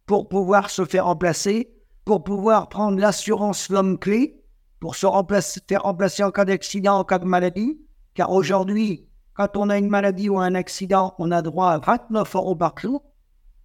pour 0.05 0.29
pouvoir 0.29 0.69
se 0.69 0.85
faire 0.85 1.05
remplacer, 1.05 1.69
pour 2.05 2.23
pouvoir 2.23 2.69
prendre 2.69 2.97
l'assurance 2.99 3.69
l'homme 3.69 3.99
clé, 3.99 4.44
pour 4.79 4.95
se 4.95 5.05
remplacer, 5.05 5.61
faire 5.67 5.83
remplacer 5.83 6.23
en 6.23 6.31
cas 6.31 6.45
d'accident, 6.45 6.99
en 6.99 7.03
cas 7.03 7.19
de 7.19 7.25
maladie. 7.25 7.79
Car 8.13 8.31
aujourd'hui, 8.31 9.07
quand 9.33 9.57
on 9.57 9.69
a 9.69 9.77
une 9.77 9.89
maladie 9.89 10.29
ou 10.29 10.39
un 10.39 10.55
accident, 10.55 11.13
on 11.19 11.31
a 11.31 11.41
droit 11.41 11.71
à 11.71 11.79
29 11.79 12.35
euros 12.35 12.55
par 12.55 12.77
jour. 12.77 13.03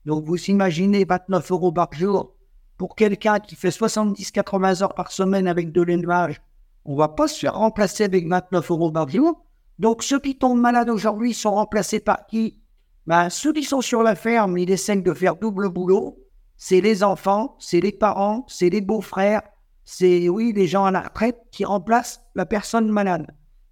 Donc 0.05 0.25
vous 0.25 0.37
imaginez 0.47 1.05
29 1.05 1.51
euros 1.53 1.73
par 1.73 1.93
jour 1.93 2.35
pour 2.77 2.97
quelqu'un 2.97 3.39
qui 3.39 3.55
fait 3.55 3.69
70-80 3.69 4.83
heures 4.83 4.95
par 4.95 5.13
semaine 5.13 5.47
avec 5.47 5.71
de 5.71 5.83
l'élevage. 5.83 6.41
On 6.85 6.97
va 6.97 7.09
pas 7.09 7.29
se 7.29 7.39
faire 7.39 7.55
remplacer 7.55 8.05
avec 8.05 8.27
29 8.27 8.71
euros 8.71 8.91
par 8.91 9.09
jour. 9.09 9.45
Donc 9.79 10.03
ceux 10.03 10.19
qui 10.19 10.37
tombent 10.37 10.61
malades 10.61 10.89
aujourd'hui 10.89 11.35
sont 11.35 11.53
remplacés 11.53 12.01
par 12.01 12.27
qui? 12.27 12.59
Ben, 13.07 13.31
Ceux 13.31 13.53
qui 13.53 13.65
sont 13.65 13.81
sur 13.81 14.03
la 14.03 14.15
ferme, 14.15 14.57
ils 14.59 14.71
essaient 14.71 14.97
de 14.97 15.15
faire 15.15 15.37
double 15.37 15.69
boulot. 15.69 16.19
C'est 16.57 16.81
les 16.81 17.03
enfants, 17.03 17.57
c'est 17.59 17.81
les 17.81 17.93
parents, 17.93 18.45
c'est 18.49 18.71
les 18.71 18.81
beaux-frères, 18.81 19.43
c'est, 19.85 20.29
oui, 20.29 20.53
les 20.55 20.67
gens 20.67 20.85
à 20.85 20.91
la 20.91 21.01
retraite 21.01 21.39
qui 21.51 21.65
remplacent 21.65 22.23
la 22.35 22.47
personne 22.47 22.89
malade. 22.89 23.27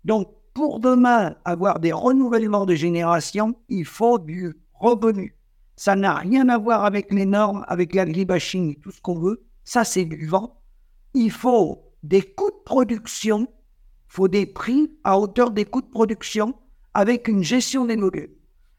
Donc, 0.05 0.29
pour 0.55 0.81
demain 0.81 1.37
avoir 1.44 1.79
des 1.79 1.92
renouvellements 1.92 2.66
de 2.66 2.75
génération, 2.75 3.55
il 3.68 3.85
faut 3.85 4.18
du 4.18 4.57
revenu. 4.75 5.37
Ça 5.77 5.94
n'a 5.94 6.14
rien 6.14 6.49
à 6.49 6.59
voir 6.59 6.85
avec 6.85 7.12
les 7.12 7.27
normes, 7.27 7.64
avec 7.68 7.94
l'agribashing, 7.94 8.81
tout 8.81 8.90
ce 8.90 9.01
qu'on 9.01 9.21
veut. 9.21 9.47
Ça, 9.62 9.85
c'est 9.85 10.05
du 10.05 10.27
vent. 10.27 10.61
Il 11.14 11.31
faut 11.31 11.85
des 12.03 12.23
coûts 12.23 12.51
de 12.51 12.64
production, 12.64 13.42
il 13.42 14.12
faut 14.12 14.29
des 14.29 14.47
prix 14.47 14.90
à 15.05 15.18
hauteur 15.18 15.51
des 15.51 15.64
coûts 15.64 15.83
de 15.83 15.87
production 15.87 16.55
avec 16.94 17.29
une 17.29 17.44
gestion 17.44 17.85
des 17.85 17.97
modèles. 17.97 18.31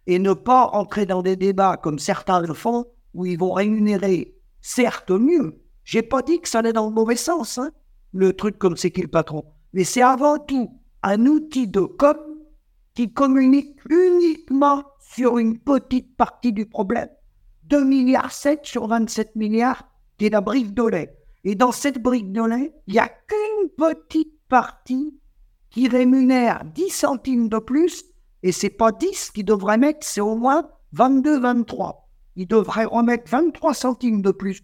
Et 0.07 0.19
ne 0.19 0.33
pas 0.33 0.71
entrer 0.73 1.05
dans 1.05 1.21
des 1.21 1.35
débats 1.35 1.77
comme 1.77 1.99
certains 1.99 2.41
le 2.41 2.53
font, 2.53 2.85
où 3.13 3.25
ils 3.25 3.39
vont 3.39 3.53
rémunérer 3.53 4.35
certes 4.61 5.11
mieux, 5.11 5.61
j'ai 5.89 6.03
pas 6.03 6.21
dit 6.21 6.39
que 6.39 6.47
ça 6.47 6.59
allait 6.59 6.71
dans 6.71 6.87
le 6.87 6.93
mauvais 6.93 7.15
sens, 7.15 7.57
hein, 7.57 7.71
le 8.13 8.33
truc 8.33 8.59
comme 8.59 8.77
c'est 8.77 8.91
qui 8.91 9.01
le 9.01 9.07
patron. 9.07 9.43
Mais 9.73 9.83
c'est 9.83 10.03
avant 10.03 10.37
tout 10.37 10.69
un 11.01 11.25
outil 11.25 11.67
de 11.67 11.81
com 11.81 12.15
qui 12.93 13.11
communique 13.11 13.79
uniquement 13.89 14.83
sur 14.99 15.39
une 15.39 15.57
petite 15.57 16.15
partie 16.15 16.53
du 16.53 16.67
problème. 16.67 17.09
2 17.63 17.83
milliards 17.85 18.31
7 18.31 18.59
sur 18.67 18.85
27 18.85 19.35
milliards, 19.35 19.89
qui 20.19 20.27
est 20.27 20.29
la 20.29 20.41
brique 20.41 20.75
de 20.75 20.83
lait. 20.83 21.17
Et 21.43 21.55
dans 21.55 21.71
cette 21.71 21.99
brique 21.99 22.31
de 22.31 22.43
lait, 22.43 22.71
il 22.85 22.93
n'y 22.93 22.99
a 22.99 23.09
qu'une 23.09 23.69
petite 23.75 24.37
partie 24.47 25.17
qui 25.71 25.87
rémunère 25.87 26.65
10 26.65 26.89
centimes 26.91 27.49
de 27.49 27.57
plus, 27.57 28.03
et 28.43 28.51
c'est 28.51 28.69
pas 28.69 28.91
10 28.91 29.31
qu'ils 29.31 29.43
devraient 29.43 29.79
mettre, 29.79 30.05
c'est 30.05 30.21
au 30.21 30.35
moins 30.35 30.69
22, 30.91 31.39
23. 31.39 32.07
Ils 32.35 32.47
devraient 32.47 32.85
remettre 32.85 33.31
23 33.31 33.73
centimes 33.73 34.21
de 34.21 34.29
plus 34.29 34.63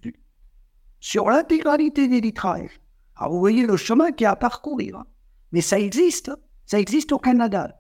sur 0.99 1.29
l'intégralité 1.29 2.07
des 2.07 2.21
litrages. 2.21 2.79
Alors 3.15 3.33
vous 3.33 3.39
voyez 3.39 3.65
le 3.65 3.77
chemin 3.77 4.11
qu'il 4.11 4.25
y 4.25 4.27
a 4.27 4.31
à 4.31 4.35
parcourir. 4.35 4.97
Hein. 4.97 5.05
Mais 5.51 5.61
ça 5.61 5.79
existe, 5.79 6.29
hein. 6.29 6.37
ça 6.65 6.79
existe 6.79 7.11
au 7.11 7.19
Canada. 7.19 7.79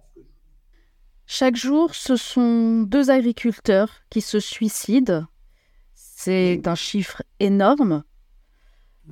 Chaque 1.27 1.55
jour, 1.55 1.95
ce 1.95 2.15
sont 2.15 2.83
deux 2.83 3.09
agriculteurs 3.09 3.89
qui 4.09 4.21
se 4.21 4.39
suicident. 4.39 5.25
C'est 5.93 6.67
un 6.67 6.75
chiffre 6.75 7.23
énorme. 7.39 8.03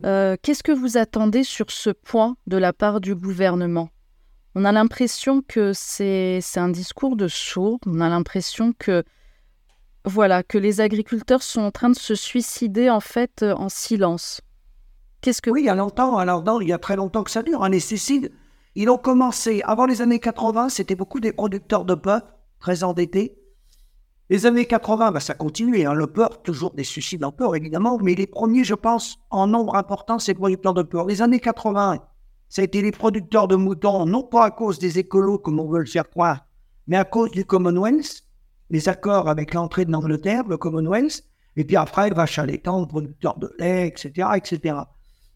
Euh, 0.06 0.36
qu'est-ce 0.41 0.64
que 0.64 0.72
vous 0.72 0.97
attendez 0.97 1.43
sur 1.43 1.72
ce 1.72 1.89
point 1.89 2.38
de 2.47 2.58
la 2.58 2.72
part 2.72 3.01
du 3.01 3.16
gouvernement? 3.16 3.89
On 4.56 4.66
a 4.66 4.72
l'impression 4.72 5.41
que 5.41 5.72
c'est 5.74 6.41
un 6.56 6.70
discours 6.70 7.16
de 7.16 7.28
sourd. 7.28 7.80
On 7.88 7.99
a 7.99 8.10
l'impression 8.10 8.74
que 8.78 9.04
voilà, 10.06 10.43
que 10.43 10.58
les 10.58 10.82
agriculteurs 10.82 11.43
sont 11.43 11.62
en 11.62 11.72
train 11.72 11.89
de 11.89 11.95
se 11.95 12.16
suicider 12.16 12.89
en 12.89 12.99
fait 12.99 13.43
euh, 13.43 13.54
en 13.56 13.70
silence. 13.70 14.41
Qu'est-ce 15.22 15.41
que 15.41 15.49
Oui, 15.49 15.62
il 15.62 15.66
y 15.66 15.70
a 15.70 15.76
longtemps, 15.76 16.18
alors 16.18 16.43
il 16.62 16.68
y 16.68 16.74
a 16.74 16.78
très 16.78 16.97
longtemps 16.97 17.24
que 17.24 17.32
ça 17.32 17.43
dure. 17.43 17.68
Les 17.70 17.80
Céciles, 17.80 18.32
ils 18.76 18.89
ont 18.89 18.97
commencé, 18.97 19.62
avant 19.64 19.86
les 19.86 20.01
années 20.01 20.20
80, 20.20 20.70
c'était 20.70 20.95
beaucoup 20.95 21.22
des 21.22 21.32
producteurs 21.32 21.86
de 21.86 21.95
peur, 21.95 22.22
très 22.60 22.84
endettés. 22.84 23.38
Les 24.30 24.45
années 24.45 24.66
80, 24.66 25.12
bah, 25.12 25.20
ça 25.20 25.34
continuait, 25.34 25.86
hein, 25.86 25.93
le 25.93 26.08
peur, 26.08 26.41
toujours 26.41 26.72
des 26.72 26.84
suicides 26.84 27.24
en 27.24 27.32
peur, 27.32 27.56
évidemment, 27.56 27.97
mais 28.01 28.16
les 28.16 28.28
premiers, 28.28 28.64
je 28.64 28.74
pense, 28.74 29.20
en 29.30 29.47
nombre 29.47 29.76
important, 29.76 30.20
c'est 30.20 30.34
producteurs 30.34 30.74
de 30.74 30.82
peur. 30.82 31.06
Les 31.06 31.22
années 31.22 31.39
80, 31.39 31.99
ça 32.49 32.62
a 32.62 32.66
été 32.66 32.82
les 32.82 32.91
producteurs 32.91 33.47
de 33.47 33.56
moutons, 33.56 34.06
non 34.06 34.24
pas 34.24 34.45
à 34.45 34.51
cause 34.51 34.80
des 34.80 34.99
écolos, 34.99 35.39
comme 35.39 35.60
on 35.60 35.70
veut 35.70 35.80
le 35.80 35.86
faire 35.86 36.10
croire, 36.10 36.45
mais 36.88 36.97
à 36.97 37.06
cause 37.06 37.32
du 37.32 37.45
Commonwealth, 37.45 38.24
les 38.70 38.89
accords 38.89 39.30
avec 39.30 39.53
l'entrée 39.53 39.86
de 39.86 39.91
l'Angleterre, 39.91 40.43
le 40.47 40.57
Commonwealth, 40.57 41.24
et 41.55 41.66
puis 41.66 41.76
après, 41.76 42.09
vache 42.09 42.39
à 42.39 42.45
l'étang, 42.45 42.86
producteurs 42.86 43.38
de 43.38 43.53
lait, 43.59 43.88
etc., 43.88 44.30
etc. 44.36 44.78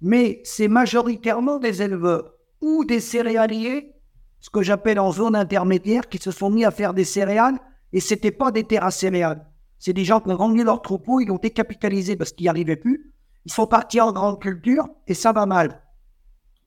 Mais 0.01 0.41
c'est 0.43 0.67
majoritairement 0.67 1.59
des 1.59 1.81
éleveurs 1.81 2.33
ou 2.61 2.85
des 2.85 2.99
céréaliers, 2.99 3.93
ce 4.39 4.49
que 4.49 4.61
j'appelle 4.61 4.99
en 4.99 5.11
zone 5.11 5.35
intermédiaire, 5.35 6.09
qui 6.09 6.17
se 6.17 6.31
sont 6.31 6.49
mis 6.49 6.65
à 6.65 6.71
faire 6.71 6.93
des 6.93 7.03
céréales, 7.03 7.59
et 7.93 7.99
c'était 7.99 8.31
pas 8.31 8.51
des 8.51 8.63
terres 8.63 8.85
à 8.85 8.91
céréales. 8.91 9.47
C'est 9.79 9.93
des 9.93 10.05
gens 10.05 10.19
qui 10.19 10.29
ont 10.29 10.37
rendu 10.37 10.63
leurs 10.63 10.81
troupeaux, 10.81 11.19
ils 11.19 11.31
ont 11.31 11.37
décapitalisé 11.37 12.15
parce 12.15 12.31
qu'ils 12.31 12.45
n'y 12.45 12.49
arrivaient 12.49 12.75
plus. 12.75 13.13
Ils 13.45 13.51
sont 13.51 13.67
partis 13.67 14.01
en 14.01 14.11
grande 14.11 14.41
culture, 14.41 14.87
et 15.05 15.13
ça 15.13 15.31
va 15.31 15.45
mal. 15.45 15.83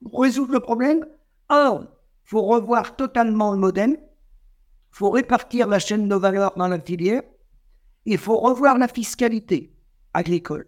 Pour 0.03 0.23
résoudre 0.23 0.53
le 0.53 0.59
problème, 0.59 1.05
un, 1.49 1.81
il 1.81 2.29
faut 2.29 2.41
revoir 2.41 2.95
totalement 2.95 3.51
le 3.51 3.57
modèle, 3.57 3.99
il 4.91 4.97
faut 4.97 5.09
répartir 5.09 5.67
la 5.67 5.79
chaîne 5.79 6.07
de 6.07 6.15
valeur 6.15 6.53
dans 6.57 6.67
la 6.67 6.79
filière, 6.79 7.23
il 8.05 8.17
faut 8.17 8.37
revoir 8.37 8.77
la 8.77 8.87
fiscalité 8.87 9.73
agricole. 10.13 10.65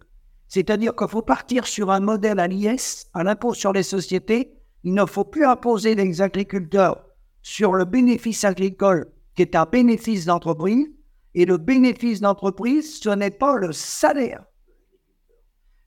C'est-à-dire 0.48 0.94
qu'il 0.94 1.08
faut 1.08 1.22
partir 1.22 1.66
sur 1.66 1.90
un 1.90 2.00
modèle 2.00 2.38
à 2.38 2.46
l'IS, 2.46 3.06
à 3.12 3.22
l'impôt 3.22 3.54
sur 3.54 3.72
les 3.72 3.82
sociétés. 3.82 4.54
Il 4.82 4.94
ne 4.94 5.04
faut 5.04 5.24
plus 5.24 5.44
imposer 5.44 5.94
les 5.94 6.22
agriculteurs 6.22 7.04
sur 7.42 7.74
le 7.74 7.84
bénéfice 7.84 8.44
agricole, 8.44 9.12
qui 9.34 9.42
est 9.42 9.56
un 9.56 9.66
bénéfice 9.66 10.26
d'entreprise. 10.26 10.86
Et 11.34 11.44
le 11.44 11.58
bénéfice 11.58 12.20
d'entreprise, 12.20 13.00
ce 13.00 13.10
n'est 13.10 13.30
pas 13.30 13.56
le 13.56 13.72
salaire. 13.72 14.44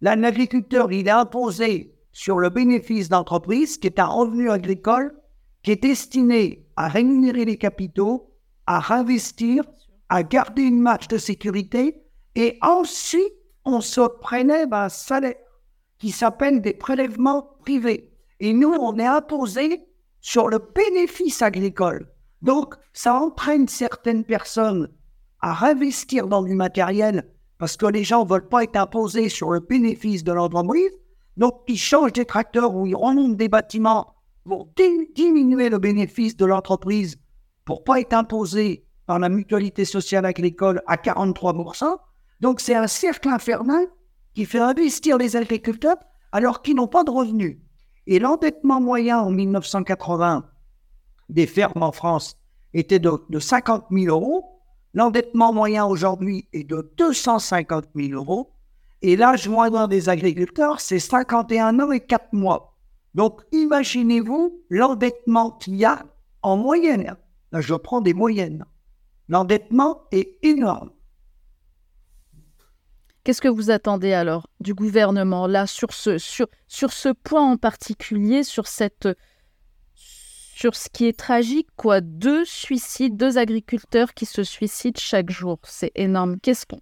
L'agriculteur, 0.01 0.91
il 0.91 1.07
est 1.07 1.11
imposé 1.11 1.95
sur 2.11 2.39
le 2.39 2.49
bénéfice 2.49 3.09
d'entreprise, 3.09 3.77
qui 3.77 3.87
est 3.87 3.99
un 3.99 4.07
revenu 4.07 4.51
agricole, 4.51 5.15
qui 5.63 5.71
est 5.71 5.81
destiné 5.81 6.67
à 6.75 6.87
rémunérer 6.87 7.45
les 7.45 7.57
capitaux, 7.57 8.26
à 8.67 8.79
réinvestir 8.79 9.63
à 10.09 10.23
garder 10.23 10.61
une 10.61 10.79
marge 10.79 11.07
de 11.07 11.17
sécurité 11.17 12.01
et 12.35 12.57
ensuite 12.61 13.33
on 13.65 13.81
se 13.81 14.01
prélève 14.21 14.73
un 14.73 14.89
salaire 14.89 15.35
qui 15.97 16.11
s'appelle 16.11 16.61
des 16.61 16.73
prélèvements 16.73 17.57
privés. 17.61 18.13
Et 18.39 18.53
nous, 18.53 18.69
on 18.69 18.97
est 18.97 19.05
imposé 19.05 19.81
sur 20.21 20.47
le 20.47 20.59
bénéfice 20.59 21.41
agricole. 21.41 22.07
Donc, 22.41 22.75
ça 22.93 23.15
entraîne 23.15 23.67
certaines 23.67 24.23
personnes 24.23 24.89
à 25.41 25.53
réinvestir 25.53 26.27
dans 26.27 26.43
du 26.43 26.53
matériel 26.53 27.27
parce 27.57 27.75
que 27.75 27.87
les 27.87 28.03
gens 28.03 28.23
ne 28.23 28.29
veulent 28.29 28.47
pas 28.47 28.63
être 28.63 28.75
imposés 28.75 29.29
sur 29.29 29.51
le 29.51 29.59
bénéfice 29.59 30.23
de 30.23 30.31
l'entreprise. 30.31 30.91
Donc, 31.35 31.61
ils 31.67 31.77
changent 31.77 32.13
des 32.13 32.25
tracteurs 32.25 32.75
ou 32.75 32.85
ils 32.85 32.95
remontent 32.95 33.35
des 33.35 33.49
bâtiments 33.49 34.13
pour 34.45 34.69
diminuer 35.15 35.69
le 35.69 35.79
bénéfice 35.79 36.37
de 36.37 36.45
l'entreprise 36.45 37.17
pour 37.67 37.83
pas 37.83 37.99
être 37.99 38.13
imposés 38.13 38.85
par 39.05 39.19
la 39.19 39.27
mutualité 39.27 39.83
sociale 39.83 40.25
agricole 40.25 40.81
à 40.87 40.95
43%. 40.95 41.97
Donc 42.39 42.61
c'est 42.61 42.75
un 42.75 42.87
cercle 42.87 43.27
infernal 43.27 43.87
qui 44.33 44.45
fait 44.45 44.59
investir 44.59 45.17
les 45.17 45.35
agriculteurs 45.35 45.97
alors 46.31 46.61
qu'ils 46.61 46.77
n'ont 46.77 46.87
pas 46.87 47.03
de 47.03 47.11
revenus. 47.11 47.57
Et 48.07 48.19
l'endettement 48.19 48.79
moyen 48.79 49.19
en 49.19 49.31
1980 49.31 50.45
des 51.27 51.45
fermes 51.45 51.83
en 51.83 51.91
France 51.91 52.37
était 52.73 52.99
de, 52.99 53.19
50 53.37 53.87
000 53.91 54.15
euros. 54.15 54.45
L'endettement 54.93 55.51
moyen 55.51 55.85
aujourd'hui 55.85 56.47
est 56.53 56.63
de 56.63 56.89
250 56.97 57.87
000 57.93 58.13
euros. 58.13 58.53
Et 59.01 59.17
l'âge 59.17 59.49
moyen 59.49 59.89
des 59.89 60.07
agriculteurs, 60.07 60.79
c'est 60.79 60.99
51 60.99 61.81
ans 61.81 61.91
et 61.91 61.99
4 61.99 62.31
mois. 62.31 62.77
Donc 63.13 63.41
imaginez-vous 63.51 64.57
l'endettement 64.69 65.51
qu'il 65.51 65.75
y 65.75 65.83
a 65.83 66.05
en 66.41 66.55
moyenne. 66.55 67.17
Là, 67.51 67.61
je 67.61 67.73
prends 67.73 68.01
des 68.01 68.13
moyennes. 68.13 68.65
L'endettement 69.29 70.03
est 70.11 70.37
énorme. 70.43 70.91
Qu'est-ce 73.23 73.41
que 73.41 73.49
vous 73.49 73.71
attendez 73.71 74.13
alors 74.13 74.47
du 74.61 74.73
gouvernement 74.73 75.47
là 75.47 75.67
sur 75.67 75.91
ce, 75.91 76.17
sur, 76.17 76.47
sur 76.67 76.93
ce 76.93 77.09
point 77.09 77.43
en 77.43 77.57
particulier, 77.57 78.43
sur 78.43 78.67
cette 78.67 79.09
sur 80.57 80.75
ce 80.75 80.89
qui 80.91 81.05
est 81.05 81.19
tragique, 81.19 81.67
quoi, 81.75 82.01
deux 82.01 82.43
suicides, 82.43 83.15
deux 83.15 83.37
agriculteurs 83.37 84.15
qui 84.15 84.25
se 84.25 84.43
suicident 84.43 84.99
chaque 84.99 85.29
jour, 85.29 85.59
c'est 85.63 85.91
énorme. 85.93 86.39
Qu'est-ce 86.39 86.65
qu'on 86.65 86.79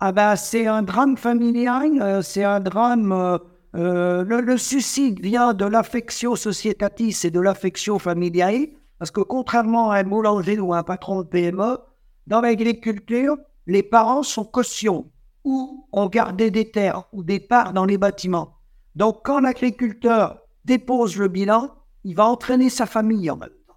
Ah 0.00 0.12
ben 0.12 0.36
c'est 0.36 0.66
un 0.66 0.82
drame 0.82 1.16
familial, 1.16 2.02
euh, 2.02 2.20
c'est 2.20 2.44
un 2.44 2.60
drame. 2.60 3.12
Euh, 3.12 3.38
euh, 3.74 4.22
le, 4.22 4.42
le, 4.42 4.58
suicide 4.58 5.20
vient 5.20 5.54
de 5.54 5.64
l'affection 5.64 6.36
sociétatis 6.36 7.24
et 7.24 7.30
de 7.30 7.40
l'affection 7.40 7.98
familiale. 7.98 8.66
Parce 8.98 9.10
que 9.10 9.20
contrairement 9.20 9.90
à 9.90 9.98
un 9.98 10.04
boulanger 10.04 10.58
ou 10.58 10.72
un 10.72 10.82
patron 10.82 11.22
de 11.22 11.26
PME, 11.26 11.78
dans 12.26 12.40
l'agriculture, 12.40 13.36
les 13.66 13.82
parents 13.82 14.22
sont 14.22 14.44
cautions 14.44 15.10
ou 15.44 15.86
ont 15.92 16.06
gardé 16.06 16.50
des 16.50 16.70
terres 16.70 17.04
ou 17.12 17.22
des 17.22 17.40
parts 17.40 17.72
dans 17.72 17.84
les 17.84 17.98
bâtiments. 17.98 18.54
Donc 18.94 19.20
quand 19.24 19.40
l'agriculteur 19.40 20.40
dépose 20.64 21.16
le 21.16 21.28
bilan, 21.28 21.70
il 22.04 22.16
va 22.16 22.26
entraîner 22.26 22.70
sa 22.70 22.86
famille 22.86 23.30
en 23.30 23.36
même 23.36 23.50
temps. 23.66 23.76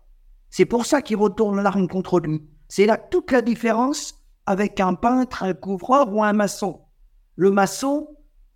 C'est 0.50 0.66
pour 0.66 0.86
ça 0.86 1.02
qu'il 1.02 1.18
retourne 1.18 1.62
l'arme 1.62 1.88
contre 1.88 2.20
lui. 2.20 2.48
C'est 2.68 2.86
là 2.86 2.98
toute 2.98 3.32
la 3.32 3.42
différence 3.42 4.16
avec 4.46 4.80
un 4.80 4.96
peintre, 4.96 5.44
un 5.44 5.54
couvreur 5.54 6.14
ou 6.14 6.24
un 6.24 6.34
maçon. 6.34 6.82
Le 7.36 7.52
maçon, 7.52 8.08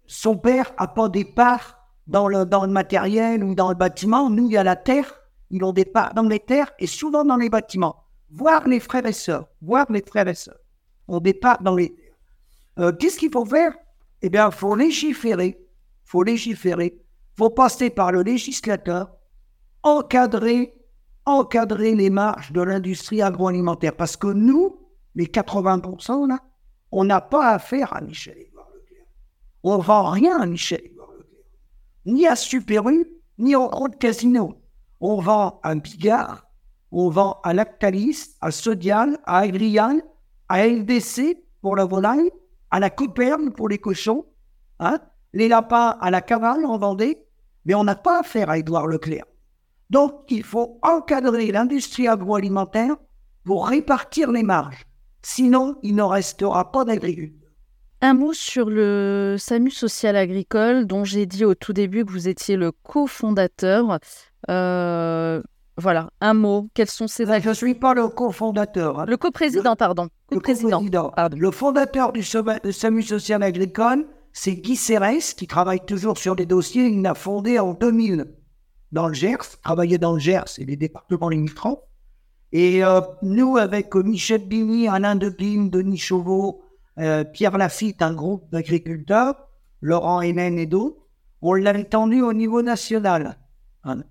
son 0.08 0.38
père 0.38 0.74
n'a 0.80 0.88
pas 0.88 1.10
des 1.10 1.26
parts 1.26 1.78
dans 2.08 2.28
le, 2.28 2.46
dans 2.46 2.66
le 2.66 2.72
matériel 2.72 3.44
ou 3.44 3.56
dans 3.56 3.70
le 3.70 3.76
bâtiment. 3.76 4.30
Nous, 4.30 4.48
il 4.48 4.54
y 4.54 4.58
a 4.58 4.64
la 4.64 4.76
terre 4.76 5.23
ils 5.54 5.64
ont 5.64 5.72
des 5.72 5.86
parts 5.86 6.16
dans 6.16 6.24
les 6.24 6.40
terres 6.40 6.72
et 6.80 6.88
souvent 6.88 7.24
dans 7.24 7.38
les 7.38 7.48
bâtiments, 7.48 8.06
voir 8.32 8.68
les 8.68 8.80
frères 8.80 9.06
et 9.06 9.14
sœurs, 9.14 9.48
voir 9.62 9.86
les 9.92 10.02
frères 10.02 10.28
et 10.28 10.34
sœurs, 10.34 10.58
ont 11.08 11.20
des 11.20 11.36
parts 11.36 11.62
dans 11.62 11.76
les 11.76 11.94
terres. 11.94 12.18
Euh, 12.80 12.92
qu'est-ce 12.92 13.20
qu'il 13.20 13.32
faut 13.32 13.46
faire? 13.46 13.72
Eh 14.24 14.32
bien, 14.32 14.50
il 14.50 14.52
faut 14.52 14.76
légiférer, 14.76 15.60
il 15.60 16.10
faut 16.10 16.24
légiférer, 16.24 16.96
il 16.96 17.38
faut 17.38 17.52
passer 17.52 17.92
par 17.92 18.12
le 18.12 18.24
législateur, 18.24 19.16
encadrer, 19.84 20.74
encadrer 21.26 21.94
les 21.94 22.10
marges 22.10 22.52
de 22.52 22.62
l'industrie 22.62 23.22
agroalimentaire. 23.22 23.96
Parce 23.96 24.18
que 24.18 24.34
nous, 24.34 24.80
les 25.14 25.28
80%, 25.28 26.30
là, 26.30 26.40
on 26.92 27.04
n'a 27.04 27.22
pas 27.22 27.50
affaire 27.50 27.96
à 27.96 28.02
Michel-Édouard 28.02 28.72
Leclerc. 28.74 29.06
On 29.62 29.78
ne 29.78 29.84
vend 29.84 30.10
rien 30.10 30.42
à 30.42 30.48
Leclerc. 30.48 30.82
Ni 32.08 32.26
à 32.26 32.36
Super 32.36 32.90
U, 32.90 33.08
ni 33.38 33.56
au 33.56 33.70
Casino 34.00 34.63
on 35.06 35.20
vend 35.20 35.60
à 35.64 35.76
Bigard, 35.76 36.48
on 36.94 37.10
vend 37.10 37.42
à 37.44 37.54
Lactalis, 37.54 38.38
à 38.40 38.52
Sodial, 38.52 39.20
à 39.26 39.40
Agrial, 39.40 40.02
à 40.48 40.66
LDC 40.66 41.44
pour 41.62 41.76
la 41.76 41.84
volaille, 41.84 42.32
à 42.72 42.80
la 42.80 42.90
Couperne 42.90 43.52
pour 43.52 43.68
les 43.68 43.80
cochons, 43.80 44.26
hein, 44.80 45.00
les 45.34 45.50
lapins 45.50 45.98
à 46.00 46.10
la 46.10 46.22
cavale 46.22 46.66
en 46.66 46.78
Vendée, 46.78 47.18
mais 47.66 47.76
on 47.76 47.84
n'a 47.84 47.96
pas 47.96 48.22
affaire 48.22 48.50
à 48.50 48.58
Édouard 48.58 48.88
Leclerc. 48.88 49.26
Donc, 49.90 50.24
il 50.30 50.44
faut 50.44 50.80
encadrer 50.82 51.52
l'industrie 51.52 52.08
agroalimentaire 52.08 52.96
pour 53.44 53.68
répartir 53.68 54.32
les 54.32 54.44
marges. 54.44 54.86
Sinon, 55.22 55.76
il 55.84 55.96
ne 55.96 56.04
restera 56.04 56.72
pas 56.72 56.86
d'agriculteurs. 56.86 57.52
Un 58.00 58.14
mot 58.14 58.32
sur 58.32 58.70
le 58.70 59.36
SAMU 59.38 59.70
social 59.70 60.16
agricole, 60.16 60.88
dont 60.88 61.04
j'ai 61.04 61.26
dit 61.26 61.44
au 61.44 61.56
tout 61.56 61.74
début 61.74 62.06
que 62.06 62.12
vous 62.12 62.30
étiez 62.30 62.56
le 62.56 62.72
cofondateur. 62.72 64.00
Euh, 64.50 65.42
voilà, 65.78 66.10
un 66.22 66.34
mot. 66.34 66.70
Quels 66.74 66.90
sont 66.90 67.08
ces... 67.08 67.26
Je 67.26 67.50
ne 67.50 67.54
suis 67.54 67.76
pas 67.76 67.94
le 67.94 68.08
cofondateur. 68.08 69.00
Hein. 69.00 69.06
Le 69.08 69.18
coprésident, 69.18 69.76
pardon. 69.76 70.08
Le, 70.32 71.36
le 71.36 71.52
fondateur 71.52 72.12
du 72.12 72.24
SAMU 72.24 73.02
social 73.02 73.42
agricole, 73.42 74.06
c'est 74.32 74.56
Guy 74.56 74.76
Cérès, 74.76 75.34
qui 75.34 75.48
travaille 75.48 75.84
toujours 75.86 76.18
sur 76.18 76.36
des 76.36 76.46
dossiers. 76.46 76.88
Il 76.88 77.02
l'a 77.02 77.16
fondé 77.16 77.60
en 77.60 77.74
2000 77.74 78.26
dans 78.92 79.08
le 79.08 79.14
Gers, 79.14 79.60
travaillait 79.64 79.98
dans 79.98 80.14
le 80.14 80.20
Gers 80.20 80.60
et 80.60 80.66
les 80.66 80.76
départements 80.76 81.30
limitrophes. 81.30 81.80
Et 82.52 82.84
euh, 82.84 83.02
nous, 83.24 83.58
avec 83.58 83.96
Michel 83.96 84.48
Bini, 84.48 84.88
Alain 84.88 85.16
Deguine, 85.16 85.72
Denis 85.72 85.98
Chauveau, 85.98 86.64
euh, 87.00 87.24
Pierre 87.24 87.58
Lafitte, 87.58 88.04
un 88.04 88.14
groupe 88.14 88.48
d'agriculteurs, 88.52 89.36
Laurent 89.82 90.22
Hénen 90.22 90.60
et 90.60 90.68
d'autres, 90.68 91.08
on 91.42 91.54
l'a 91.54 91.76
étendu 91.78 92.22
au 92.22 92.32
niveau 92.32 92.62
national. 92.62 93.40
Hein. 93.84 94.04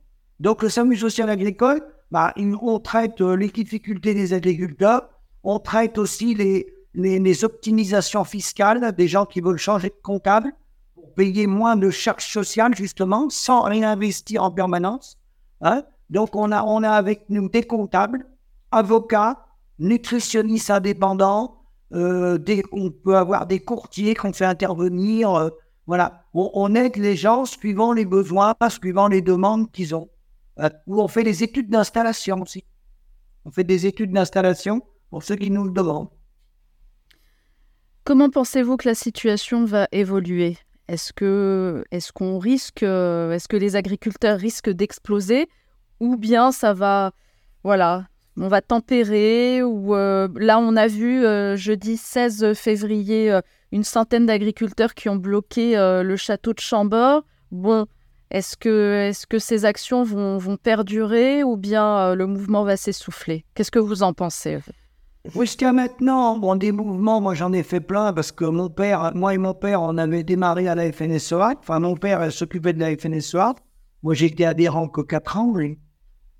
Donc 0.42 0.60
le 0.64 0.68
SAMU 0.68 0.96
social 0.96 1.30
agricole, 1.30 1.80
bah, 2.10 2.34
on 2.36 2.80
traite 2.80 3.20
euh, 3.20 3.36
les 3.36 3.46
difficultés 3.46 4.12
des 4.12 4.32
agriculteurs, 4.32 5.08
on 5.44 5.60
traite 5.60 5.98
aussi 5.98 6.34
les, 6.34 6.66
les, 6.94 7.44
optimisations 7.44 8.24
fiscales 8.24 8.90
des 8.90 9.06
gens 9.06 9.24
qui 9.24 9.40
veulent 9.40 9.56
changer 9.56 9.90
de 9.90 10.00
comptable 10.02 10.52
pour 10.96 11.14
payer 11.14 11.46
moins 11.46 11.76
de 11.76 11.90
charges 11.90 12.26
sociales, 12.26 12.74
justement, 12.74 13.30
sans 13.30 13.62
réinvestir 13.62 14.42
en 14.42 14.50
permanence. 14.50 15.16
Hein. 15.60 15.84
Donc, 16.10 16.34
on 16.34 16.50
a, 16.50 16.64
on 16.64 16.82
a 16.82 16.90
avec 16.90 17.22
nous 17.28 17.48
des 17.48 17.62
comptables, 17.62 18.26
avocats, 18.72 19.46
nutritionnistes 19.78 20.70
indépendants, 20.70 21.54
euh, 21.94 22.36
on 22.72 22.90
peut 22.90 23.16
avoir 23.16 23.46
des 23.46 23.60
courtiers 23.60 24.16
qu'on 24.16 24.32
fait 24.32 24.44
intervenir. 24.44 25.32
Euh, 25.32 25.50
voilà, 25.86 26.24
on, 26.34 26.74
aide 26.74 26.96
les 26.96 27.14
gens 27.14 27.44
suivant 27.44 27.92
les 27.92 28.06
besoins, 28.06 28.54
suivant 28.68 29.06
les 29.06 29.22
demandes 29.22 29.70
qu'ils 29.70 29.94
ont. 29.94 30.08
Euh, 30.58 30.68
ou 30.86 31.00
on 31.00 31.08
fait 31.08 31.24
des 31.24 31.42
études 31.42 31.70
d'installation 31.70 32.40
aussi. 32.42 32.64
On 33.44 33.50
fait 33.50 33.64
des 33.64 33.86
études 33.86 34.12
d'installation 34.12 34.82
pour 35.10 35.22
ceux 35.22 35.36
qui 35.36 35.50
nous 35.50 35.64
le 35.64 35.72
demandent. 35.72 36.10
Comment 38.04 38.30
pensez-vous 38.30 38.76
que 38.76 38.88
la 38.88 38.94
situation 38.94 39.64
va 39.64 39.88
évoluer? 39.92 40.58
Est-ce 40.88 41.12
que 41.12 41.84
est-ce 41.90 42.12
qu'on 42.12 42.38
risque, 42.38 42.82
est-ce 42.82 43.46
que 43.48 43.56
les 43.56 43.76
agriculteurs 43.76 44.38
risquent 44.38 44.70
d'exploser, 44.70 45.48
ou 46.00 46.16
bien 46.16 46.50
ça 46.50 46.74
va, 46.74 47.12
voilà, 47.62 48.06
on 48.36 48.48
va 48.48 48.62
tempérer 48.62 49.60
euh, 49.60 50.28
là 50.36 50.58
on 50.58 50.76
a 50.76 50.86
vu 50.86 51.24
euh, 51.24 51.56
jeudi 51.56 51.96
16 51.96 52.54
février 52.54 53.30
euh, 53.30 53.40
une 53.72 53.84
centaine 53.84 54.26
d'agriculteurs 54.26 54.94
qui 54.94 55.08
ont 55.08 55.16
bloqué 55.16 55.74
le 55.76 56.16
château 56.16 56.52
de 56.52 56.60
Chambord. 56.60 57.22
Bon, 57.50 57.86
est-ce 58.32 58.56
que, 58.56 59.38
ces 59.38 59.64
actions 59.64 60.02
vont, 60.02 60.56
perdurer 60.56 61.44
ou 61.44 61.56
bien 61.56 62.14
le 62.14 62.26
mouvement 62.26 62.64
va 62.64 62.76
s'essouffler? 62.76 63.44
Qu'est-ce 63.54 63.70
que 63.70 63.78
vous 63.78 64.02
en 64.02 64.14
pensez? 64.14 64.58
Jusqu'à 65.38 65.72
maintenant, 65.72 66.36
bon, 66.36 66.56
des 66.56 66.72
mouvements, 66.72 67.20
moi 67.20 67.34
j'en 67.34 67.52
ai 67.52 67.62
fait 67.62 67.80
plein 67.80 68.12
parce 68.12 68.32
que 68.32 68.44
mon 68.44 68.68
père, 68.68 69.12
moi 69.14 69.34
et 69.34 69.38
mon 69.38 69.54
père, 69.54 69.80
on 69.80 69.96
avait 69.96 70.24
démarré 70.24 70.66
à 70.66 70.74
la 70.74 70.90
FNSEA. 70.90 71.54
Enfin, 71.60 71.78
mon 71.78 71.94
père 71.94 72.32
s'occupait 72.32 72.72
de 72.72 72.80
la 72.80 72.96
FNSEA. 72.96 73.54
Moi 74.02 74.14
j'étais 74.14 74.44
adhérent 74.44 74.88
que 74.88 75.02
4 75.02 75.36
ans. 75.36 75.54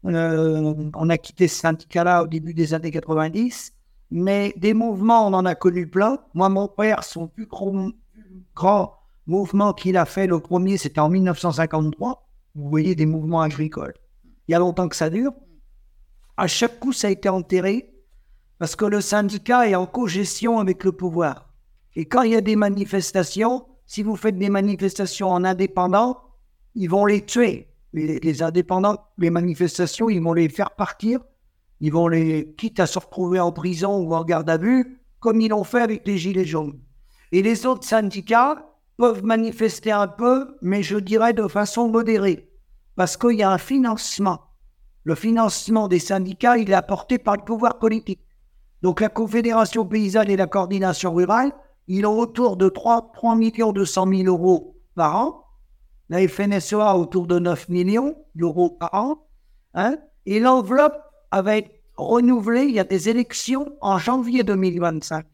Euh, 0.07 0.75
on 0.95 1.11
a 1.11 1.19
quitté 1.19 1.47
ce 1.47 1.61
syndicat-là 1.61 2.25
au 2.25 2.27
début 2.27 2.55
des 2.55 2.75
années 2.75 2.91
90, 2.91 3.73
mais 4.11 4.53
des 4.57 4.75
mouvements, 4.75 5.27
on 5.29 5.33
en 5.33 5.45
a 5.45 5.55
connu 5.55 5.87
plein. 5.87 6.19
Moi, 6.35 6.49
mon 6.49 6.67
père, 6.67 7.05
son 7.05 7.29
plus 7.29 7.47
grand, 7.47 8.93
mouvement 9.27 9.73
qu'il 9.73 9.97
a 9.97 10.05
fait, 10.05 10.27
le 10.27 10.41
premier, 10.41 10.77
c'était 10.77 11.01
en 11.01 11.09
1953. 11.09 12.29
Vous 12.55 12.69
voyez, 12.69 12.95
des 12.95 13.07
mouvements 13.07 13.41
agricoles. 13.41 13.95
Il 14.47 14.53
y 14.53 14.55
a 14.55 14.59
longtemps 14.59 14.89
que 14.89 14.97
ça 14.97 15.11
dure. 15.11 15.33
À 16.37 16.47
chaque 16.47 16.79
coup, 16.81 16.93
ça 16.93 17.09
a 17.09 17.11
été 17.11 17.29
enterré 17.29 17.95
parce 18.59 18.77
que 18.77 18.85
le 18.85 19.01
syndicat 19.01 19.69
est 19.69 19.75
en 19.75 19.87
co-gestion 19.87 20.59
avec 20.59 20.85
le 20.85 20.93
pouvoir. 20.93 21.53
Et 21.97 22.07
quand 22.07 22.23
il 22.23 22.33
y 22.33 22.37
a 22.37 22.41
des 22.41 22.57
manifestations, 22.57 23.67
si 23.87 24.03
vous 24.03 24.17
faites 24.17 24.39
des 24.39 24.51
manifestations 24.51 25.31
en 25.31 25.45
indépendant, 25.45 26.19
ils 26.75 26.89
vont 26.89 27.07
les 27.07 27.25
tuer 27.25 27.73
les, 27.93 28.43
indépendants, 28.43 28.99
les 29.19 29.31
manifestations, 29.31 30.09
ils 30.09 30.23
vont 30.23 30.33
les 30.33 30.49
faire 30.49 30.71
partir, 30.71 31.21
ils 31.81 31.93
vont 31.93 32.09
les, 32.09 32.55
quitte 32.57 32.81
à 32.81 32.87
se 32.87 32.99
retrouver 32.99 33.41
en 33.41 33.53
prison 33.53 33.99
ou 33.99 34.15
en 34.15 34.25
garde 34.25 34.49
à 34.49 34.57
vue, 34.57 35.01
comme 35.21 35.41
ils 35.41 35.49
l'ont 35.49 35.65
fait 35.65 35.81
avec 35.81 36.07
les 36.07 36.19
Gilets 36.19 36.45
jaunes. 36.45 36.81
Et 37.33 37.43
les 37.43 37.67
autres 37.67 37.87
syndicats 37.87 38.67
peuvent 38.97 39.25
manifester 39.25 39.91
un 39.91 40.09
peu, 40.09 40.57
mais 40.63 40.83
je 40.83 40.99
dirais 40.99 41.33
de 41.33 41.49
façon 41.49 41.89
modérée, 41.89 42.51
parce 42.97 43.17
qu'il 43.17 43.37
y 43.37 43.43
a 43.43 43.51
un 43.51 43.59
financement. 43.59 44.41
Le 45.05 45.15
financement 45.15 45.89
des 45.89 45.99
syndicats, 45.99 46.59
il 46.59 46.71
est 46.71 46.75
apporté 46.75 47.19
par 47.19 47.37
le 47.37 47.45
pouvoir 47.45 47.79
politique. 47.79 48.21
Donc 48.83 49.01
la 49.01 49.09
Confédération 49.09 49.87
paysanne 49.87 50.31
et 50.31 50.37
la 50.37 50.47
coordination 50.47 51.15
rurale, 51.15 51.53
ils 51.89 52.07
ont 52.07 52.19
autour 52.19 52.57
de 52.57 52.69
3, 52.69 53.13
3 53.15 53.35
millions 53.37 53.73
200 53.73 54.07
000 54.09 54.23
euros 54.25 54.77
par 54.95 55.17
an 55.17 55.43
la 56.13 56.29
FNSEA 56.29 56.95
autour 56.95 57.27
de 57.27 57.39
9 57.39 57.71
millions 57.71 58.15
d'euros 58.35 58.69
par 58.69 58.93
an. 58.93 59.27
Hein, 59.73 59.97
et 60.27 60.41
l'enveloppe 60.41 60.99
va 61.33 61.57
être 61.57 61.71
renouvelée. 61.97 62.65
Il 62.65 62.75
y 62.75 62.81
a 62.81 62.85
des 62.85 63.09
élections 63.09 63.75
en 63.81 63.97
janvier 63.97 64.43
2025. 64.43 65.25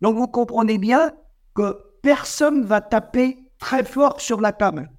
Donc 0.00 0.16
vous 0.16 0.26
comprenez 0.26 0.76
bien 0.76 1.12
que 1.54 1.78
personne 2.02 2.64
va 2.64 2.80
taper 2.80 3.38
très 3.58 3.84
fort 3.84 4.20
sur 4.20 4.40
la 4.40 4.52
table. 4.52 4.90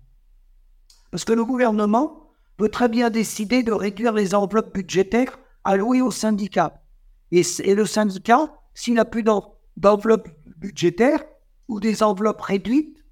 Parce 1.12 1.26
que 1.26 1.34
le 1.34 1.46
gouvernement 1.46 2.32
peut 2.58 2.70
très 2.70 2.90
bien 2.90 3.10
décider 3.10 3.64
de 3.64 3.72
réduire 3.72 4.14
les 4.14 4.36
enveloppes 4.36 4.74
budgétaires 4.74 5.40
allouées 5.64 6.02
aux 6.02 6.12
syndicats. 6.12 6.84
Et, 7.32 7.44
le 7.74 7.86
syndicat, 7.86 8.54
s'il 8.74 8.96
n'a 8.96 9.06
plus 9.06 9.24
d'enveloppe 9.24 10.30
budgétaire 10.58 11.24
ou 11.68 11.80
des 11.80 12.04
enveloppes 12.04 12.42
réduites, 12.42 13.04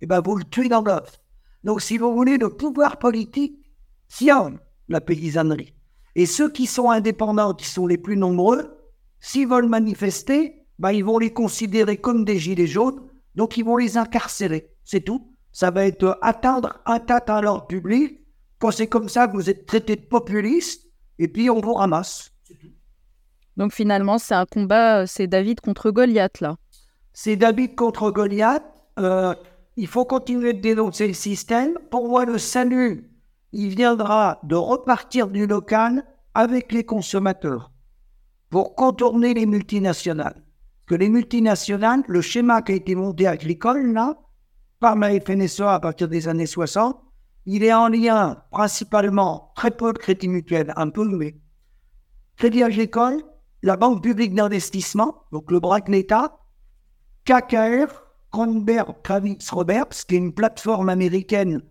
eh 0.00 0.06
bien, 0.06 0.20
vous 0.20 0.36
le 0.36 0.44
tuez 0.44 0.68
dans 0.68 0.82
l'œuf. 0.82 1.20
Donc, 1.64 1.80
si 1.80 1.98
vous 1.98 2.12
voulez, 2.14 2.38
le 2.38 2.50
pouvoir 2.50 2.98
politique 2.98 3.58
tient 4.08 4.54
la 4.88 5.00
paysannerie. 5.00 5.74
Et 6.14 6.26
ceux 6.26 6.50
qui 6.50 6.66
sont 6.66 6.90
indépendants, 6.90 7.54
qui 7.54 7.66
sont 7.66 7.86
les 7.86 7.98
plus 7.98 8.16
nombreux, 8.16 8.78
s'ils 9.20 9.48
veulent 9.48 9.68
manifester, 9.68 10.61
ben, 10.82 10.90
ils 10.90 11.04
vont 11.04 11.18
les 11.18 11.32
considérer 11.32 11.96
comme 11.96 12.24
des 12.24 12.40
gilets 12.40 12.66
jaunes, 12.66 13.08
donc 13.36 13.56
ils 13.56 13.64
vont 13.64 13.76
les 13.76 13.96
incarcérer. 13.96 14.68
C'est 14.82 15.02
tout. 15.02 15.32
Ça 15.52 15.70
va 15.70 15.86
être 15.86 16.18
atteindre 16.22 16.80
un 16.86 16.98
tas 16.98 17.22
à 17.28 17.40
l'ordre 17.40 17.68
public. 17.68 18.18
Quand 18.58 18.72
c'est 18.72 18.88
comme 18.88 19.08
ça, 19.08 19.28
vous 19.28 19.48
êtes 19.48 19.64
traité 19.64 19.94
de 19.94 20.04
populiste, 20.04 20.90
et 21.20 21.28
puis 21.28 21.48
on 21.50 21.60
vous 21.60 21.74
ramasse. 21.74 22.32
Donc 23.56 23.72
finalement, 23.72 24.18
c'est 24.18 24.34
un 24.34 24.44
combat, 24.44 25.06
c'est 25.06 25.28
David 25.28 25.60
contre 25.60 25.92
Goliath, 25.92 26.40
là. 26.40 26.56
C'est 27.12 27.36
David 27.36 27.76
contre 27.76 28.10
Goliath. 28.10 28.64
Euh, 28.98 29.36
il 29.76 29.86
faut 29.86 30.04
continuer 30.04 30.52
de 30.52 30.60
dénoncer 30.60 31.06
le 31.06 31.14
système. 31.14 31.78
Pour 31.92 32.08
moi, 32.08 32.24
le 32.24 32.38
salut, 32.38 33.08
il 33.52 33.68
viendra 33.68 34.40
de 34.42 34.56
repartir 34.56 35.28
du 35.28 35.46
local 35.46 36.04
avec 36.34 36.72
les 36.72 36.82
consommateurs 36.82 37.70
pour 38.50 38.74
contourner 38.74 39.32
les 39.32 39.46
multinationales. 39.46 40.42
Que 40.86 40.94
les 40.94 41.08
multinationales, 41.08 42.02
le 42.08 42.20
schéma 42.20 42.62
qui 42.62 42.72
a 42.72 42.74
été 42.74 42.94
monté 42.94 43.26
agricole, 43.26 43.92
là, 43.92 44.18
par 44.80 44.96
la 44.96 45.20
FNSA 45.20 45.74
à 45.74 45.80
partir 45.80 46.08
des 46.08 46.28
années 46.28 46.46
60, 46.46 47.00
il 47.46 47.64
est 47.64 47.72
en 47.72 47.88
lien 47.88 48.42
principalement, 48.50 49.52
très 49.54 49.70
peu 49.70 49.92
de 49.92 49.98
crédit 49.98 50.28
mutuel, 50.28 50.72
un 50.76 50.90
peu, 50.90 51.04
mais 51.04 51.36
crédit 52.36 52.62
agricole, 52.62 53.22
la 53.62 53.76
Banque 53.76 54.02
publique 54.02 54.34
d'investissement, 54.34 55.22
donc 55.30 55.50
le 55.50 55.60
bras 55.60 55.80
de 55.80 55.90
l'État, 55.90 56.38
KKR, 57.24 58.02
Kronberg 58.32 58.96
Kravitz 59.02 59.50
Roberts, 59.50 60.06
qui 60.08 60.16
est 60.16 60.18
une 60.18 60.32
plateforme 60.32 60.88
américaine 60.88 61.62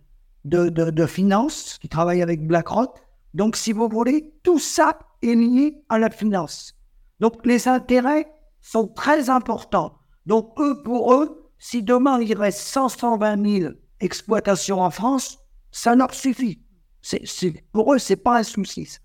de, 0.46 0.70
de, 0.70 1.06
finance 1.06 1.78
qui 1.82 1.90
travaille 1.90 2.22
avec 2.22 2.46
BlackRock. 2.48 2.98
Donc, 3.34 3.56
si 3.56 3.74
vous 3.74 3.90
voulez, 3.90 4.34
tout 4.44 4.60
ça 4.60 4.98
est 5.22 5.36
lié 5.36 5.84
à 5.90 6.00
la 6.00 6.10
finance. 6.10 6.76
Donc, 7.20 7.46
les 7.46 7.68
intérêts 7.68 8.28
sont 8.62 8.88
très 8.88 9.30
importants. 9.30 9.98
Donc, 10.26 10.54
eux, 10.60 10.82
pour 10.84 11.14
eux, 11.14 11.52
si 11.58 11.84
demain 11.84 12.20
il 12.20 12.36
reste 12.36 12.60
120 12.60 13.60
000 13.60 13.74
exploitations 14.00 14.82
en 14.82 14.90
France, 14.90 15.38
ça 15.72 15.96
leur 15.96 16.14
suffit. 16.14 16.62
C'est, 17.02 17.24
pour 17.72 17.94
eux, 17.94 17.98
c'est 17.98 18.16
pas 18.16 18.40
un 18.40 18.44
souci. 18.44 18.98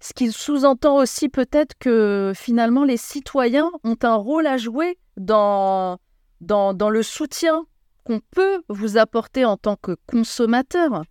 Ce 0.00 0.12
qui 0.14 0.32
sous-entend 0.32 0.96
aussi 0.96 1.28
peut-être 1.28 1.74
que 1.78 2.32
finalement 2.34 2.84
les 2.84 2.96
citoyens 2.96 3.70
ont 3.84 3.98
un 4.02 4.14
rôle 4.14 4.46
à 4.46 4.56
jouer 4.56 4.98
dans, 5.16 5.98
dans, 6.40 6.72
dans 6.74 6.90
le 6.90 7.02
soutien 7.02 7.66
qu'on 8.04 8.20
peut 8.30 8.62
vous 8.68 8.96
apporter 8.96 9.44
en 9.44 9.56
tant 9.56 9.76
que 9.76 9.96
consommateur. 10.06 11.02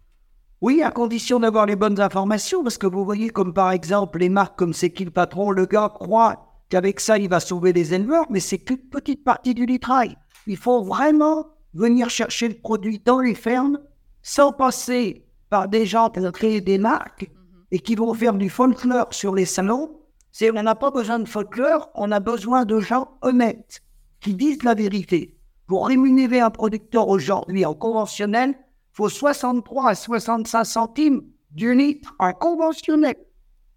Oui, 0.62 0.82
à 0.82 0.92
condition 0.92 1.40
d'avoir 1.40 1.66
les 1.66 1.76
bonnes 1.76 2.02
informations, 2.02 2.64
parce 2.64 2.78
que 2.78 2.88
vous 2.88 3.06
voyez 3.06 3.30
comme 3.30 3.54
par 3.54 3.72
exemple 3.72 4.20
les 4.20 4.30
marques 4.30 4.58
comme 4.58 4.74
C'est 4.74 4.92
qui 4.92 5.06
le 5.06 5.12
patron, 5.12 5.52
le 5.52 5.66
gars 5.66 5.90
croit 5.94 6.49
qu'avec 6.70 7.00
ça 7.00 7.18
il 7.18 7.30
va 7.30 7.40
sauver 7.40 7.74
les 7.74 7.94
éleveurs, 7.94 8.26
mais 8.30 8.40
c'est 8.40 8.60
qu'une 8.60 8.78
petite 8.78 9.24
partie 9.24 9.54
du 9.54 9.66
litrail. 9.66 10.16
Il 10.48 10.58
faut 10.58 10.84
vraiment 10.84 11.48
venir 11.74 12.10
chercher 12.10 12.48
le 12.48 12.56
produit 12.56 13.02
dans 13.04 13.20
les 13.20 13.36
fermes 13.36 13.80
sans 14.22 14.54
passer 14.54 15.26
par 15.50 15.68
des 15.68 15.86
gens 15.86 16.10
qui 16.10 16.20
ont 16.20 16.32
créé 16.32 16.62
des 16.62 16.78
marques 16.78 17.30
et 17.72 17.80
qui 17.80 17.96
vont 17.96 18.14
faire 18.14 18.34
du 18.34 18.50
folklore 18.50 19.14
sur 19.14 19.36
les 19.36 19.46
salons. 19.46 20.00
C'est, 20.32 20.52
on 20.52 20.62
n'a 20.62 20.76
pas 20.76 20.92
besoin 20.92 21.20
de 21.20 21.28
folklore, 21.28 21.90
on 21.96 22.12
a 22.12 22.20
besoin 22.20 22.66
de 22.66 22.80
gens 22.80 23.18
honnêtes 23.22 23.82
qui 24.22 24.34
disent 24.34 24.64
la 24.64 24.76
vérité. 24.76 25.38
Pour 25.68 25.88
rémunérer 25.88 26.40
un 26.40 26.50
producteur 26.50 27.08
aujourd'hui 27.08 27.66
en 27.66 27.74
conventionnel, 27.74 28.52
il 28.52 28.96
faut 28.96 29.10
63 29.10 29.90
à 29.90 29.96
65 29.96 30.64
centimes 30.64 31.24
du 31.52 31.74
litre 31.74 32.14
en 32.20 32.34
conventionnel, 32.34 33.16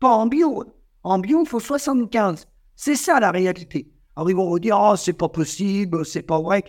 pas 0.01 0.11
en 0.11 0.27
bio. 0.27 0.65
En 1.05 1.19
bio, 1.19 1.43
il 1.43 1.49
faut 1.49 1.61
75. 1.61 2.47
C'est 2.77 2.97
ça 2.97 3.21
la 3.21 3.31
réalité. 3.31 3.93
Alors 4.17 4.31
ils 4.31 4.37
vont 4.37 4.49
vous 4.49 4.59
dire, 4.59 4.79
oh, 4.81 4.97
c'est 4.97 5.13
pas 5.13 5.29
possible, 5.29 6.05
c'est 6.05 6.23
pas 6.23 6.41
vrai. 6.41 6.65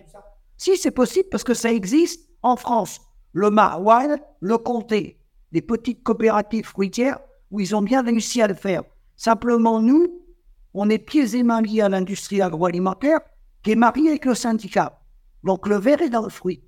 Si, 0.56 0.76
c'est 0.76 0.90
possible 0.90 1.28
parce 1.30 1.44
que 1.44 1.54
ça 1.54 1.72
existe 1.72 2.28
en 2.42 2.56
France. 2.56 3.00
Le 3.32 3.50
Maroilles, 3.50 4.16
le 4.40 4.58
Comté, 4.58 5.18
des 5.52 5.62
petites 5.62 6.02
coopératives 6.02 6.66
fruitières 6.66 7.18
où 7.50 7.60
ils 7.60 7.74
ont 7.74 7.82
bien 7.82 8.02
réussi 8.02 8.40
à 8.40 8.46
le 8.46 8.54
faire. 8.54 8.82
Simplement, 9.16 9.80
nous, 9.80 10.22
on 10.72 10.88
est 10.90 10.98
pieds 10.98 11.36
et 11.36 11.42
mains 11.42 11.62
liés 11.62 11.82
à 11.82 11.88
l'industrie 11.88 12.42
agroalimentaire 12.42 13.20
qui 13.62 13.72
est 13.72 13.76
marié 13.76 14.10
avec 14.10 14.24
le 14.24 14.34
syndicat. 14.34 15.00
Donc 15.42 15.66
le 15.66 15.76
verre 15.76 16.02
est 16.02 16.10
dans 16.10 16.22
le 16.22 16.30
fruit. 16.30 16.62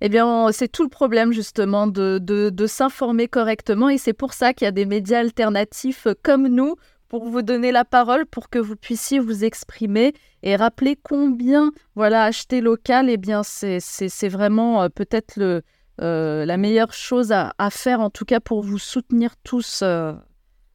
Eh 0.00 0.08
bien, 0.08 0.50
c'est 0.52 0.68
tout 0.68 0.82
le 0.82 0.90
problème 0.90 1.32
justement 1.32 1.86
de, 1.86 2.66
s'informer 2.66 3.28
correctement 3.28 3.88
et 3.88 3.98
c'est 3.98 4.12
pour 4.12 4.34
ça 4.34 4.52
qu'il 4.52 4.66
y 4.66 4.68
a 4.68 4.72
des 4.72 4.84
médias 4.84 5.20
alternatifs 5.20 6.06
comme 6.22 6.48
nous 6.48 6.76
pour 7.08 7.28
vous 7.28 7.42
donner 7.42 7.72
la 7.72 7.84
parole, 7.84 8.26
pour 8.26 8.50
que 8.50 8.58
vous 8.58 8.76
puissiez 8.76 9.18
vous 9.18 9.44
exprimer 9.44 10.14
et 10.42 10.56
rappeler 10.56 10.96
combien, 10.96 11.72
voilà, 11.94 12.24
acheter 12.24 12.60
local, 12.60 13.08
eh 13.08 13.16
bien, 13.16 13.42
c'est 13.42 14.28
vraiment 14.28 14.82
euh, 14.82 14.88
peut-être 14.88 15.36
le, 15.36 15.62
euh, 16.00 16.44
la 16.44 16.56
meilleure 16.56 16.92
chose 16.92 17.32
à, 17.32 17.52
faire, 17.70 18.00
en 18.00 18.10
tout 18.10 18.24
cas 18.24 18.40
pour 18.40 18.62
vous 18.62 18.78
soutenir 18.78 19.34
tous. 19.42 19.80
Euh. 19.82 20.12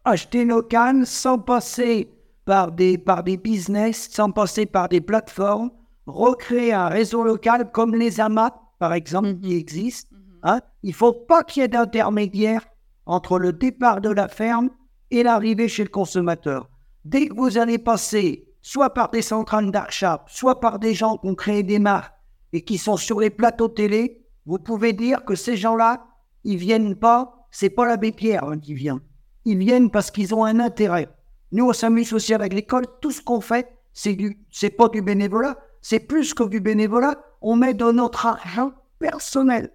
Acheter 0.05 0.45
local 0.45 1.05
sans 1.05 1.37
passer 1.37 2.09
par 2.45 2.71
des, 2.71 2.97
par 2.97 3.23
des 3.23 3.37
business, 3.37 4.09
sans 4.11 4.31
passer 4.31 4.65
par 4.65 4.89
des 4.89 5.01
plateformes, 5.01 5.69
recréer 6.07 6.73
un 6.73 6.87
réseau 6.87 7.23
local 7.23 7.71
comme 7.71 7.95
les 7.95 8.19
AMAP, 8.19 8.55
par 8.79 8.93
exemple, 8.93 9.29
mhm. 9.29 9.41
qui 9.41 9.55
existent. 9.55 10.09
Mhm. 10.11 10.39
Hein. 10.43 10.59
Il 10.81 10.89
ne 10.89 10.95
faut 10.95 11.13
pas 11.13 11.43
qu'il 11.43 11.61
y 11.61 11.65
ait 11.65 11.69
d'intermédiaire 11.69 12.65
entre 13.05 13.37
le 13.37 13.53
départ 13.53 14.01
de 14.01 14.09
la 14.09 14.27
ferme 14.27 14.69
et 15.11 15.23
l'arrivée 15.23 15.67
chez 15.67 15.83
le 15.83 15.89
consommateur. 15.89 16.69
Dès 17.05 17.27
que 17.27 17.35
vous 17.35 17.57
allez 17.57 17.77
passer 17.77 18.47
soit 18.61 18.91
par 18.91 19.09
des 19.09 19.21
centrales 19.21 19.71
d'achat, 19.71 20.23
soit 20.27 20.59
par 20.59 20.79
des 20.79 20.93
gens 20.93 21.17
qui 21.17 21.27
ont 21.27 21.35
créé 21.35 21.63
des 21.63 21.79
marques 21.79 22.13
et 22.53 22.63
qui 22.63 22.77
sont 22.77 22.97
sur 22.97 23.19
les 23.19 23.29
plateaux 23.29 23.67
télé, 23.67 24.25
vous 24.45 24.59
pouvez 24.59 24.93
dire 24.93 25.23
que 25.25 25.35
ces 25.35 25.57
gens-là, 25.57 26.05
ils 26.43 26.57
viennent 26.57 26.95
pas, 26.95 27.47
c'est 27.51 27.69
pas 27.69 27.85
l'abbé 27.85 28.11
Pierre 28.11 28.45
hein, 28.45 28.59
qui 28.59 28.73
vient. 28.73 29.01
Ils 29.45 29.57
viennent 29.57 29.89
parce 29.89 30.11
qu'ils 30.11 30.33
ont 30.33 30.45
un 30.45 30.59
intérêt. 30.59 31.09
Nous, 31.51 31.65
au 31.65 31.73
SAMU 31.73 32.05
social 32.05 32.41
agricole, 32.41 32.85
tout 33.01 33.11
ce 33.11 33.21
qu'on 33.21 33.41
fait, 33.41 33.67
c'est 33.93 34.13
du, 34.13 34.45
c'est 34.51 34.69
pas 34.69 34.87
du 34.87 35.01
bénévolat, 35.01 35.57
c'est 35.81 35.99
plus 35.99 36.33
que 36.33 36.43
du 36.43 36.59
bénévolat. 36.59 37.21
On 37.41 37.55
met 37.55 37.73
de 37.73 37.91
notre 37.91 38.25
argent 38.25 38.71
personnel. 38.99 39.73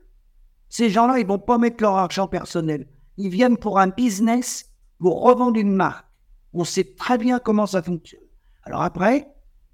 Ces 0.68 0.88
gens-là, 0.88 1.18
ils 1.18 1.26
vont 1.26 1.38
pas 1.38 1.58
mettre 1.58 1.82
leur 1.82 1.96
argent 1.96 2.28
personnel. 2.28 2.88
Ils 3.18 3.28
viennent 3.28 3.56
pour 3.56 3.78
un 3.78 3.88
business 3.88 4.70
vous 4.98 5.12
revendre 5.12 5.58
une 5.58 5.74
marque. 5.74 6.06
On 6.52 6.64
sait 6.64 6.94
très 6.96 7.18
bien 7.18 7.38
comment 7.38 7.66
ça 7.66 7.82
fonctionne. 7.82 8.20
Alors 8.64 8.82
après, 8.82 9.28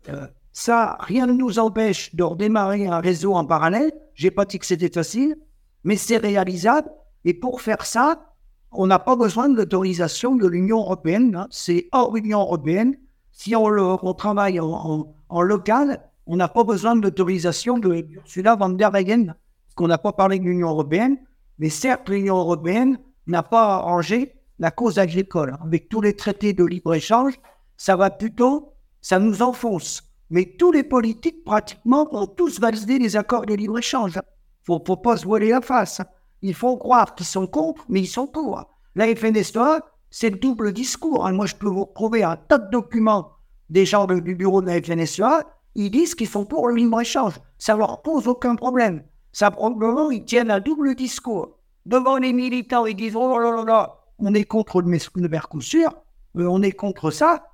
euh, 0.09 0.27
ça, 0.53 0.99
rien 1.01 1.27
ne 1.27 1.33
nous 1.33 1.59
empêche 1.59 2.15
de 2.15 2.23
redémarrer 2.23 2.87
un 2.87 3.01
réseau 3.01 3.35
en 3.35 3.45
parallèle. 3.45 3.93
J'ai 4.15 4.31
pas 4.31 4.45
dit 4.45 4.59
que 4.59 4.67
c'était 4.67 4.91
facile, 4.91 5.37
mais 5.85 5.97
c'est 5.97 6.19
réalisable. 6.19 6.91
Et 7.25 7.35
pour 7.35 7.61
faire 7.61 7.87
ça, 7.87 8.35
on 8.71 8.87
n'a 8.87 8.99
pas 8.99 9.17
besoin 9.17 9.49
de 9.49 9.57
l'autorisation 9.57 10.37
de 10.37 10.47
l'Union 10.47 10.79
européenne. 10.79 11.37
Hein. 11.37 11.47
C'est 11.51 11.89
hors 11.93 12.15
Union 12.17 12.41
européenne. 12.41 12.97
Si 13.33 13.55
on 13.57 14.15
travaille 14.15 14.61
en, 14.61 15.15
en, 15.29 15.43
local, 15.43 16.03
on 16.27 16.37
n'a 16.37 16.49
pas 16.49 16.65
besoin 16.65 16.97
de 16.97 17.03
l'autorisation 17.03 17.79
de 17.79 18.07
Ursula 18.11 18.57
von 18.57 18.71
der 18.71 18.91
Leyen, 18.91 19.27
parce 19.27 19.75
qu'on 19.75 19.89
n'a 19.89 19.99
pas 19.99 20.13
parlé 20.13 20.39
de 20.39 20.45
l'Union 20.45 20.69
européenne. 20.69 21.17
Mais 21.59 21.71
certes, 21.71 22.09
l'Union 22.11 22.37
européenne 22.37 22.99
n'a 23.27 23.43
pas 23.43 23.77
arrangé 23.77 24.35
la 24.63 24.71
cause 24.71 25.01
agricole. 25.01 25.57
Avec 25.65 25.89
tous 25.89 26.01
les 26.01 26.15
traités 26.15 26.53
de 26.53 26.65
libre-échange, 26.65 27.35
ça 27.77 27.97
va 27.97 28.11
plutôt, 28.11 28.75
ça 29.01 29.19
nous 29.19 29.43
enfonce. 29.43 30.05
Mais 30.31 30.55
tous 30.57 30.71
les 30.71 30.85
politiques, 30.85 31.43
pratiquement, 31.45 32.07
ont 32.13 32.29
tous 32.29 32.61
validé 32.61 33.01
les 33.01 33.17
accords 33.17 33.45
de 33.45 33.55
libre-échange. 33.55 34.21
Il 34.69 34.73
ne 34.73 34.79
faut 34.87 34.97
pas 34.97 35.17
se 35.17 35.25
voiler 35.25 35.49
la 35.49 35.63
face. 35.63 36.01
Il 36.43 36.55
faut 36.55 36.77
croire 36.77 37.17
qu'ils 37.17 37.27
sont 37.27 37.49
contre, 37.49 37.85
mais 37.89 38.03
ils 38.03 38.07
sont 38.07 38.29
pour. 38.29 38.65
La 38.95 39.13
FNSEA, 39.13 39.81
c'est 40.11 40.31
le 40.31 40.39
double 40.39 40.73
discours. 40.73 41.29
Moi, 41.33 41.47
je 41.47 41.57
peux 41.57 41.69
vous 41.69 41.87
prouver 41.87 42.23
un 42.23 42.37
tas 42.37 42.59
de 42.59 42.71
documents 42.71 43.33
des 43.69 43.85
gens 43.85 44.07
du 44.07 44.37
bureau 44.37 44.63
de 44.63 44.69
la 44.69 44.81
FNSEA. 44.81 45.43
Ils 45.75 45.91
disent 45.91 46.15
qu'ils 46.15 46.29
sont 46.29 46.45
pour 46.45 46.69
le 46.69 46.77
libre-échange. 46.77 47.35
Ça 47.59 47.75
ne 47.75 47.81
leur 47.81 48.03
pose 48.03 48.29
aucun 48.29 48.55
problème. 48.55 49.03
Ça, 49.33 49.51
probablement, 49.51 50.13
ils 50.13 50.25
tiennent 50.25 50.53
un 50.53 50.61
double 50.61 50.95
discours. 50.95 51.59
Devant 51.85 52.19
les 52.19 52.33
militants, 52.33 52.87
ils 52.87 52.95
disent 52.95 53.17
Oh 53.17 53.41
là 53.41 53.51
là 53.51 53.65
là, 53.65 54.02
on 54.23 54.35
est 54.35 54.45
contre 54.45 54.81
le 54.81 55.29
Mercosur, 55.29 55.93
euh, 56.39 56.47
on 56.47 56.63
est 56.63 56.73
contre 56.73 57.11
ça, 57.11 57.49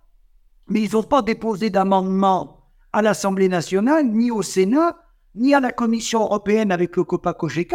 mais 0.69 0.83
ils 0.83 0.93
n'ont 0.93 1.03
pas 1.03 1.23
déposé 1.23 1.71
d'amendement 1.71 2.61
à 2.93 3.01
l'Assemblée 3.01 3.49
nationale, 3.49 4.07
ni 4.07 4.31
au 4.31 4.43
Sénat, 4.43 4.99
ni 5.35 5.55
à 5.55 5.61
la 5.61 5.73
Commission 5.73 6.21
européenne 6.21 6.71
avec 6.71 6.97
le 6.97 7.05
copa 7.05 7.35
Il 7.57 7.67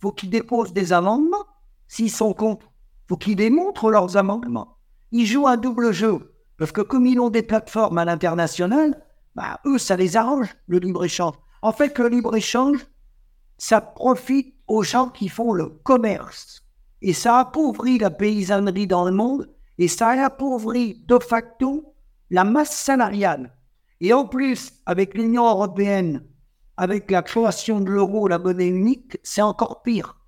faut 0.00 0.12
qu'ils 0.12 0.30
déposent 0.30 0.74
des 0.74 0.92
amendements. 0.92 1.46
S'ils 1.88 2.10
sont 2.10 2.34
contre, 2.34 2.66
il 2.66 3.08
faut 3.08 3.16
qu'ils 3.16 3.36
démontrent 3.36 3.90
leurs 3.90 4.18
amendements. 4.18 4.76
Ils 5.12 5.26
jouent 5.26 5.48
un 5.48 5.56
double 5.56 5.92
jeu, 5.92 6.34
parce 6.58 6.72
que 6.72 6.82
comme 6.82 7.06
ils 7.06 7.20
ont 7.20 7.30
des 7.30 7.42
plateformes 7.42 7.98
à 7.98 8.04
l'international, 8.04 9.02
bah, 9.34 9.60
eux, 9.64 9.78
ça 9.78 9.96
les 9.96 10.16
arrange, 10.16 10.54
le 10.66 10.78
libre-échange. 10.78 11.34
En 11.62 11.72
fait, 11.72 11.98
le 11.98 12.08
libre-échange, 12.08 12.86
ça 13.56 13.80
profite 13.80 14.54
aux 14.66 14.82
gens 14.82 15.08
qui 15.08 15.28
font 15.28 15.52
le 15.52 15.68
commerce. 15.68 16.61
Et 17.02 17.12
ça 17.12 17.40
appauvrit 17.40 17.98
la 17.98 18.10
paysannerie 18.10 18.86
dans 18.86 19.04
le 19.04 19.10
monde 19.10 19.50
et 19.76 19.88
ça 19.88 20.10
appauvrit 20.10 21.02
de 21.06 21.18
facto 21.18 21.94
la 22.30 22.44
masse 22.44 22.76
salariale. 22.76 23.56
Et 24.00 24.12
en 24.12 24.24
plus, 24.24 24.72
avec 24.86 25.14
l'Union 25.14 25.48
européenne, 25.48 26.24
avec 26.76 27.10
la 27.10 27.22
création 27.22 27.80
de 27.80 27.90
l'euro, 27.90 28.28
la 28.28 28.38
monnaie 28.38 28.68
unique, 28.68 29.18
c'est 29.22 29.42
encore 29.42 29.82
pire. 29.82 30.20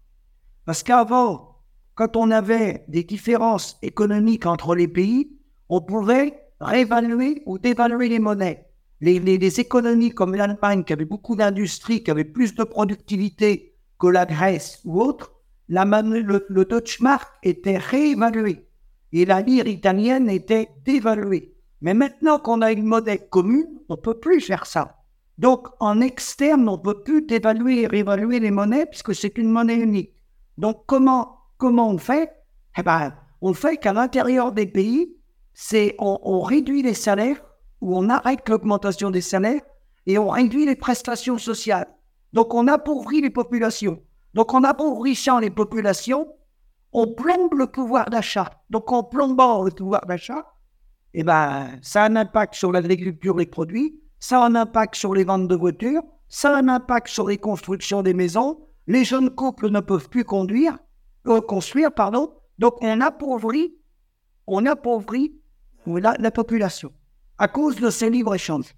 Parce 0.64 0.82
qu'avant, 0.82 1.62
quand 1.94 2.16
on 2.16 2.30
avait 2.30 2.84
des 2.88 3.04
différences 3.04 3.78
économiques 3.82 4.46
entre 4.46 4.74
les 4.74 4.88
pays, 4.88 5.38
on 5.68 5.80
pouvait 5.80 6.40
réévaluer 6.60 7.42
ou 7.46 7.58
dévaluer 7.58 8.08
les 8.08 8.18
monnaies. 8.18 8.66
Les, 9.00 9.20
les 9.20 9.60
économies 9.60 10.10
comme 10.10 10.34
l'Allemagne, 10.34 10.82
qui 10.82 10.92
avait 10.92 11.04
beaucoup 11.04 11.36
d'industrie, 11.36 12.02
qui 12.02 12.10
avait 12.10 12.24
plus 12.24 12.54
de 12.54 12.64
productivité 12.64 13.76
que 13.98 14.06
la 14.06 14.26
Grèce 14.26 14.80
ou 14.84 15.00
autre, 15.00 15.33
la 15.68 15.84
le, 15.84 16.46
le 16.48 16.64
Deutschmark 16.64 17.32
était 17.42 17.78
réévalué 17.78 18.68
et 19.12 19.24
la 19.24 19.40
lire 19.40 19.66
italienne 19.66 20.28
était 20.28 20.68
dévaluée. 20.84 21.54
Mais 21.80 21.94
maintenant 21.94 22.38
qu'on 22.38 22.62
a 22.62 22.72
une 22.72 22.84
monnaie 22.84 23.18
commune, 23.18 23.80
on 23.88 23.94
ne 23.94 24.00
peut 24.00 24.18
plus 24.18 24.40
faire 24.40 24.66
ça. 24.66 24.96
Donc, 25.38 25.68
en 25.80 26.00
externe, 26.00 26.68
on 26.68 26.76
ne 26.76 26.82
peut 26.82 27.02
plus 27.02 27.22
dévaluer 27.22 27.82
et 27.82 27.86
réévaluer 27.86 28.40
les 28.40 28.50
monnaies 28.50 28.86
puisque 28.86 29.14
c'est 29.14 29.38
une 29.38 29.50
monnaie 29.50 29.76
unique. 29.76 30.14
Donc, 30.58 30.84
comment, 30.86 31.38
comment 31.58 31.90
on 31.90 31.98
fait? 31.98 32.30
Eh 32.78 32.82
ben, 32.82 33.14
on 33.40 33.52
fait 33.52 33.76
qu'à 33.76 33.92
l'intérieur 33.92 34.52
des 34.52 34.66
pays, 34.66 35.16
c'est 35.52 35.94
on, 35.98 36.18
on 36.22 36.40
réduit 36.40 36.82
les 36.82 36.94
salaires 36.94 37.44
ou 37.80 37.96
on 37.96 38.08
arrête 38.08 38.48
l'augmentation 38.48 39.10
des 39.10 39.20
salaires 39.20 39.62
et 40.06 40.18
on 40.18 40.28
réduit 40.28 40.66
les 40.66 40.76
prestations 40.76 41.38
sociales. 41.38 41.88
Donc, 42.32 42.54
on 42.54 42.68
appauvrit 42.68 43.20
les 43.20 43.30
populations. 43.30 44.02
Donc 44.34 44.52
en 44.52 44.64
appauvrissant 44.64 45.38
les 45.38 45.50
populations, 45.50 46.28
on 46.92 47.12
plombe 47.12 47.54
le 47.54 47.66
pouvoir 47.66 48.10
d'achat. 48.10 48.62
Donc 48.70 48.92
en 48.92 49.02
plombant 49.02 49.62
le 49.62 49.70
pouvoir 49.70 50.06
d'achat, 50.06 50.46
eh 51.14 51.22
ben, 51.22 51.78
ça 51.82 52.02
a 52.02 52.06
un 52.06 52.16
impact 52.16 52.54
sur 52.54 52.72
l'agriculture, 52.72 53.36
les 53.36 53.46
produits, 53.46 54.00
ça 54.18 54.42
a 54.42 54.46
un 54.46 54.54
impact 54.54 54.96
sur 54.96 55.14
les 55.14 55.24
ventes 55.24 55.48
de 55.48 55.54
voitures, 55.54 56.02
ça 56.28 56.54
a 56.54 56.58
un 56.58 56.68
impact 56.68 57.08
sur 57.08 57.28
les 57.28 57.38
constructions 57.38 58.02
des 58.02 58.14
maisons. 58.14 58.60
Les 58.86 59.04
jeunes 59.04 59.30
couples 59.30 59.70
ne 59.70 59.80
peuvent 59.80 60.08
plus 60.08 60.24
conduire, 60.24 60.78
euh, 61.26 61.40
construire, 61.40 61.92
pardon. 61.92 62.34
Donc 62.58 62.74
on 62.80 63.00
appauvrit, 63.00 63.76
on 64.46 64.66
appauvrit 64.66 65.40
la, 65.86 66.14
la 66.18 66.30
population 66.30 66.92
à 67.38 67.48
cause 67.48 67.76
de 67.76 67.90
ces 67.90 68.10
libres-échanges. 68.10 68.74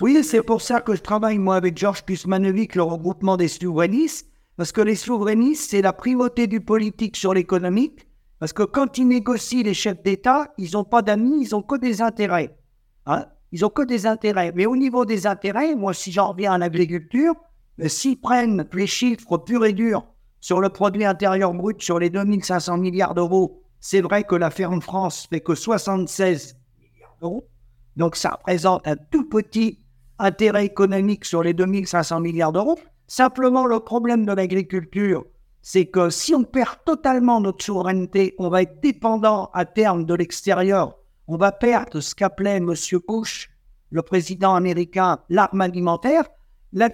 Oui, 0.00 0.22
c'est 0.24 0.42
pour 0.42 0.60
ça 0.60 0.80
que 0.80 0.94
je 0.94 1.02
travaille, 1.02 1.38
moi, 1.38 1.56
avec 1.56 1.78
Georges 1.78 2.02
Pusmanovic, 2.02 2.74
le 2.74 2.82
regroupement 2.82 3.36
des 3.36 3.48
souverainistes, 3.48 4.28
parce 4.58 4.72
que 4.72 4.80
les 4.80 4.96
souverainistes, 4.96 5.70
c'est 5.70 5.82
la 5.82 5.92
primauté 5.92 6.48
du 6.48 6.60
politique 6.60 7.16
sur 7.16 7.32
l'économique. 7.32 8.08
Parce 8.40 8.52
que 8.52 8.64
quand 8.64 8.98
ils 8.98 9.06
négocient 9.06 9.62
les 9.62 9.72
chefs 9.72 10.02
d'État, 10.02 10.52
ils 10.58 10.72
n'ont 10.72 10.82
pas 10.82 11.00
d'amis, 11.00 11.46
ils 11.46 11.50
n'ont 11.52 11.62
que 11.62 11.76
des 11.76 12.02
intérêts. 12.02 12.58
Hein? 13.06 13.26
Ils 13.52 13.60
n'ont 13.60 13.70
que 13.70 13.82
des 13.82 14.04
intérêts. 14.04 14.50
Mais 14.56 14.66
au 14.66 14.74
niveau 14.74 15.04
des 15.04 15.28
intérêts, 15.28 15.76
moi, 15.76 15.94
si 15.94 16.10
j'en 16.10 16.32
reviens 16.32 16.54
à 16.54 16.58
l'agriculture, 16.58 17.36
euh, 17.80 17.86
s'ils 17.86 18.20
prennent 18.20 18.66
les 18.72 18.88
chiffres 18.88 19.38
purs 19.38 19.64
et 19.64 19.72
durs 19.72 20.04
sur 20.40 20.60
le 20.60 20.70
produit 20.70 21.04
intérieur 21.04 21.54
brut, 21.54 21.80
sur 21.80 22.00
les 22.00 22.10
2500 22.10 22.78
milliards 22.78 23.14
d'euros, 23.14 23.62
c'est 23.78 24.00
vrai 24.00 24.24
que 24.24 24.34
la 24.34 24.50
ferme 24.50 24.82
France 24.82 25.28
fait 25.30 25.40
que 25.40 25.54
76 25.54 26.56
milliards 26.80 27.16
d'euros. 27.20 27.48
Donc 27.96 28.16
ça 28.16 28.30
représente 28.30 28.84
un 28.88 28.96
tout 28.96 29.28
petit 29.28 29.78
intérêt 30.18 30.66
économique 30.66 31.24
sur 31.24 31.44
les 31.44 31.54
2500 31.54 32.18
milliards 32.18 32.52
d'euros. 32.52 32.78
Simplement, 33.10 33.64
le 33.64 33.80
problème 33.80 34.26
de 34.26 34.32
l'agriculture, 34.32 35.24
c'est 35.62 35.86
que 35.86 36.10
si 36.10 36.34
on 36.34 36.44
perd 36.44 36.76
totalement 36.84 37.40
notre 37.40 37.64
souveraineté, 37.64 38.34
on 38.38 38.50
va 38.50 38.62
être 38.62 38.80
dépendant 38.82 39.50
à 39.54 39.64
terme 39.64 40.04
de 40.04 40.12
l'extérieur. 40.12 40.94
On 41.26 41.38
va 41.38 41.50
perdre 41.50 42.00
ce 42.00 42.14
qu'appelait 42.14 42.58
M. 42.58 42.74
Bush, 43.08 43.50
le 43.90 44.02
président 44.02 44.54
américain, 44.54 45.20
l'arme 45.30 45.62
alimentaire. 45.62 46.28
La, 46.74 46.90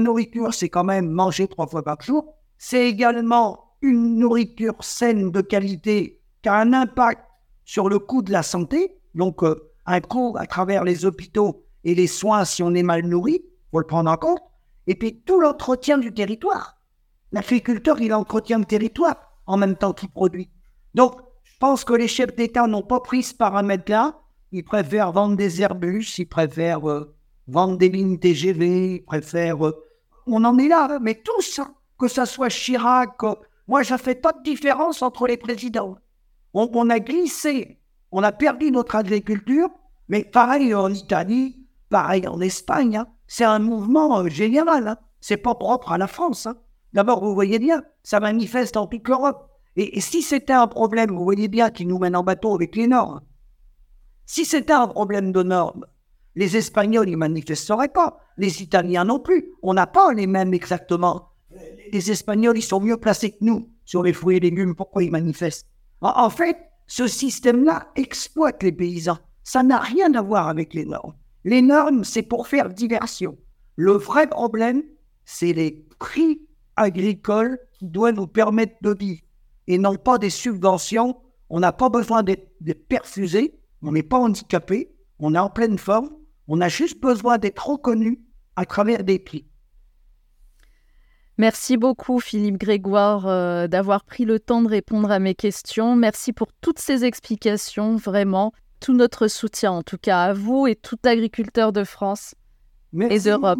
nourriture, 0.00 0.54
c'est 0.54 0.68
quand 0.68 0.84
même 0.84 1.10
manger 1.10 1.48
trois 1.48 1.66
fois 1.66 1.82
par 1.82 2.00
jour. 2.02 2.34
C'est 2.56 2.88
également 2.88 3.74
une 3.82 4.16
nourriture 4.16 4.76
saine 4.84 5.32
de 5.32 5.40
qualité 5.40 6.20
qui 6.42 6.48
a 6.48 6.54
un 6.54 6.72
impact 6.72 7.22
sur 7.64 7.88
le 7.88 7.98
coût 7.98 8.22
de 8.22 8.30
la 8.30 8.44
santé, 8.44 8.96
donc 9.16 9.42
euh, 9.42 9.72
un 9.86 10.00
coût 10.00 10.36
à 10.38 10.46
travers 10.46 10.84
les 10.84 11.04
hôpitaux 11.04 11.64
et 11.82 11.96
les 11.96 12.06
soins 12.06 12.44
si 12.44 12.62
on 12.62 12.74
est 12.74 12.84
mal 12.84 13.04
nourri. 13.06 13.42
faut 13.72 13.80
le 13.80 13.86
prendre 13.86 14.08
en 14.08 14.16
compte. 14.16 14.40
Et 14.88 14.94
puis 14.94 15.20
tout 15.20 15.38
l'entretien 15.38 15.98
du 15.98 16.12
territoire. 16.12 16.78
L'agriculteur, 17.30 18.00
il 18.00 18.12
entretient 18.14 18.58
le 18.58 18.64
territoire 18.64 19.16
en 19.46 19.58
même 19.58 19.76
temps 19.76 19.92
qu'il 19.92 20.08
produit. 20.08 20.50
Donc, 20.94 21.20
je 21.44 21.56
pense 21.60 21.84
que 21.84 21.92
les 21.92 22.08
chefs 22.08 22.34
d'État 22.34 22.66
n'ont 22.66 22.82
pas 22.82 23.00
pris 23.00 23.22
ce 23.22 23.34
paramètre-là. 23.34 24.18
Ils 24.50 24.64
préfèrent 24.64 25.12
vendre 25.12 25.36
des 25.36 25.60
Airbus, 25.60 26.06
ils 26.18 26.26
préfèrent 26.26 26.88
euh, 26.88 27.14
vendre 27.46 27.76
des 27.76 27.90
lignes 27.90 28.18
TGV, 28.18 28.94
ils 28.94 29.04
préfèrent... 29.04 29.66
Euh, 29.66 29.84
on 30.26 30.42
en 30.44 30.56
est 30.58 30.68
là, 30.68 30.88
hein. 30.90 30.98
mais 31.02 31.16
tout 31.16 31.42
ça, 31.42 31.70
que 31.98 32.08
ça 32.08 32.24
soit 32.24 32.48
Chirac, 32.48 33.22
euh, 33.24 33.34
moi, 33.66 33.82
je 33.82 33.92
ne 33.92 33.98
fais 33.98 34.14
pas 34.14 34.32
de 34.32 34.42
différence 34.42 35.02
entre 35.02 35.26
les 35.26 35.36
présidents. 35.36 35.98
On, 36.54 36.88
a 36.88 36.98
glissé, 36.98 37.78
on 38.10 38.22
a 38.22 38.32
perdu 38.32 38.70
notre 38.70 38.96
agriculture, 38.96 39.68
mais 40.08 40.24
pareil 40.24 40.74
en 40.74 40.90
Italie, 40.90 41.66
pareil 41.90 42.26
en 42.26 42.40
Espagne. 42.40 42.96
Hein. 42.96 43.06
C'est 43.28 43.44
un 43.44 43.60
mouvement 43.60 44.26
général. 44.26 44.88
Hein. 44.88 44.98
C'est 45.20 45.36
pas 45.36 45.54
propre 45.54 45.92
à 45.92 45.98
la 45.98 46.08
France. 46.08 46.46
Hein. 46.46 46.56
D'abord, 46.94 47.22
vous 47.22 47.34
voyez 47.34 47.58
bien, 47.58 47.84
ça 48.02 48.18
manifeste 48.18 48.76
en 48.76 48.86
toute 48.86 49.06
l'Europe. 49.06 49.50
Et, 49.76 50.00
si 50.00 50.22
c'était 50.22 50.54
un 50.54 50.66
problème, 50.66 51.10
vous 51.10 51.22
voyez 51.22 51.46
bien, 51.46 51.70
qui 51.70 51.86
nous 51.86 51.98
mène 51.98 52.16
en 52.16 52.24
bateau 52.24 52.54
avec 52.54 52.74
les 52.74 52.88
normes. 52.88 53.20
Si 54.26 54.44
c'était 54.44 54.72
un 54.72 54.88
problème 54.88 55.30
de 55.30 55.42
normes, 55.42 55.86
les 56.34 56.56
Espagnols, 56.56 57.08
ils 57.08 57.16
manifesteraient 57.16 57.88
pas. 57.88 58.18
Les 58.38 58.62
Italiens 58.62 59.04
non 59.04 59.20
plus. 59.20 59.52
On 59.62 59.74
n'a 59.74 59.86
pas 59.86 60.12
les 60.12 60.26
mêmes 60.26 60.54
exactement. 60.54 61.30
Les 61.92 62.10
Espagnols, 62.10 62.58
ils 62.58 62.62
sont 62.62 62.80
mieux 62.80 62.96
placés 62.96 63.32
que 63.32 63.42
nous 63.42 63.68
sur 63.84 64.02
les 64.02 64.12
fruits 64.12 64.38
et 64.38 64.40
légumes. 64.40 64.74
Pourquoi 64.74 65.04
ils 65.04 65.10
manifestent? 65.10 65.66
En 66.00 66.30
fait, 66.30 66.56
ce 66.86 67.06
système-là 67.06 67.88
exploite 67.96 68.62
les 68.62 68.72
paysans. 68.72 69.18
Ça 69.44 69.62
n'a 69.62 69.78
rien 69.78 70.12
à 70.14 70.22
voir 70.22 70.48
avec 70.48 70.74
les 70.74 70.84
normes. 70.84 71.14
Les 71.48 71.62
normes, 71.62 72.04
c'est 72.04 72.20
pour 72.20 72.46
faire 72.46 72.68
diversion. 72.68 73.38
Le 73.74 73.92
vrai 73.92 74.26
problème, 74.26 74.82
c'est 75.24 75.54
les 75.54 75.82
prix 75.98 76.42
agricole 76.76 77.58
qui 77.78 77.86
doit 77.86 78.12
nous 78.12 78.26
permettre 78.26 78.74
de 78.82 78.94
vivre 78.94 79.22
et 79.66 79.78
non 79.78 79.96
pas 79.96 80.18
des 80.18 80.28
subventions. 80.28 81.16
On 81.48 81.60
n'a 81.60 81.72
pas 81.72 81.88
besoin 81.88 82.22
d'être 82.22 82.52
perfusé, 82.90 83.58
on 83.80 83.92
n'est 83.92 84.02
pas 84.02 84.18
handicapé, 84.18 84.94
on 85.20 85.34
est 85.34 85.38
en 85.38 85.48
pleine 85.48 85.78
forme, 85.78 86.10
on 86.48 86.60
a 86.60 86.68
juste 86.68 87.00
besoin 87.00 87.38
d'être 87.38 87.66
reconnu 87.66 88.20
à 88.54 88.66
travers 88.66 89.02
des 89.02 89.18
prix. 89.18 89.46
Merci 91.38 91.78
beaucoup 91.78 92.20
Philippe 92.20 92.58
Grégoire 92.58 93.26
euh, 93.26 93.68
d'avoir 93.68 94.04
pris 94.04 94.26
le 94.26 94.38
temps 94.38 94.60
de 94.60 94.68
répondre 94.68 95.10
à 95.10 95.18
mes 95.18 95.34
questions. 95.34 95.96
Merci 95.96 96.34
pour 96.34 96.48
toutes 96.60 96.78
ces 96.78 97.06
explications, 97.06 97.96
vraiment. 97.96 98.52
Tout 98.80 98.94
notre 98.94 99.28
soutien 99.28 99.72
en 99.72 99.82
tout 99.82 99.98
cas 99.98 100.22
à 100.22 100.32
vous 100.32 100.66
et 100.66 100.76
tout 100.76 100.98
agriculteur 101.04 101.72
de 101.72 101.84
France 101.84 102.34
et 102.98 103.20
d'Europe. 103.20 103.58